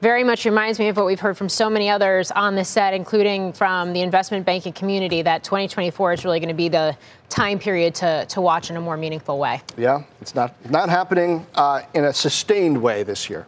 very 0.00 0.24
much 0.24 0.44
reminds 0.44 0.78
me 0.78 0.88
of 0.88 0.96
what 0.96 1.06
we've 1.06 1.20
heard 1.20 1.36
from 1.36 1.48
so 1.48 1.68
many 1.68 1.90
others 1.90 2.30
on 2.30 2.54
this 2.54 2.68
set, 2.68 2.94
including 2.94 3.52
from 3.52 3.92
the 3.92 4.00
investment 4.00 4.46
banking 4.46 4.72
community, 4.72 5.22
that 5.22 5.44
2024 5.44 6.14
is 6.14 6.24
really 6.24 6.40
going 6.40 6.48
to 6.48 6.54
be 6.54 6.68
the 6.68 6.96
time 7.28 7.58
period 7.58 7.94
to, 7.96 8.24
to 8.26 8.40
watch 8.40 8.70
in 8.70 8.76
a 8.76 8.80
more 8.80 8.96
meaningful 8.96 9.38
way. 9.38 9.60
Yeah, 9.76 10.04
it's 10.20 10.34
not, 10.34 10.54
not 10.70 10.88
happening 10.88 11.46
uh, 11.54 11.82
in 11.94 12.04
a 12.04 12.12
sustained 12.12 12.80
way 12.80 13.02
this 13.02 13.28
year. 13.28 13.46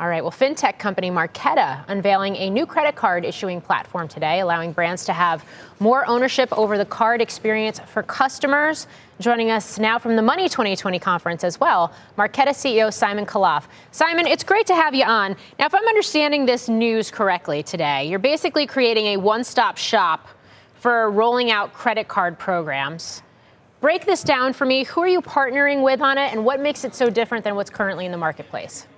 All 0.00 0.08
right. 0.08 0.24
Well, 0.24 0.32
fintech 0.32 0.80
company 0.80 1.08
Marqeta 1.08 1.84
unveiling 1.86 2.34
a 2.34 2.50
new 2.50 2.66
credit 2.66 2.96
card 2.96 3.24
issuing 3.24 3.60
platform 3.60 4.08
today, 4.08 4.40
allowing 4.40 4.72
brands 4.72 5.04
to 5.04 5.12
have 5.12 5.44
more 5.78 6.04
ownership 6.08 6.48
over 6.58 6.76
the 6.76 6.84
card 6.84 7.20
experience 7.20 7.78
for 7.78 8.02
customers. 8.02 8.88
Joining 9.20 9.52
us 9.52 9.78
now 9.78 10.00
from 10.00 10.16
the 10.16 10.22
Money 10.22 10.48
2020 10.48 10.98
conference 10.98 11.44
as 11.44 11.60
well, 11.60 11.92
Marqeta 12.18 12.48
CEO 12.48 12.92
Simon 12.92 13.24
Khalaf. 13.24 13.66
Simon, 13.92 14.26
it's 14.26 14.42
great 14.42 14.66
to 14.66 14.74
have 14.74 14.96
you 14.96 15.04
on. 15.04 15.36
Now, 15.60 15.66
if 15.66 15.74
I'm 15.74 15.86
understanding 15.86 16.44
this 16.44 16.68
news 16.68 17.12
correctly 17.12 17.62
today, 17.62 18.08
you're 18.08 18.18
basically 18.18 18.66
creating 18.66 19.06
a 19.06 19.16
one 19.18 19.44
stop 19.44 19.76
shop 19.76 20.26
for 20.74 21.08
rolling 21.12 21.52
out 21.52 21.72
credit 21.72 22.08
card 22.08 22.36
programs. 22.36 23.22
Break 23.80 24.06
this 24.06 24.24
down 24.24 24.54
for 24.54 24.64
me. 24.64 24.82
Who 24.82 25.02
are 25.02 25.08
you 25.08 25.22
partnering 25.22 25.84
with 25.84 26.00
on 26.00 26.18
it, 26.18 26.32
and 26.32 26.44
what 26.44 26.58
makes 26.58 26.84
it 26.84 26.96
so 26.96 27.10
different 27.10 27.44
than 27.44 27.54
what's 27.54 27.70
currently 27.70 28.06
in 28.06 28.10
the 28.10 28.18
marketplace? 28.18 28.88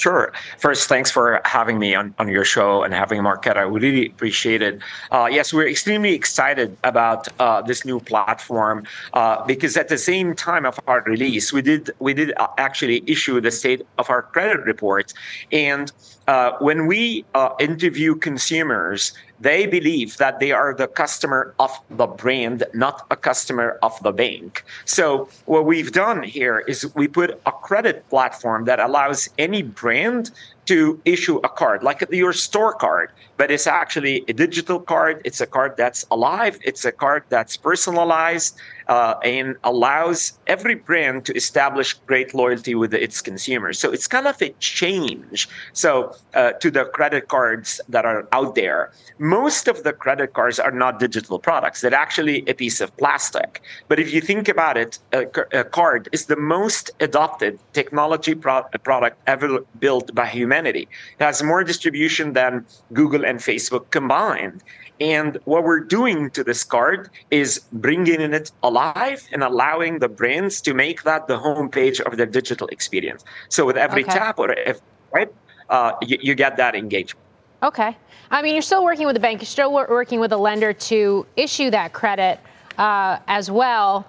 Sure. 0.00 0.32
First, 0.56 0.88
thanks 0.88 1.10
for 1.10 1.42
having 1.44 1.78
me 1.78 1.94
on, 1.94 2.14
on 2.18 2.26
your 2.28 2.42
show 2.42 2.82
and 2.82 2.94
having 2.94 3.20
Marqeta. 3.20 3.70
We 3.70 3.80
really 3.80 4.06
appreciate 4.06 4.62
it. 4.62 4.80
Uh, 5.10 5.28
yes, 5.30 5.52
we're 5.52 5.68
extremely 5.68 6.14
excited 6.14 6.74
about 6.84 7.28
uh, 7.38 7.60
this 7.60 7.84
new 7.84 8.00
platform 8.00 8.86
uh, 9.12 9.44
because 9.44 9.76
at 9.76 9.88
the 9.88 9.98
same 9.98 10.34
time 10.34 10.64
of 10.64 10.80
our 10.86 11.02
release, 11.02 11.52
we 11.52 11.60
did 11.60 11.90
we 11.98 12.14
did 12.14 12.32
uh, 12.38 12.48
actually 12.56 13.02
issue 13.06 13.42
the 13.42 13.50
state 13.50 13.86
of 13.98 14.08
our 14.08 14.22
credit 14.22 14.64
report, 14.64 15.12
and 15.52 15.92
uh, 16.28 16.52
when 16.60 16.86
we 16.86 17.26
uh, 17.34 17.50
interview 17.60 18.14
consumers 18.14 19.12
they 19.40 19.66
believe 19.66 20.16
that 20.18 20.38
they 20.38 20.52
are 20.52 20.74
the 20.74 20.86
customer 20.86 21.54
of 21.58 21.70
the 21.90 22.06
brand, 22.06 22.64
not 22.74 23.06
a 23.10 23.16
customer 23.16 23.78
of 23.82 24.00
the 24.02 24.12
bank. 24.12 24.64
So, 24.84 25.28
what 25.46 25.64
we've 25.64 25.92
done 25.92 26.22
here 26.22 26.58
is 26.60 26.94
we 26.94 27.08
put 27.08 27.40
a 27.46 27.52
credit 27.52 28.08
platform 28.10 28.66
that 28.66 28.80
allows 28.80 29.28
any 29.38 29.62
brand 29.62 30.30
to 30.66 31.00
issue 31.04 31.38
a 31.42 31.48
card, 31.48 31.82
like 31.82 32.04
your 32.12 32.32
store 32.32 32.74
card, 32.74 33.10
but 33.36 33.50
it's 33.50 33.66
actually 33.66 34.24
a 34.28 34.32
digital 34.32 34.78
card. 34.78 35.20
It's 35.24 35.40
a 35.40 35.46
card 35.46 35.76
that's 35.76 36.06
alive. 36.10 36.58
It's 36.62 36.84
a 36.84 36.92
card 36.92 37.24
that's 37.28 37.56
personalized 37.56 38.56
uh, 38.90 39.14
and 39.22 39.56
allows 39.62 40.38
every 40.48 40.74
brand 40.74 41.24
to 41.24 41.32
establish 41.34 41.94
great 42.10 42.34
loyalty 42.34 42.74
with 42.74 42.92
its 42.92 43.22
consumers. 43.22 43.78
So 43.78 43.92
it's 43.92 44.08
kind 44.08 44.26
of 44.26 44.42
a 44.42 44.50
change. 44.58 45.48
So 45.72 46.16
uh, 46.34 46.52
to 46.62 46.70
the 46.72 46.84
credit 46.86 47.28
cards 47.28 47.80
that 47.88 48.04
are 48.04 48.26
out 48.32 48.56
there, 48.56 48.90
most 49.18 49.68
of 49.68 49.84
the 49.84 49.92
credit 49.92 50.32
cards 50.32 50.58
are 50.58 50.72
not 50.72 50.98
digital 50.98 51.38
products. 51.38 51.80
They're 51.80 51.94
actually 51.94 52.42
a 52.48 52.54
piece 52.54 52.80
of 52.80 52.94
plastic. 52.96 53.62
But 53.86 54.00
if 54.00 54.12
you 54.12 54.20
think 54.20 54.48
about 54.48 54.76
it, 54.76 54.98
a, 55.12 55.26
a 55.52 55.62
card 55.62 56.08
is 56.10 56.26
the 56.26 56.36
most 56.36 56.90
adopted 56.98 57.60
technology 57.72 58.34
pro- 58.34 58.64
product 58.82 59.16
ever 59.28 59.60
built 59.78 60.12
by 60.16 60.26
humanity. 60.26 60.88
It 61.20 61.24
has 61.24 61.44
more 61.44 61.62
distribution 61.62 62.32
than 62.32 62.66
Google 62.92 63.24
and 63.24 63.38
Facebook 63.38 63.90
combined. 63.90 64.64
And 65.00 65.38
what 65.44 65.64
we're 65.64 65.80
doing 65.80 66.30
to 66.30 66.44
this 66.44 66.62
card 66.62 67.08
is 67.30 67.60
bringing 67.72 68.20
it 68.20 68.52
alive 68.62 69.26
and 69.32 69.42
allowing 69.42 69.98
the 69.98 70.08
brands 70.08 70.60
to 70.62 70.74
make 70.74 71.02
that 71.04 71.26
the 71.26 71.38
homepage 71.38 72.00
of 72.00 72.18
their 72.18 72.26
digital 72.26 72.68
experience. 72.68 73.24
So 73.48 73.64
with 73.64 73.78
every 73.78 74.04
okay. 74.04 74.12
tap 74.12 74.38
or 74.38 74.52
if 74.52 74.80
right, 75.12 75.32
uh, 75.70 75.92
you, 76.02 76.18
you 76.20 76.34
get 76.34 76.58
that 76.58 76.74
engagement. 76.74 77.24
Okay. 77.62 77.96
I 78.30 78.42
mean, 78.42 78.54
you're 78.54 78.62
still 78.62 78.84
working 78.84 79.06
with 79.06 79.14
the 79.14 79.20
bank. 79.20 79.40
You're 79.40 79.46
still 79.46 79.72
working 79.72 80.20
with 80.20 80.32
a 80.32 80.36
lender 80.36 80.72
to 80.72 81.26
issue 81.36 81.70
that 81.70 81.92
credit 81.92 82.38
uh, 82.78 83.18
as 83.26 83.50
well. 83.50 84.06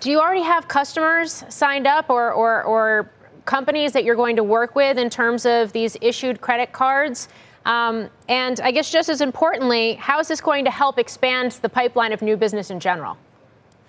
Do 0.00 0.10
you 0.10 0.20
already 0.20 0.42
have 0.42 0.68
customers 0.68 1.44
signed 1.48 1.86
up 1.86 2.08
or, 2.08 2.32
or, 2.32 2.62
or 2.62 3.10
companies 3.44 3.92
that 3.92 4.04
you're 4.04 4.16
going 4.16 4.36
to 4.36 4.44
work 4.44 4.74
with 4.74 4.98
in 4.98 5.10
terms 5.10 5.44
of 5.44 5.72
these 5.72 5.96
issued 6.00 6.40
credit 6.40 6.72
cards? 6.72 7.28
Um, 7.68 8.08
and 8.28 8.60
I 8.60 8.70
guess 8.70 8.90
just 8.90 9.10
as 9.10 9.20
importantly, 9.20 9.94
how 9.94 10.18
is 10.20 10.28
this 10.28 10.40
going 10.40 10.64
to 10.64 10.70
help 10.70 10.98
expand 10.98 11.52
the 11.60 11.68
pipeline 11.68 12.12
of 12.12 12.22
new 12.22 12.36
business 12.36 12.70
in 12.70 12.80
general? 12.80 13.18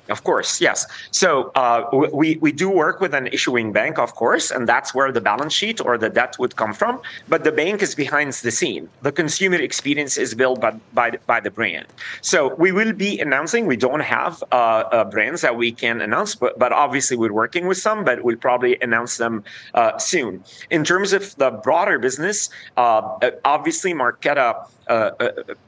Of 0.09 0.23
course, 0.23 0.61
yes. 0.61 0.85
So 1.11 1.51
uh, 1.55 1.89
we 2.13 2.37
we 2.37 2.51
do 2.51 2.69
work 2.69 2.99
with 2.99 3.13
an 3.13 3.27
issuing 3.27 3.71
bank, 3.71 3.99
of 3.99 4.15
course, 4.15 4.51
and 4.51 4.67
that's 4.67 4.93
where 4.93 5.11
the 5.11 5.21
balance 5.21 5.53
sheet 5.53 5.79
or 5.79 5.97
the 5.97 6.09
debt 6.09 6.35
would 6.39 6.55
come 6.55 6.73
from. 6.73 7.01
But 7.27 7.43
the 7.43 7.51
bank 7.51 7.81
is 7.81 7.95
behind 7.95 8.33
the 8.33 8.51
scene. 8.51 8.89
The 9.01 9.11
consumer 9.11 9.57
experience 9.57 10.17
is 10.17 10.33
built 10.33 10.59
by 10.61 10.71
by, 10.93 11.17
by 11.25 11.39
the 11.39 11.51
brand. 11.51 11.87
So 12.21 12.55
we 12.55 12.71
will 12.71 12.93
be 12.93 13.19
announcing. 13.19 13.65
We 13.65 13.77
don't 13.77 14.01
have 14.01 14.43
uh, 14.51 14.55
uh, 14.55 15.03
brands 15.05 15.41
that 15.41 15.55
we 15.55 15.71
can 15.71 16.01
announce, 16.01 16.35
but 16.35 16.57
but 16.57 16.71
obviously 16.71 17.17
we're 17.17 17.33
working 17.33 17.67
with 17.67 17.77
some. 17.77 18.03
But 18.03 18.23
we'll 18.23 18.37
probably 18.37 18.77
announce 18.81 19.17
them 19.17 19.43
uh, 19.73 19.97
soon. 19.97 20.43
In 20.69 20.83
terms 20.83 21.13
of 21.13 21.35
the 21.37 21.51
broader 21.51 21.99
business, 21.99 22.49
uh, 22.77 23.31
obviously 23.45 23.93
uh, 24.37 24.53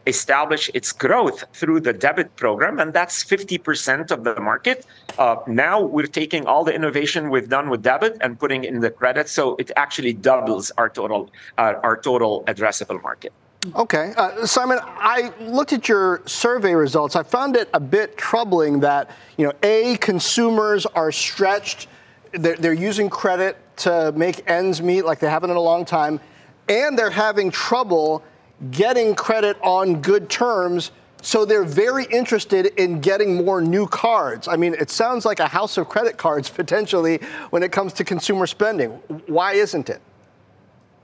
establish 0.08 0.72
its 0.74 0.92
growth 0.92 1.44
through 1.54 1.80
the 1.80 1.94
debit 1.94 2.36
program, 2.36 2.80
and 2.80 2.92
that's 2.94 3.24
50% 3.24 4.12
of 4.12 4.24
the 4.24 4.40
market. 4.40 4.86
Uh, 5.18 5.36
now 5.48 5.82
we're 5.82 6.08
taking 6.08 6.46
all 6.48 6.64
the 6.64 6.74
innovation 6.74 7.30
we've 7.30 7.50
done 7.50 7.70
with 7.70 7.84
debit 7.84 8.18
and 8.22 8.40
putting 8.40 8.64
in 8.64 8.80
the 8.80 8.90
credit, 8.90 9.30
so 9.30 9.56
it 9.58 9.72
actually 9.76 10.14
doubles 10.14 10.72
our 10.78 10.90
total 10.90 11.30
uh, 11.58 11.74
our 11.84 11.98
total 11.98 12.44
addressable 12.46 13.02
market. 13.04 13.32
Okay, 13.76 14.12
uh, 14.18 14.44
Simon, 14.48 14.80
I 14.82 15.32
looked 15.40 15.72
at 15.72 15.88
your 15.88 16.24
survey 16.26 16.74
results. 16.74 17.16
I 17.16 17.22
found 17.22 17.56
it 17.56 17.70
a 17.76 17.80
bit 17.80 18.18
troubling 18.18 18.80
that 18.80 19.12
you 19.38 19.46
know, 19.46 19.54
a 19.62 19.98
consumers 19.98 20.88
are 20.88 21.12
stretched. 21.12 21.88
They're, 22.32 22.56
they're 22.56 22.74
using 22.74 23.08
credit 23.08 23.58
to 23.78 24.14
make 24.16 24.50
ends 24.50 24.82
meet 24.82 25.04
like 25.06 25.20
they 25.20 25.30
haven't 25.30 25.52
in 25.52 25.58
a 25.58 25.62
long 25.62 25.86
time, 25.86 26.20
and 26.68 26.98
they're 26.98 27.12
having 27.12 27.52
trouble 27.52 28.24
getting 28.70 29.16
credit 29.16 29.58
on 29.62 30.02
good 30.02 30.30
terms 30.30 30.92
So 31.22 31.46
they're 31.46 31.64
very 31.64 32.06
interested 32.06 32.68
in 32.78 33.00
getting 33.00 33.46
more 33.46 33.62
new 33.62 33.88
cards. 33.88 34.48
I 34.48 34.56
mean, 34.58 34.74
it 34.74 34.90
sounds 34.90 35.24
like 35.24 35.40
a 35.40 35.48
house 35.48 35.78
of 35.78 35.88
credit 35.88 36.18
cards 36.18 36.50
potentially 36.62 37.20
when 37.52 37.64
it 37.64 37.72
comes 37.72 37.94
to 37.94 38.04
consumer 38.04 38.48
spending. 38.48 38.90
Why 39.28 39.54
isn't 39.54 39.90
it? 39.90 40.02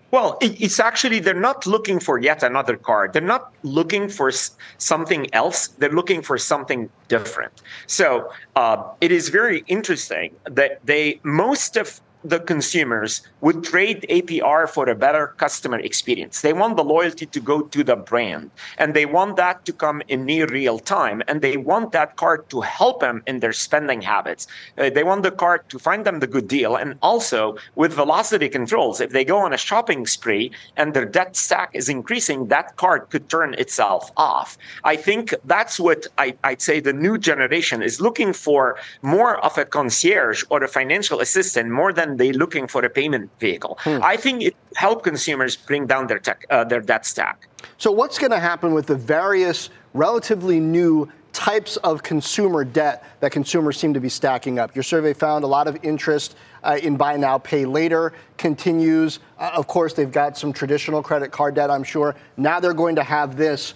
Well, 0.10 0.38
it's 0.40 0.80
actually, 0.80 1.20
they're 1.20 1.34
not 1.34 1.68
looking 1.68 2.00
for 2.00 2.18
yet 2.18 2.42
another 2.42 2.78
card. 2.78 3.12
They're 3.12 3.22
not 3.22 3.52
looking 3.64 4.08
for 4.08 4.32
something 4.78 5.34
else. 5.34 5.68
They're 5.68 5.92
looking 5.92 6.22
for 6.22 6.38
something 6.38 6.90
different. 7.10 7.62
So 7.88 8.32
uh, 8.56 8.84
it 9.02 9.12
is 9.12 9.28
very 9.28 9.66
interesting 9.68 10.34
that 10.46 10.80
they, 10.86 11.20
most 11.24 11.76
of 11.76 12.00
the 12.24 12.40
consumers 12.40 13.22
would 13.42 13.64
trade 13.64 14.06
APR 14.10 14.68
for 14.70 14.90
a 14.90 14.96
better 14.96 15.28
customer 15.38 15.80
experience. 15.80 16.42
They 16.42 16.54
want 16.54 16.76
the 16.76 16.84
loyalty 16.84 17.26
to 17.28 17.40
go 17.40 17.62
to 17.62 17.84
the 17.84 17.96
brand 17.96 18.52
and 18.78 18.94
they 18.94 19.06
want 19.06 19.36
that 19.38 19.66
to 19.66 19.74
come 19.74 20.02
in 20.08 20.26
near 20.26 20.48
real 20.48 20.80
time 20.80 21.22
and 21.28 21.42
they 21.42 21.58
want 21.58 21.92
that 21.92 22.16
card 22.16 22.50
to 22.50 22.62
help 22.62 23.02
them 23.02 23.24
in 23.28 23.40
their 23.40 23.54
spending 23.54 24.02
habits. 24.02 24.48
Uh, 24.78 24.90
they 24.90 25.04
want 25.04 25.24
the 25.24 25.32
card 25.32 25.68
to 25.70 25.80
find 25.80 26.06
them 26.06 26.20
the 26.20 26.28
good 26.28 26.48
deal 26.48 26.76
and 26.76 26.96
also 27.02 27.58
with 27.76 27.94
velocity 27.94 28.50
controls, 28.50 29.00
if 29.00 29.12
they 29.12 29.24
go 29.24 29.38
on 29.38 29.54
a 29.54 29.58
shopping 29.58 30.06
spree 30.06 30.52
and 30.76 30.94
their 30.94 31.06
debt 31.06 31.36
stack 31.36 31.70
is 31.74 31.90
increasing, 31.90 32.48
that 32.48 32.76
card 32.78 33.10
could 33.10 33.30
turn 33.30 33.54
itself 33.56 34.12
off. 34.18 34.58
I 34.84 34.96
think 34.96 35.34
that's 35.46 35.80
what 35.80 36.08
I, 36.18 36.36
I'd 36.44 36.62
say 36.62 36.80
the 36.80 36.94
new 36.94 37.18
generation 37.18 37.82
is 37.82 38.02
looking 38.02 38.34
for 38.34 38.78
more 39.02 39.38
of 39.46 39.58
a 39.58 39.66
concierge 39.66 40.44
or 40.50 40.64
a 40.64 40.68
financial 40.68 41.20
assistant 41.20 41.70
more 41.70 41.94
than 41.94 42.07
they 42.16 42.32
looking 42.32 42.68
for 42.68 42.86
a 42.86 42.90
payment 42.90 43.30
vehicle. 43.40 43.78
Hmm. 43.82 44.00
I 44.02 44.16
think 44.16 44.44
it 44.44 44.56
help 44.76 45.04
consumers 45.04 45.58
bring 45.58 45.88
down 45.88 46.08
their 46.08 46.20
tech, 46.20 46.46
uh, 46.50 46.64
their 46.64 46.80
debt 46.80 47.06
stack. 47.06 47.50
So 47.78 47.92
what's 47.92 48.18
going 48.18 48.32
to 48.32 48.40
happen 48.40 48.74
with 48.74 48.88
the 48.88 48.96
various 48.96 49.70
relatively 49.94 50.60
new 50.60 51.12
types 51.34 51.78
of 51.78 52.02
consumer 52.02 52.64
debt 52.64 53.04
that 53.20 53.32
consumers 53.32 53.78
seem 53.78 53.94
to 53.94 54.00
be 54.00 54.10
stacking 54.10 54.58
up? 54.60 54.76
Your 54.76 54.84
survey 54.84 55.14
found 55.14 55.44
a 55.44 55.48
lot 55.48 55.68
of 55.68 55.78
interest 55.84 56.36
uh, 56.64 56.80
in 56.82 56.98
buy 56.98 57.18
now, 57.18 57.38
pay 57.38 57.66
later 57.66 58.14
continues. 58.38 59.20
Uh, 59.38 59.52
of 59.54 59.68
course, 59.68 59.94
they've 59.94 60.12
got 60.12 60.38
some 60.38 60.54
traditional 60.54 61.04
credit 61.04 61.32
card 61.32 61.56
debt, 61.56 61.70
I'm 61.70 61.84
sure. 61.84 62.16
Now 62.38 62.60
they're 62.60 62.74
going 62.74 62.96
to 62.96 63.04
have 63.04 63.36
this. 63.36 63.74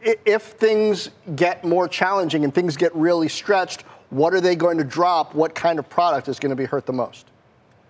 If 0.00 0.42
things 0.42 1.10
get 1.34 1.64
more 1.64 1.88
challenging 1.88 2.44
and 2.44 2.54
things 2.54 2.76
get 2.76 2.94
really 2.94 3.28
stretched, 3.28 3.82
what 4.10 4.32
are 4.32 4.40
they 4.40 4.56
going 4.56 4.78
to 4.78 4.84
drop? 4.84 5.34
What 5.34 5.54
kind 5.54 5.78
of 5.78 5.88
product 5.88 6.28
is 6.28 6.38
going 6.38 6.50
to 6.50 6.56
be 6.56 6.64
hurt 6.64 6.86
the 6.86 6.92
most? 6.92 7.26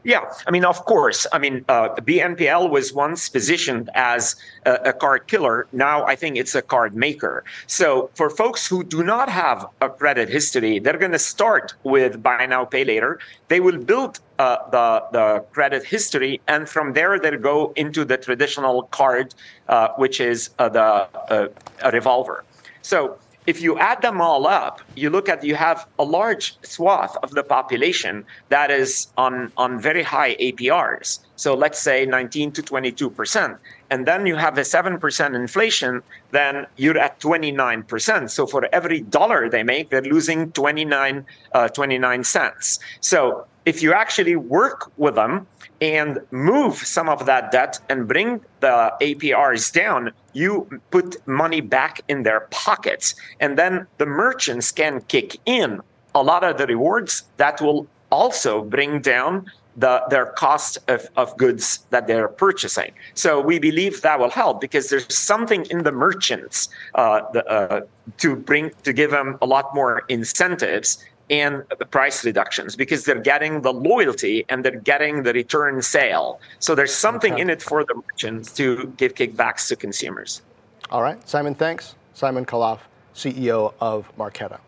Yeah, 0.05 0.33
I 0.47 0.51
mean, 0.53 0.65
of 0.65 0.85
course. 0.85 1.27
I 1.33 1.39
mean, 1.39 1.65
uh, 1.69 1.89
BNPL 1.97 2.71
was 2.71 2.93
once 2.93 3.29
positioned 3.29 3.91
as 3.95 4.37
a, 4.65 4.75
a, 4.87 4.93
card 4.93 5.27
killer. 5.27 5.67
Now 5.73 6.07
I 6.07 6.15
think 6.15 6.37
it's 6.37 6.55
a 6.55 6.63
card 6.63 6.95
maker. 6.95 7.45
So 7.67 8.09
for 8.15 8.31
folks 8.31 8.67
who 8.67 8.85
do 8.85 9.03
not 9.03 9.29
have 9.29 9.67
a 9.81 9.91
credit 9.91 10.29
history, 10.29 10.79
they're 10.79 10.99
going 10.99 11.13
to 11.13 11.19
start 11.19 11.75
with 11.83 12.23
buy 12.23 12.47
now, 12.47 12.65
pay 12.65 12.85
later. 12.85 13.19
They 13.49 13.59
will 13.59 13.79
build 13.79 14.21
uh, 14.39 14.59
the 14.71 15.05
the 15.11 15.45
credit 15.51 15.85
history, 15.85 16.41
and 16.47 16.69
from 16.69 16.93
there 16.93 17.19
they'll 17.19 17.45
go 17.55 17.73
into 17.75 18.05
the 18.05 18.17
traditional 18.17 18.85
card, 18.85 19.35
uh, 19.69 19.89
which 19.97 20.21
is 20.21 20.51
uh, 20.61 20.69
the 20.69 21.09
uh, 21.35 21.49
a 21.83 21.91
revolver. 21.91 22.45
So 22.83 23.19
if 23.49 23.63
you 23.63 23.79
add 23.79 24.03
them 24.03 24.21
all 24.21 24.47
up, 24.47 24.83
you 24.95 25.09
look 25.09 25.27
at 25.27 25.43
you 25.43 25.55
have 25.55 25.89
a 25.99 26.05
large 26.05 26.59
swath 26.63 27.17
of 27.23 27.31
the 27.31 27.43
population 27.43 28.27
that 28.51 28.71
is 28.71 29.07
on, 29.17 29.51
on 29.57 29.81
very 29.81 30.03
high 30.03 30.37
APRs. 30.37 31.21
So 31.37 31.55
let's 31.55 31.79
say 31.79 32.05
19 32.05 32.53
to 32.53 32.63
22 32.63 33.09
percent. 33.09 33.57
And 33.89 34.07
then 34.07 34.27
you 34.27 34.37
have 34.37 34.59
a 34.59 34.61
7% 34.61 35.35
inflation, 35.35 36.03
then 36.31 36.67
you're 36.77 36.99
at 36.99 37.21
29%. 37.21 38.29
So 38.29 38.47
for 38.47 38.69
every 38.71 39.01
dollar 39.01 39.49
they 39.49 39.63
make, 39.63 39.89
they're 39.89 40.03
losing 40.03 40.53
29, 40.53 41.25
uh, 41.55 41.69
29 41.69 42.25
cents. 42.25 42.81
So 43.01 43.47
if 43.69 43.83
you 43.83 43.93
actually 43.93 44.35
work 44.35 44.91
with 44.97 45.15
them 45.15 45.47
and 45.83 46.19
move 46.31 46.75
some 46.75 47.07
of 47.07 47.27
that 47.27 47.53
debt 47.53 47.79
and 47.91 48.09
bring 48.09 48.41
the 48.61 48.91
APRs 49.03 49.71
down, 49.71 50.11
you 50.33 50.81
put 50.91 51.09
money 51.27 51.61
back 51.61 52.01
in 52.09 52.23
their 52.23 52.41
pockets. 52.51 53.15
And 53.41 53.59
then 53.59 53.87
the 53.99 54.07
merchants 54.07 54.73
can 54.73 55.03
kick 55.03 55.37
in 55.45 55.83
a 56.15 56.23
lot 56.23 56.45
of 56.45 56.57
the 56.57 56.67
rewards 56.67 57.25
that 57.37 57.61
will 57.61 57.87
also 58.11 58.65
bring 58.65 59.03
down 59.03 59.45
the, 59.77 60.03
their 60.09 60.27
cost 60.45 60.79
of, 60.89 61.07
of 61.17 61.37
goods 61.37 61.81
that 61.91 62.07
they're 62.07 62.27
purchasing. 62.27 62.93
So 63.15 63.39
we 63.39 63.59
believe 63.59 64.01
that 64.01 64.19
will 64.19 64.31
help 64.31 64.63
because 64.63 64.89
there's 64.89 65.15
something 65.15 65.67
in 65.67 65.85
the 65.85 65.93
merchants 65.93 66.71
uh, 66.95 67.21
the, 67.35 67.47
uh, 67.47 67.81
to 68.17 68.35
bring 68.35 68.71
to 68.83 68.93
give 68.95 69.11
them 69.11 69.37
a 69.43 69.47
lot 69.47 69.75
more 69.75 70.05
incentives 70.09 71.05
and 71.31 71.63
the 71.79 71.85
price 71.85 72.25
reductions 72.25 72.77
because 72.77 73.05
they're 73.05 73.21
getting 73.21 73.61
the 73.63 73.73
loyalty 73.73 74.45
and 74.49 74.65
they're 74.65 74.81
getting 74.81 75.23
the 75.23 75.33
return 75.33 75.83
sale. 75.83 76.41
So 76.59 76.75
there's 76.75 76.95
something 76.95 77.35
okay. 77.35 77.43
in 77.43 77.51
it 77.51 77.63
for 77.63 77.85
the 77.85 77.95
merchants 77.95 78.53
to 78.55 78.93
give 78.97 79.15
kickbacks 79.15 79.69
to 79.69 79.77
consumers. 79.77 80.43
All 80.91 81.03
right, 81.03 81.27
Simon, 81.29 81.55
thanks. 81.55 81.95
Simon 82.15 82.45
Khalaf, 82.45 82.81
CEO 83.15 83.75
of 83.81 84.11
Marqeta. 84.17 84.59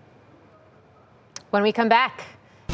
When 1.50 1.62
we 1.62 1.72
come 1.72 1.88
back, 1.88 2.24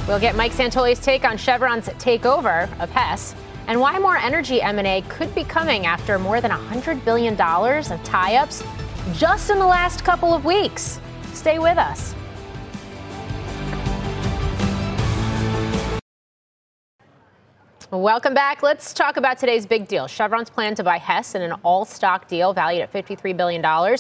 we'll 0.07 0.21
get 0.21 0.37
Mike 0.37 0.53
Santoli's 0.53 1.01
take 1.01 1.25
on 1.25 1.37
Chevron's 1.39 1.89
takeover 1.89 2.69
of 2.81 2.91
Hess 2.91 3.35
and 3.69 3.81
why 3.81 3.99
more 3.99 4.17
energy 4.17 4.61
M&A 4.61 5.03
could 5.09 5.35
be 5.35 5.45
coming 5.45 5.87
after 5.87 6.19
more 6.19 6.41
than 6.41 6.51
$100 6.51 7.05
billion 7.05 7.41
of 7.41 8.05
tie-ups 8.05 8.63
just 9.15 9.51
in 9.51 9.59
the 9.59 9.67
last 9.67 10.05
couple 10.05 10.35
of 10.35 10.45
weeks. 10.45 11.01
Stay 11.33 11.59
with 11.59 11.79
us. 11.79 12.16
Welcome 17.93 18.35
back. 18.35 18.65
Let's 18.65 18.93
talk 18.93 19.17
about 19.17 19.39
today's 19.39 19.65
big 19.65 19.87
deal. 19.87 20.09
Chevron's 20.09 20.51
plan 20.51 20.75
to 20.75 20.83
buy 20.83 20.99
Hess 20.99 21.37
in 21.37 21.43
an 21.43 21.53
all 21.63 21.85
stock 21.85 22.27
deal 22.27 22.53
valued 22.53 22.83
at 22.83 22.93
$53 22.93 23.37
billion, 23.37 23.97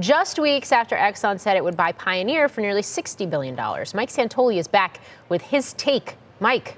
just 0.00 0.40
weeks 0.40 0.72
after 0.72 0.96
Exxon 0.96 1.38
said 1.38 1.56
it 1.56 1.62
would 1.62 1.76
buy 1.76 1.92
Pioneer 1.92 2.48
for 2.48 2.62
nearly 2.62 2.82
$60 2.82 3.30
billion. 3.30 3.54
Mike 3.54 4.10
Santoli 4.10 4.58
is 4.58 4.66
back 4.66 4.98
with 5.28 5.40
his 5.40 5.72
take. 5.74 6.16
Mike. 6.40 6.74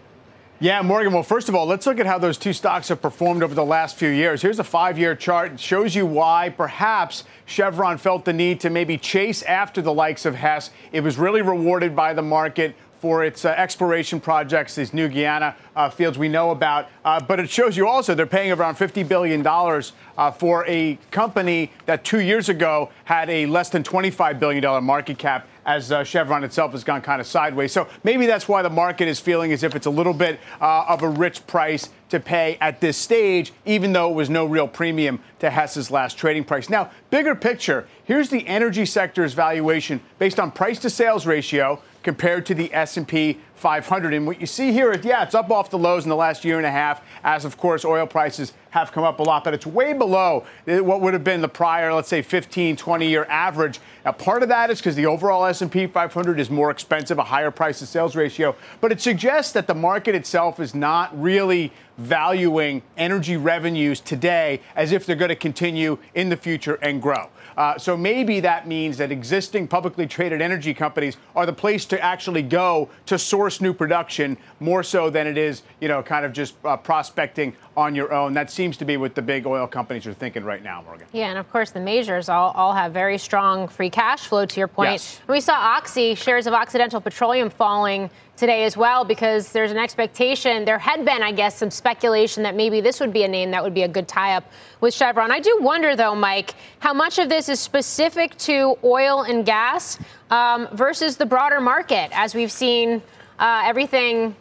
Yeah, 0.58 0.82
Morgan. 0.82 1.14
Well, 1.14 1.22
first 1.22 1.48
of 1.48 1.54
all, 1.54 1.64
let's 1.64 1.86
look 1.86 1.98
at 1.98 2.04
how 2.04 2.18
those 2.18 2.36
two 2.36 2.52
stocks 2.52 2.88
have 2.88 3.00
performed 3.00 3.42
over 3.42 3.54
the 3.54 3.64
last 3.64 3.96
few 3.96 4.10
years. 4.10 4.42
Here's 4.42 4.58
a 4.58 4.64
five 4.64 4.98
year 4.98 5.14
chart. 5.14 5.52
It 5.52 5.60
shows 5.60 5.94
you 5.94 6.04
why 6.04 6.50
perhaps 6.54 7.24
Chevron 7.46 7.96
felt 7.96 8.26
the 8.26 8.34
need 8.34 8.60
to 8.60 8.68
maybe 8.68 8.98
chase 8.98 9.42
after 9.44 9.80
the 9.80 9.94
likes 9.94 10.26
of 10.26 10.34
Hess. 10.34 10.70
It 10.92 11.00
was 11.00 11.16
really 11.16 11.40
rewarded 11.40 11.96
by 11.96 12.12
the 12.12 12.20
market 12.20 12.76
for 13.00 13.24
its 13.24 13.44
uh, 13.44 13.48
exploration 13.50 14.20
projects, 14.20 14.74
these 14.74 14.92
new 14.92 15.08
Guyana 15.08 15.56
uh, 15.74 15.88
fields 15.88 16.18
we 16.18 16.28
know 16.28 16.50
about. 16.50 16.88
Uh, 17.04 17.18
but 17.18 17.40
it 17.40 17.48
shows 17.48 17.76
you 17.76 17.88
also 17.88 18.14
they're 18.14 18.26
paying 18.26 18.52
around 18.52 18.76
$50 18.76 19.08
billion 19.08 19.44
uh, 19.46 20.30
for 20.30 20.66
a 20.66 20.98
company 21.10 21.72
that 21.86 22.04
two 22.04 22.20
years 22.20 22.48
ago 22.50 22.90
had 23.04 23.30
a 23.30 23.46
less 23.46 23.70
than 23.70 23.82
$25 23.82 24.38
billion 24.38 24.84
market 24.84 25.18
cap 25.18 25.48
as 25.64 25.92
uh, 25.92 26.04
Chevron 26.04 26.44
itself 26.44 26.72
has 26.72 26.84
gone 26.84 27.00
kind 27.00 27.20
of 27.20 27.26
sideways. 27.26 27.72
So 27.72 27.88
maybe 28.04 28.26
that's 28.26 28.48
why 28.48 28.62
the 28.62 28.70
market 28.70 29.08
is 29.08 29.18
feeling 29.18 29.52
as 29.52 29.62
if 29.62 29.74
it's 29.74 29.86
a 29.86 29.90
little 29.90 30.14
bit 30.14 30.38
uh, 30.60 30.84
of 30.88 31.02
a 31.02 31.08
rich 31.08 31.46
price 31.46 31.88
to 32.10 32.20
pay 32.20 32.58
at 32.60 32.80
this 32.80 32.96
stage, 32.96 33.52
even 33.64 33.92
though 33.92 34.10
it 34.10 34.14
was 34.14 34.28
no 34.28 34.44
real 34.44 34.68
premium 34.68 35.20
to 35.38 35.50
Hess's 35.50 35.90
last 35.90 36.18
trading 36.18 36.44
price. 36.44 36.68
Now, 36.68 36.90
bigger 37.10 37.34
picture, 37.34 37.86
here's 38.04 38.28
the 38.28 38.46
energy 38.46 38.84
sector's 38.84 39.32
valuation 39.32 40.00
based 40.18 40.38
on 40.38 40.50
price 40.50 40.78
to 40.80 40.90
sales 40.90 41.26
ratio 41.26 41.80
compared 42.02 42.46
to 42.46 42.54
the 42.54 42.72
S&P 42.72 43.38
500. 43.54 44.14
And 44.14 44.26
what 44.26 44.40
you 44.40 44.46
see 44.46 44.72
here 44.72 44.90
is, 44.92 45.04
yeah, 45.04 45.22
it's 45.22 45.34
up 45.34 45.50
off 45.50 45.70
the 45.70 45.78
lows 45.78 46.04
in 46.04 46.08
the 46.08 46.16
last 46.16 46.44
year 46.44 46.56
and 46.56 46.66
a 46.66 46.70
half, 46.70 47.02
as 47.22 47.44
of 47.44 47.56
course 47.58 47.84
oil 47.84 48.06
prices 48.06 48.54
have 48.70 48.90
come 48.92 49.04
up 49.04 49.20
a 49.20 49.22
lot, 49.22 49.44
but 49.44 49.52
it's 49.52 49.66
way 49.66 49.92
below 49.92 50.44
what 50.66 51.00
would 51.00 51.12
have 51.12 51.24
been 51.24 51.40
the 51.40 51.48
prior, 51.48 51.92
let's 51.92 52.08
say, 52.08 52.22
15, 52.22 52.76
20 52.76 53.08
year 53.08 53.26
average. 53.28 53.80
Part 54.12 54.42
of 54.42 54.48
that 54.48 54.70
is 54.70 54.78
because 54.78 54.94
the 54.94 55.06
overall 55.06 55.44
S&P 55.44 55.86
500 55.86 56.40
is 56.40 56.50
more 56.50 56.70
expensive, 56.70 57.18
a 57.18 57.24
higher 57.24 57.50
price 57.50 57.78
to 57.80 57.86
sales 57.86 58.16
ratio, 58.16 58.54
but 58.80 58.92
it 58.92 59.00
suggests 59.00 59.52
that 59.52 59.66
the 59.66 59.74
market 59.74 60.14
itself 60.14 60.60
is 60.60 60.74
not 60.74 61.18
really 61.20 61.72
valuing 61.98 62.82
energy 62.96 63.36
revenues 63.36 64.00
today 64.00 64.60
as 64.74 64.92
if 64.92 65.04
they're 65.04 65.16
going 65.16 65.28
to 65.28 65.36
continue 65.36 65.98
in 66.14 66.30
the 66.30 66.36
future 66.36 66.76
and 66.76 67.02
grow. 67.02 67.28
Uh, 67.56 67.76
so 67.76 67.94
maybe 67.94 68.40
that 68.40 68.66
means 68.66 68.96
that 68.96 69.12
existing 69.12 69.68
publicly 69.68 70.06
traded 70.06 70.40
energy 70.40 70.72
companies 70.72 71.18
are 71.36 71.44
the 71.44 71.52
place 71.52 71.84
to 71.84 72.02
actually 72.02 72.42
go 72.42 72.88
to 73.04 73.18
source 73.18 73.60
new 73.60 73.74
production 73.74 74.38
more 74.60 74.82
so 74.82 75.10
than 75.10 75.26
it 75.26 75.36
is, 75.36 75.62
you 75.80 75.88
know, 75.88 76.02
kind 76.02 76.24
of 76.24 76.32
just 76.32 76.54
uh, 76.64 76.76
prospecting 76.76 77.54
on 77.80 77.94
your 77.94 78.12
own. 78.12 78.34
That 78.34 78.50
seems 78.50 78.76
to 78.76 78.84
be 78.84 78.96
what 78.98 79.14
the 79.14 79.22
big 79.22 79.46
oil 79.46 79.66
companies 79.66 80.06
are 80.06 80.12
thinking 80.12 80.44
right 80.44 80.62
now, 80.62 80.82
Morgan. 80.82 81.06
Yeah, 81.12 81.30
and 81.30 81.38
of 81.38 81.50
course 81.50 81.70
the 81.70 81.80
majors 81.80 82.28
all, 82.28 82.52
all 82.52 82.74
have 82.74 82.92
very 82.92 83.16
strong 83.18 83.66
free 83.66 83.90
cash 83.90 84.26
flow. 84.26 84.44
To 84.46 84.60
your 84.60 84.68
point, 84.68 84.92
Yes. 84.92 85.20
we 85.26 85.40
saw 85.40 85.54
Oxy 85.54 86.14
shares 86.14 86.46
of 86.46 86.52
Occidental 86.52 87.00
Petroleum 87.00 87.48
falling 87.48 88.10
today 88.36 88.64
as 88.64 88.76
well 88.76 89.04
because 89.04 89.52
there's 89.52 89.70
an 89.70 89.78
expectation. 89.78 90.64
There 90.64 90.78
had 90.78 91.04
been, 91.04 91.22
I 91.22 91.32
guess, 91.32 91.56
some 91.56 91.70
speculation 91.70 92.42
that 92.42 92.54
maybe 92.54 92.80
this 92.80 93.00
would 93.00 93.12
be 93.12 93.22
a 93.24 93.28
name 93.28 93.50
that 93.50 93.62
would 93.62 93.74
be 93.74 93.82
a 93.82 93.88
good 93.88 94.08
tie-up 94.08 94.44
with 94.80 94.94
Chevron. 94.94 95.30
I 95.30 95.40
do 95.40 95.58
wonder, 95.60 95.96
though, 95.96 96.14
Mike, 96.14 96.54
how 96.78 96.92
much 96.94 97.18
of 97.18 97.28
this 97.28 97.48
is 97.48 97.60
specific 97.60 98.36
to 98.38 98.76
oil 98.84 99.22
and 99.22 99.44
gas 99.44 99.98
um, 100.30 100.68
versus 100.72 101.16
the 101.16 101.26
broader 101.26 101.60
market, 101.60 102.10
as 102.12 102.34
we've 102.34 102.52
seen 102.52 103.02
uh, 103.38 103.62
everything 103.64 104.34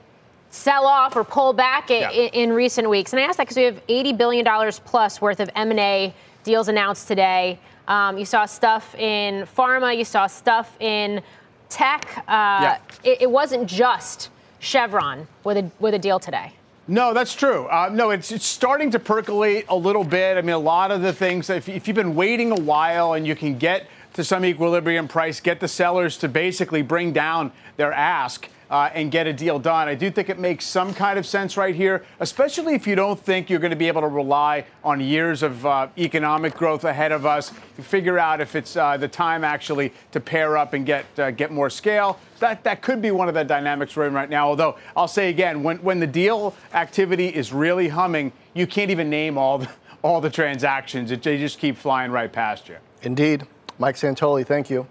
sell 0.52 0.86
off 0.86 1.16
or 1.16 1.24
pull 1.24 1.54
back 1.54 1.89
Yeah. 1.89 2.10
i- 2.10 2.30
in 2.34 2.52
recent 2.54 2.89
weeks. 2.89 3.14
And 3.14 3.20
I 3.22 3.24
ask 3.26 3.38
that 3.38 3.43
because 3.43 3.58
we 3.58 3.64
have 3.64 3.80
80 3.88 4.14
billion 4.14 4.43
dollars 4.45 4.80
plus 4.80 5.22
worth 5.22 5.39
of 5.39 5.50
M&A 5.56 6.14
deals 6.43 6.68
announced 6.68 7.08
today. 7.08 7.60
Um, 7.88 8.18
you 8.18 8.26
saw 8.26 8.45
stuff 8.45 8.95
in 8.95 9.45
pharma, 9.58 9.95
you 9.97 10.06
saw 10.06 10.28
stuff 10.28 10.76
in 10.80 11.22
tech. 11.70 12.24
Uh, 12.28 12.76
it, 13.04 13.24
it 13.24 13.32
wasn't 13.32 13.68
just 13.68 14.30
Chevron 14.60 15.28
with 15.43 15.58
a 15.58 15.70
with 15.80 15.93
a 15.93 16.00
deal 16.00 16.20
today. 16.20 16.52
No, 16.88 17.14
that's 17.14 17.36
true. 17.36 17.68
Uh, 17.68 17.89
no, 17.93 18.10
it's, 18.10 18.32
it's 18.32 18.47
starting 18.47 18.89
to 18.91 19.00
percolate 19.00 19.66
a 19.70 19.76
little 19.76 20.04
bit. 20.04 20.38
I 20.38 20.41
mean, 20.41 20.56
a 20.56 20.58
lot 20.58 20.89
of 20.89 21.04
the 21.04 21.14
things, 21.14 21.47
if, 21.52 21.70
if 21.70 21.88
you've 21.88 21.93
been 21.95 22.16
waiting 22.16 22.52
a 22.52 22.56
while 22.60 23.14
and 23.14 23.28
you 23.28 23.36
can 23.36 23.60
get 23.60 23.86
to 24.16 24.24
some 24.24 24.43
equilibrium 24.43 25.08
price, 25.08 25.39
get 25.39 25.60
the 25.60 25.68
sellers 25.68 26.18
to 26.18 26.28
basically 26.28 26.82
bring 26.82 27.14
down 27.14 27.52
their 27.78 27.93
ask. 27.93 28.50
Uh, 28.70 28.88
and 28.93 29.09
get 29.09 29.26
a 29.26 29.34
deal 29.34 29.57
done. 29.57 29.88
I 29.88 29.95
do 29.95 30.11
think 30.11 30.30
it 30.30 30.38
makes 30.38 30.63
some 30.63 30.93
kind 30.93 31.17
of 31.17 31.26
sense 31.26 31.57
right 31.57 31.74
here, 31.74 32.05
especially 32.20 32.76
if 32.76 32.86
you 32.86 32.95
don't 32.95 33.20
think 33.20 33.49
you're 33.49 33.59
going 33.59 33.72
to 33.72 33.76
be 33.76 33.88
able 33.88 34.01
to 34.01 34.07
rely 34.07 34.63
on 34.84 35.01
years 35.01 35.41
of 35.41 35.65
uh, 35.65 35.88
economic 35.97 36.53
growth 36.53 36.84
ahead 36.84 37.11
of 37.11 37.26
us. 37.26 37.51
You 37.78 37.84
figure 37.84 38.20
out 38.20 38.41
if 38.41 38.55
it's 38.55 38.76
uh, 38.78 38.95
the 38.95 39.07
time 39.07 39.43
actually 39.43 39.91
to 40.11 40.20
pair 40.20 40.55
up 40.55 40.74
and 40.74 40.86
get 40.86 41.05
uh, 41.17 41.32
get 41.32 41.51
more 41.51 41.72
scale. 41.72 42.20
That 42.38 42.63
that 42.63 42.84
could 42.84 43.01
be 43.01 43.09
one 43.09 43.28
of 43.28 43.34
the 43.34 43.43
dynamics 43.43 43.95
we're 43.95 44.05
in 44.05 44.13
right 44.13 44.30
now. 44.30 44.47
Although 44.47 44.78
I'll 44.95 45.07
say 45.07 45.30
again, 45.30 45.63
when 45.63 45.78
when 45.78 45.99
the 45.99 46.07
deal 46.07 46.53
activity 46.74 47.30
is 47.30 47.51
really 47.51 47.88
humming, 47.88 48.32
you 48.53 48.67
can't 48.67 48.91
even 48.91 49.09
name 49.09 49.36
all 49.36 49.57
the, 49.57 49.70
all 50.03 50.22
the 50.22 50.30
transactions. 50.30 51.09
It, 51.09 51.24
they 51.24 51.39
just 51.39 51.57
keep 51.57 51.76
flying 51.76 52.11
right 52.11 52.32
past 52.32 52.70
you. 52.70 52.78
Indeed. 53.01 53.47
Mike 53.80 53.95
Santoli, 53.95 54.45
thank 54.45 54.70
you. 54.70 54.86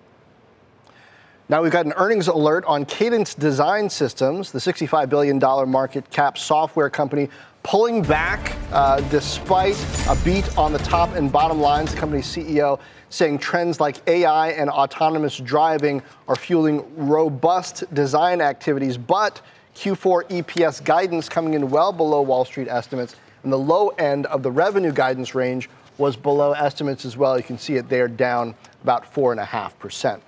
Now 1.50 1.62
we've 1.62 1.72
got 1.72 1.86
an 1.86 1.94
earnings 1.96 2.28
alert 2.28 2.66
on 2.66 2.84
Cadence 2.84 3.32
Design 3.32 3.88
Systems, 3.88 4.52
the 4.52 4.58
$65 4.58 5.08
billion 5.08 5.38
market 5.70 6.10
cap 6.10 6.36
software 6.36 6.90
company, 6.90 7.30
pulling 7.62 8.02
back 8.02 8.54
uh, 8.70 9.00
despite 9.08 9.74
a 10.10 10.16
beat 10.26 10.58
on 10.58 10.74
the 10.74 10.78
top 10.80 11.14
and 11.14 11.32
bottom 11.32 11.58
lines. 11.58 11.94
The 11.94 12.00
company's 12.00 12.26
CEO 12.26 12.78
saying 13.08 13.38
trends 13.38 13.80
like 13.80 14.06
AI 14.06 14.50
and 14.50 14.68
autonomous 14.68 15.38
driving 15.38 16.02
are 16.28 16.36
fueling 16.36 16.84
robust 16.98 17.82
design 17.94 18.42
activities, 18.42 18.98
but 18.98 19.40
Q4 19.74 20.28
EPS 20.28 20.84
guidance 20.84 21.30
coming 21.30 21.54
in 21.54 21.70
well 21.70 21.94
below 21.94 22.20
Wall 22.20 22.44
Street 22.44 22.68
estimates, 22.68 23.16
and 23.42 23.50
the 23.50 23.58
low 23.58 23.88
end 23.88 24.26
of 24.26 24.42
the 24.42 24.50
revenue 24.50 24.92
guidance 24.92 25.34
range 25.34 25.70
was 25.96 26.14
below 26.14 26.52
estimates 26.52 27.06
as 27.06 27.16
well. 27.16 27.38
You 27.38 27.42
can 27.42 27.56
see 27.56 27.76
it 27.76 27.88
there 27.88 28.06
down 28.06 28.54
about 28.82 29.10
4.5%. 29.14 30.20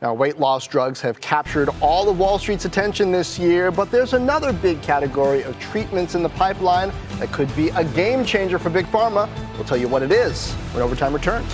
Now, 0.00 0.14
weight 0.14 0.38
loss 0.38 0.64
drugs 0.68 1.00
have 1.00 1.20
captured 1.20 1.68
all 1.80 2.08
of 2.08 2.20
Wall 2.20 2.38
Street's 2.38 2.64
attention 2.64 3.10
this 3.10 3.36
year, 3.36 3.72
but 3.72 3.90
there's 3.90 4.14
another 4.14 4.52
big 4.52 4.80
category 4.80 5.42
of 5.42 5.58
treatments 5.58 6.14
in 6.14 6.22
the 6.22 6.28
pipeline 6.28 6.92
that 7.18 7.32
could 7.32 7.54
be 7.56 7.70
a 7.70 7.82
game 7.82 8.24
changer 8.24 8.60
for 8.60 8.70
Big 8.70 8.86
Pharma. 8.86 9.28
We'll 9.54 9.64
tell 9.64 9.76
you 9.76 9.88
what 9.88 10.04
it 10.04 10.12
is 10.12 10.52
when 10.72 10.84
Overtime 10.84 11.12
returns. 11.12 11.52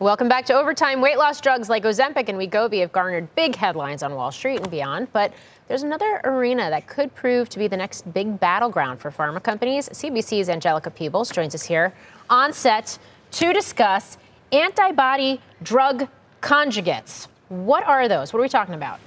Welcome 0.00 0.28
back 0.28 0.44
to 0.46 0.54
Overtime. 0.54 1.00
Weight 1.00 1.18
loss 1.18 1.40
drugs 1.40 1.68
like 1.68 1.84
Ozempic 1.84 2.28
and 2.28 2.38
Wegovy 2.38 2.80
have 2.80 2.92
garnered 2.92 3.32
big 3.34 3.54
headlines 3.54 4.02
on 4.02 4.14
Wall 4.14 4.32
Street 4.32 4.60
and 4.60 4.70
beyond, 4.70 5.12
but 5.12 5.32
there's 5.68 5.82
another 5.82 6.20
arena 6.24 6.70
that 6.70 6.86
could 6.86 7.14
prove 7.14 7.48
to 7.50 7.58
be 7.58 7.68
the 7.68 7.76
next 7.76 8.10
big 8.12 8.40
battleground 8.40 9.00
for 9.00 9.10
pharma 9.10 9.42
companies. 9.42 9.88
CNBC's 9.90 10.48
Angelica 10.48 10.90
Peebles 10.90 11.30
joins 11.30 11.54
us 11.54 11.62
here 11.62 11.92
on 12.30 12.52
set 12.52 12.98
to 13.32 13.52
discuss 13.52 14.16
antibody 14.50 15.40
drug 15.62 16.08
conjugates. 16.40 17.28
What 17.48 17.84
are 17.86 18.08
those? 18.08 18.32
What 18.32 18.40
are 18.40 18.42
we 18.42 18.48
talking 18.48 18.74
about? 18.74 18.98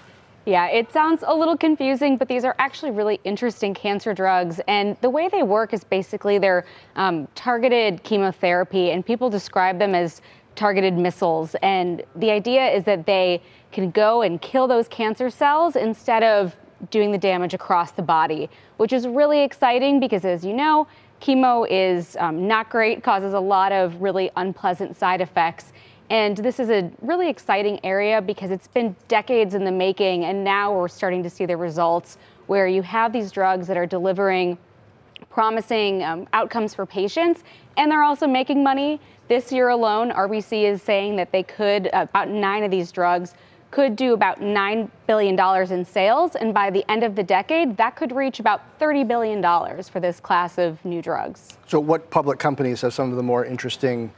Yeah, 0.46 0.68
it 0.68 0.92
sounds 0.92 1.24
a 1.26 1.34
little 1.36 1.56
confusing, 1.56 2.18
but 2.18 2.28
these 2.28 2.44
are 2.44 2.56
actually 2.58 2.92
really 2.92 3.20
interesting 3.24 3.76
cancer 3.76 4.14
drugs. 4.14 4.60
And 4.68 4.98
the 5.02 5.10
way 5.10 5.30
they 5.30 5.44
work 5.44 5.72
is 5.72 5.84
basically 5.84 6.40
they're 6.40 6.66
um, 6.96 7.28
targeted 7.36 8.02
chemotherapy, 8.02 8.92
and 8.92 9.06
people 9.06 9.30
describe 9.30 9.78
them 9.78 9.94
as 9.94 10.22
targeted 10.56 10.98
missiles. 10.98 11.56
And 11.62 12.04
the 12.16 12.32
idea 12.32 12.70
is 12.70 12.84
that 12.86 13.06
they 13.06 13.42
can 13.72 13.92
go 13.92 14.22
and 14.22 14.42
kill 14.42 14.68
those 14.68 14.88
cancer 14.88 15.30
cells 15.30 15.76
instead 15.76 16.24
of 16.24 16.56
doing 16.90 17.12
the 17.12 17.18
damage 17.18 17.54
across 17.54 17.92
the 17.92 18.02
body, 18.02 18.50
which 18.78 18.92
is 18.92 19.08
really 19.08 19.42
exciting 19.42 20.00
because, 20.00 20.26
as 20.26 20.44
you 20.44 20.54
know, 20.54 20.88
chemo 21.22 21.68
is 21.70 22.18
um, 22.20 22.48
not 22.48 22.70
great, 22.70 23.04
causes 23.04 23.34
a 23.34 23.40
lot 23.40 23.72
of 23.72 24.02
really 24.02 24.32
unpleasant 24.36 24.98
side 24.98 25.22
effects. 25.22 25.72
And 26.10 26.36
this 26.36 26.60
is 26.60 26.70
a 26.70 26.92
really 27.02 27.30
exciting 27.30 27.80
area 27.86 28.22
because 28.22 28.52
it's 28.52 28.68
been 28.68 28.96
decades 29.08 29.54
in 29.54 29.64
the 29.64 29.72
making, 29.72 30.26
and 30.26 30.44
now 30.44 30.76
we're 30.76 30.90
starting 30.90 31.24
to 31.24 31.30
see 31.30 31.46
the 31.46 31.56
results 31.56 32.18
where 32.48 32.68
you 32.68 32.82
have 32.82 33.14
these 33.14 33.32
drugs 33.32 33.68
that 33.68 33.78
are 33.78 33.86
delivering 33.86 34.58
promising 35.30 36.04
um, 36.04 36.28
outcomes 36.34 36.74
for 36.74 36.86
patients, 36.86 37.44
and 37.78 37.90
they're 37.90 38.04
also 38.04 38.28
making 38.28 38.62
money. 38.62 39.00
This 39.32 39.50
year 39.50 39.70
alone, 39.70 40.12
RBC 40.12 40.64
is 40.64 40.82
saying 40.82 41.16
that 41.16 41.32
they 41.32 41.44
could, 41.44 41.88
uh, 41.94 42.06
about 42.10 42.28
nine 42.28 42.66
of 42.66 42.70
these 42.70 42.92
drugs 42.92 43.34
could 43.72 43.96
do 43.96 44.12
about 44.12 44.42
$9 44.42 44.90
billion 45.08 45.72
in 45.72 45.86
sales, 45.86 46.36
and 46.36 46.54
by 46.54 46.70
the 46.70 46.84
end 46.92 47.06
of 47.06 47.16
the 47.16 47.24
decade, 47.24 47.78
that 47.78 47.96
could 47.96 48.14
reach 48.14 48.42
about 48.42 48.62
$30 48.78 49.08
billion 49.08 49.42
for 49.84 50.02
this 50.02 50.20
class 50.20 50.58
of 50.58 50.84
new 50.84 51.02
drugs. 51.02 51.58
So, 51.66 51.80
what 51.80 52.10
public 52.10 52.40
companies 52.40 52.82
have 52.82 52.94
some 52.94 53.10
of 53.10 53.16
the 53.16 53.24
more 53.24 53.46
interesting 53.46 54.12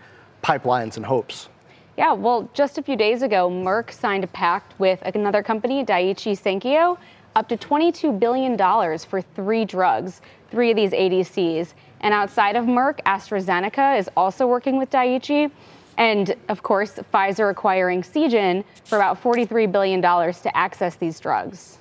pipelines 0.44 0.98
and 0.98 1.06
hopes? 1.06 1.48
Yeah, 1.96 2.14
well, 2.14 2.50
just 2.56 2.80
a 2.80 2.82
few 2.82 2.96
days 2.96 3.22
ago, 3.22 3.52
Merck 3.52 3.92
signed 3.92 4.24
a 4.24 4.28
pact 4.28 4.74
with 4.80 5.00
another 5.04 5.44
company, 5.44 5.86
Daiichi 5.86 6.36
Sankyo, 6.36 6.98
up 7.36 7.48
to 7.50 7.56
$22 7.56 8.20
billion 8.20 8.58
for 8.98 9.22
three 9.22 9.64
drugs, 9.64 10.22
three 10.50 10.72
of 10.72 10.76
these 10.76 10.90
ADCs. 10.90 11.74
And 12.04 12.14
outside 12.14 12.56
of 12.56 12.66
Merck, 12.66 13.00
AstraZeneca 13.06 13.98
is 13.98 14.10
also 14.16 14.46
working 14.46 14.78
with 14.78 14.92
Daiichi. 14.92 15.50
And 15.98 16.36
of 16.50 16.62
course, 16.62 17.00
Pfizer 17.14 17.50
acquiring 17.50 18.04
Seagen 18.04 18.64
for 18.84 18.98
about 18.98 19.22
$43 19.22 19.72
billion 19.72 20.02
to 20.02 20.58
access 20.58 20.96
these 20.96 21.20
drugs. 21.20 21.80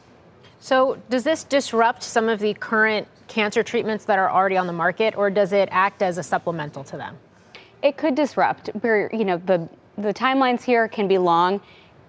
So, 0.60 0.96
does 1.10 1.24
this 1.24 1.42
disrupt 1.42 2.04
some 2.04 2.28
of 2.28 2.38
the 2.38 2.54
current 2.54 3.08
cancer 3.26 3.64
treatments 3.64 4.04
that 4.04 4.18
are 4.18 4.30
already 4.30 4.56
on 4.56 4.68
the 4.68 4.72
market, 4.72 5.16
or 5.16 5.28
does 5.28 5.52
it 5.52 5.68
act 5.72 6.02
as 6.02 6.18
a 6.18 6.22
supplemental 6.22 6.84
to 6.84 6.96
them? 6.96 7.18
It 7.82 7.96
could 7.96 8.14
disrupt. 8.14 8.70
You 8.84 9.24
know 9.24 9.38
the 9.38 9.68
the 9.98 10.14
timelines 10.14 10.62
here 10.62 10.86
can 10.86 11.08
be 11.08 11.18
long. 11.18 11.60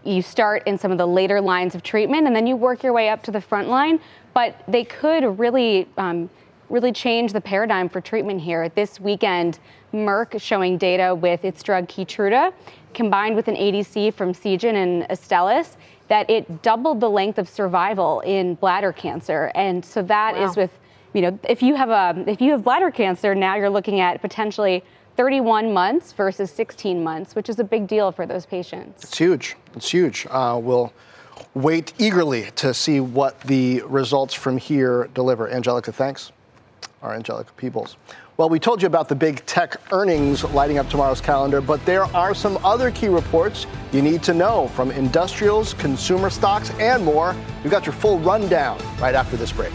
You 0.04 0.22
start 0.22 0.68
in 0.68 0.78
some 0.78 0.92
of 0.92 1.00
the 1.00 1.08
later 1.08 1.42
lines 1.42 1.74
of 1.74 1.82
treatment, 1.82 2.28
and 2.28 2.36
then 2.36 2.46
you 2.46 2.56
work 2.56 2.84
your 2.84 2.94
way 2.94 3.10
up 3.10 3.24
to 3.24 3.32
the 3.32 3.42
front 3.42 3.70
line. 3.70 4.00
But 4.36 4.62
they 4.68 4.84
could 4.84 5.40
really, 5.40 5.88
um, 5.98 6.30
really 6.74 6.92
change 6.92 7.32
the 7.34 7.40
paradigm 7.40 7.88
for 7.88 8.02
treatment 8.02 8.42
here. 8.42 8.68
This 8.70 9.00
weekend, 9.00 9.60
Merck 9.94 10.42
showing 10.42 10.80
data 10.80 11.14
with 11.14 11.46
its 11.46 11.62
drug 11.62 11.88
Keytruda, 11.88 12.52
combined 12.96 13.36
with 13.36 13.48
an 13.48 13.56
ADC 13.56 14.12
from 14.16 14.34
Seagen 14.34 14.74
and 14.74 15.04
Astellas, 15.04 15.78
that 16.08 16.28
it 16.32 16.64
doubled 16.64 17.00
the 17.00 17.10
length 17.10 17.38
of 17.38 17.48
survival 17.48 18.22
in 18.22 18.56
bladder 18.56 18.92
cancer. 18.92 19.52
And 19.54 19.86
so 19.86 20.02
that 20.02 20.36
is 20.36 20.58
Wow. 20.58 20.64
with, 20.64 20.72
you 21.14 21.22
know, 21.22 21.38
if 21.48 21.62
you 21.62 21.76
have 21.76 21.90
a 21.90 22.24
if 22.28 22.42
you 22.42 22.52
have 22.52 22.64
bladder 22.64 22.90
cancer, 22.90 23.36
now 23.36 23.56
you're 23.56 23.70
looking 23.70 24.00
at 24.00 24.20
potentially 24.20 24.84
31 25.16 25.72
months 25.72 26.12
versus 26.12 26.50
16 26.50 27.04
months, 27.04 27.36
which 27.36 27.50
is 27.50 27.60
a 27.60 27.64
big 27.64 27.86
deal 27.86 28.12
for 28.12 28.26
those 28.26 28.48
patients. 28.48 29.04
It's 29.04 29.18
huge. 29.20 29.56
It's 29.76 29.92
huge. 29.92 30.26
Uh, 30.32 30.60
we'll 30.62 30.92
wait 31.54 31.94
eagerly 32.00 32.50
to 32.56 32.74
see 32.74 33.00
what 33.00 33.40
the 33.42 33.84
results 33.84 34.34
from 34.34 34.58
here 34.58 35.08
deliver. 35.14 35.48
Angelica, 35.48 35.92
thanks. 35.92 36.32
Our 37.02 37.14
Angelica 37.14 37.52
Peebles. 37.58 37.98
Well, 38.38 38.50
we 38.50 38.60
told 38.60 38.82
you 38.82 38.88
about 38.88 39.10
the 39.10 39.16
big 39.16 39.46
tech 39.46 39.76
earnings 39.92 40.44
lighting 40.44 40.80
up 40.80 40.90
tomorrow's 40.90 41.22
calendar, 41.22 41.62
but 41.62 41.86
there 41.86 42.06
are 42.16 42.34
some 42.34 42.58
other 42.66 42.90
key 42.90 43.08
reports 43.08 43.68
you 43.92 44.02
need 44.02 44.24
to 44.24 44.34
know 44.34 44.68
from 44.70 44.90
industrials, 44.92 45.74
consumer 45.76 46.30
stocks, 46.30 46.72
and 46.80 47.04
more. 47.04 47.36
We've 47.64 47.72
got 47.72 47.86
your 47.86 47.94
full 47.94 48.20
rundown 48.20 48.80
right 49.00 49.14
after 49.14 49.38
this 49.38 49.52
break. 49.52 49.72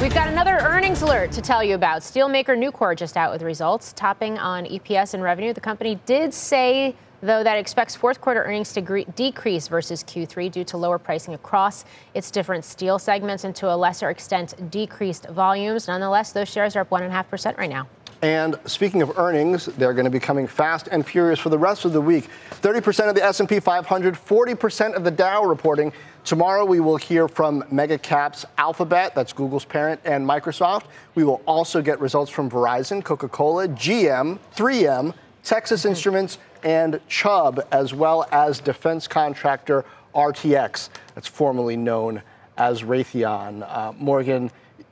We've 0.00 0.14
got 0.14 0.28
another 0.28 0.56
earnings 0.62 1.02
alert 1.02 1.30
to 1.32 1.42
tell 1.42 1.62
you 1.62 1.74
about. 1.74 2.00
Steelmaker 2.00 2.56
Nucor 2.56 2.96
just 2.96 3.18
out 3.18 3.30
with 3.30 3.42
results, 3.42 3.92
topping 3.92 4.38
on 4.38 4.64
EPS 4.64 5.12
and 5.12 5.22
revenue. 5.22 5.52
The 5.52 5.60
company 5.60 6.00
did 6.06 6.32
say 6.32 6.94
though 7.22 7.42
that 7.44 7.58
expects 7.58 7.94
fourth 7.94 8.20
quarter 8.20 8.42
earnings 8.42 8.72
to 8.72 9.04
decrease 9.14 9.68
versus 9.68 10.02
Q3 10.04 10.50
due 10.50 10.64
to 10.64 10.76
lower 10.76 10.98
pricing 10.98 11.34
across 11.34 11.84
its 12.14 12.30
different 12.30 12.64
steel 12.64 12.98
segments 12.98 13.44
and 13.44 13.54
to 13.56 13.72
a 13.72 13.76
lesser 13.76 14.10
extent 14.10 14.70
decreased 14.70 15.26
volumes. 15.28 15.88
Nonetheless, 15.88 16.32
those 16.32 16.48
shares 16.48 16.76
are 16.76 16.80
up 16.80 16.90
1.5% 16.90 17.58
right 17.58 17.70
now. 17.70 17.86
And 18.22 18.58
speaking 18.66 19.00
of 19.00 19.16
earnings, 19.18 19.66
they're 19.66 19.94
going 19.94 20.04
to 20.04 20.10
be 20.10 20.20
coming 20.20 20.46
fast 20.46 20.88
and 20.92 21.06
furious 21.06 21.38
for 21.38 21.48
the 21.48 21.58
rest 21.58 21.86
of 21.86 21.94
the 21.94 22.00
week. 22.00 22.28
30% 22.50 23.08
of 23.08 23.14
the 23.14 23.24
S&P 23.24 23.60
500, 23.60 24.14
40% 24.14 24.94
of 24.94 25.04
the 25.04 25.10
Dow 25.10 25.44
reporting. 25.44 25.90
Tomorrow 26.24 26.66
we 26.66 26.80
will 26.80 26.98
hear 26.98 27.28
from 27.28 27.64
mega 27.70 27.96
caps 27.96 28.44
Alphabet, 28.58 29.14
that's 29.14 29.32
Google's 29.32 29.64
parent, 29.64 30.00
and 30.04 30.26
Microsoft. 30.26 30.84
We 31.14 31.24
will 31.24 31.40
also 31.46 31.80
get 31.80 31.98
results 31.98 32.30
from 32.30 32.50
Verizon, 32.50 33.02
Coca-Cola, 33.02 33.68
GM, 33.68 34.38
3M, 34.54 35.14
Texas 35.42 35.86
Instruments, 35.86 36.36
and 36.62 37.00
Chubb, 37.08 37.66
as 37.72 37.94
well 37.94 38.26
as 38.32 38.60
defense 38.60 39.06
contractor 39.06 39.84
RTX, 40.14 40.88
that's 41.14 41.28
formerly 41.28 41.76
known 41.76 42.22
as 42.56 42.82
Raytheon. 42.82 43.66
Uh, 43.66 43.92
Morgan, 43.98 44.50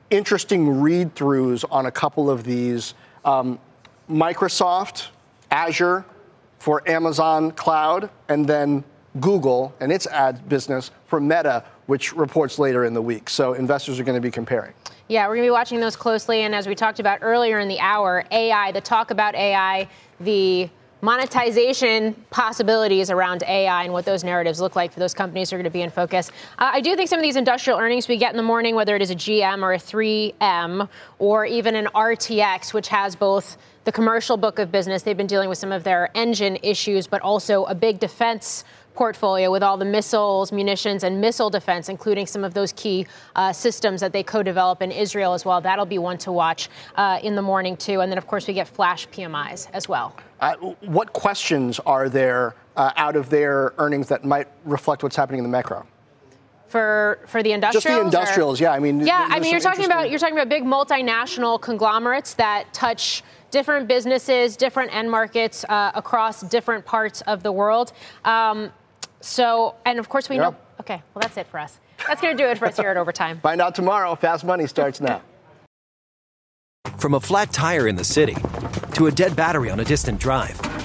interesting 0.09 0.81
read 0.81 1.15
throughs 1.15 1.65
on 1.71 1.85
a 1.85 1.91
couple 1.91 2.29
of 2.29 2.43
these. 2.43 2.93
Um, 3.25 3.59
Microsoft, 4.09 5.07
Azure 5.51 6.05
for 6.57 6.87
Amazon 6.89 7.51
Cloud, 7.51 8.09
and 8.27 8.47
then 8.47 8.83
Google 9.19 9.73
and 9.79 9.91
its 9.91 10.07
ad 10.07 10.47
business 10.49 10.91
for 11.05 11.19
Meta, 11.19 11.63
which 11.87 12.13
reports 12.13 12.59
later 12.59 12.85
in 12.85 12.93
the 12.93 13.01
week. 13.01 13.29
So 13.29 13.53
investors 13.53 13.99
are 13.99 14.03
going 14.03 14.17
to 14.17 14.21
be 14.21 14.31
comparing. 14.31 14.73
Yeah, 15.07 15.27
we're 15.27 15.35
going 15.35 15.45
to 15.45 15.47
be 15.47 15.51
watching 15.51 15.79
those 15.79 15.95
closely. 15.95 16.41
And 16.41 16.53
as 16.53 16.67
we 16.67 16.75
talked 16.75 16.99
about 16.99 17.19
earlier 17.21 17.59
in 17.59 17.67
the 17.67 17.79
hour, 17.79 18.23
AI, 18.31 18.71
the 18.71 18.81
talk 18.81 19.09
about 19.09 19.33
AI, 19.33 19.87
the 20.19 20.69
monetization 21.01 22.13
possibilities 22.29 23.09
around 23.09 23.43
AI 23.43 23.83
and 23.83 23.93
what 23.93 24.05
those 24.05 24.23
narratives 24.23 24.59
look 24.59 24.75
like 24.75 24.91
for 24.91 24.99
those 24.99 25.13
companies 25.13 25.53
are 25.53 25.57
going 25.57 25.63
to 25.63 25.69
be 25.69 25.81
in 25.81 25.89
focus. 25.89 26.29
Uh, 26.57 26.71
I 26.73 26.81
do 26.81 26.95
think 26.95 27.09
some 27.09 27.19
of 27.19 27.23
these 27.23 27.35
industrial 27.35 27.79
earnings 27.79 28.07
we 28.07 28.17
get 28.17 28.31
in 28.31 28.37
the 28.37 28.43
morning, 28.43 28.75
whether 28.75 28.95
it 28.95 29.01
is 29.01 29.11
a 29.11 29.15
GM 29.15 29.61
or 29.61 29.73
a 29.73 29.77
3M 29.77 30.89
or 31.19 31.45
even 31.45 31.75
an 31.75 31.87
RTX, 31.95 32.73
which 32.73 32.89
has 32.89 33.15
both 33.15 33.57
the 33.85 33.91
commercial 33.91 34.37
book 34.37 34.59
of 34.59 34.71
business, 34.71 35.03
they've 35.03 35.17
been 35.17 35.25
dealing 35.25 35.49
with 35.49 35.57
some 35.57 35.71
of 35.71 35.83
their 35.83 36.11
engine 36.13 36.57
issues, 36.61 37.07
but 37.07 37.21
also 37.21 37.63
a 37.65 37.75
big 37.75 37.99
defense 37.99 38.65
portfolio 38.99 39.49
with 39.49 39.63
all 39.63 39.77
the 39.77 39.85
missiles, 39.85 40.51
munitions, 40.51 41.05
and 41.05 41.21
missile 41.21 41.49
defense, 41.49 41.87
including 41.87 42.27
some 42.27 42.43
of 42.43 42.53
those 42.53 42.73
key 42.73 43.07
uh, 43.37 43.53
systems 43.53 44.01
that 44.01 44.11
they 44.11 44.23
co 44.23 44.43
develop 44.43 44.81
in 44.81 44.91
Israel 44.91 45.33
as 45.33 45.45
well. 45.45 45.61
That'll 45.61 45.85
be 45.85 45.97
one 45.97 46.17
to 46.17 46.33
watch 46.33 46.67
uh, 46.95 47.17
in 47.23 47.33
the 47.33 47.41
morning, 47.41 47.77
too. 47.77 48.01
And 48.01 48.11
then, 48.11 48.17
of 48.17 48.27
course, 48.27 48.45
we 48.45 48.53
get 48.53 48.67
flash 48.67 49.07
PMIs 49.07 49.69
as 49.71 49.87
well. 49.87 50.17
Uh, 50.41 50.55
what 50.97 51.13
questions 51.13 51.79
are 51.85 52.09
there 52.09 52.55
uh, 52.75 52.91
out 52.97 53.15
of 53.15 53.29
their 53.29 53.73
earnings 53.77 54.09
that 54.09 54.25
might 54.25 54.49
reflect 54.65 55.01
what's 55.01 55.15
happening 55.15 55.39
in 55.39 55.43
the 55.43 55.55
macro? 55.57 55.87
for 56.67 57.19
for 57.25 57.41
the 57.41 57.51
industrials. 57.51 57.83
Just 57.83 57.95
the 57.95 58.05
industrials, 58.05 58.61
or? 58.61 58.65
yeah. 58.65 58.73
I 58.73 58.79
mean, 58.79 58.99
yeah. 58.99 59.27
I 59.27 59.39
mean, 59.39 59.49
you're 59.51 59.59
talking 59.59 59.85
about 59.85 60.11
you're 60.11 60.19
talking 60.19 60.37
about 60.37 60.49
big 60.49 60.63
multinational 60.63 61.59
conglomerates 61.59 62.35
that 62.35 62.71
touch 62.73 63.23
different 63.49 63.87
businesses, 63.87 64.55
different 64.55 64.93
end 64.93 65.09
markets 65.09 65.65
uh, 65.67 65.91
across 65.95 66.41
different 66.41 66.85
parts 66.85 67.21
of 67.21 67.41
the 67.41 67.51
world. 67.51 67.91
Um, 68.23 68.71
so, 69.21 69.75
and 69.85 69.99
of 69.99 70.09
course, 70.09 70.29
we 70.29 70.37
yep. 70.37 70.53
know. 70.53 70.57
Okay, 70.79 71.01
well, 71.13 71.21
that's 71.21 71.37
it 71.37 71.47
for 71.47 71.59
us. 71.59 71.77
That's 72.07 72.21
going 72.21 72.35
to 72.35 72.41
do 72.41 72.49
it 72.49 72.57
for 72.57 72.67
us 72.67 72.77
here 72.77 72.89
at 72.89 72.97
Overtime. 72.97 73.39
Find 73.43 73.61
out 73.61 73.75
tomorrow. 73.75 74.15
Fast 74.15 74.45
Money 74.45 74.67
starts 74.67 75.01
now. 75.01 75.21
From 76.97 77.13
a 77.13 77.19
flat 77.19 77.51
tire 77.51 77.87
in 77.87 77.95
the 77.95 78.03
city 78.03 78.35
to 78.93 79.07
a 79.07 79.11
dead 79.11 79.35
battery 79.35 79.69
on 79.69 79.79
a 79.79 79.85
distant 79.85 80.19
drive, 80.19 80.59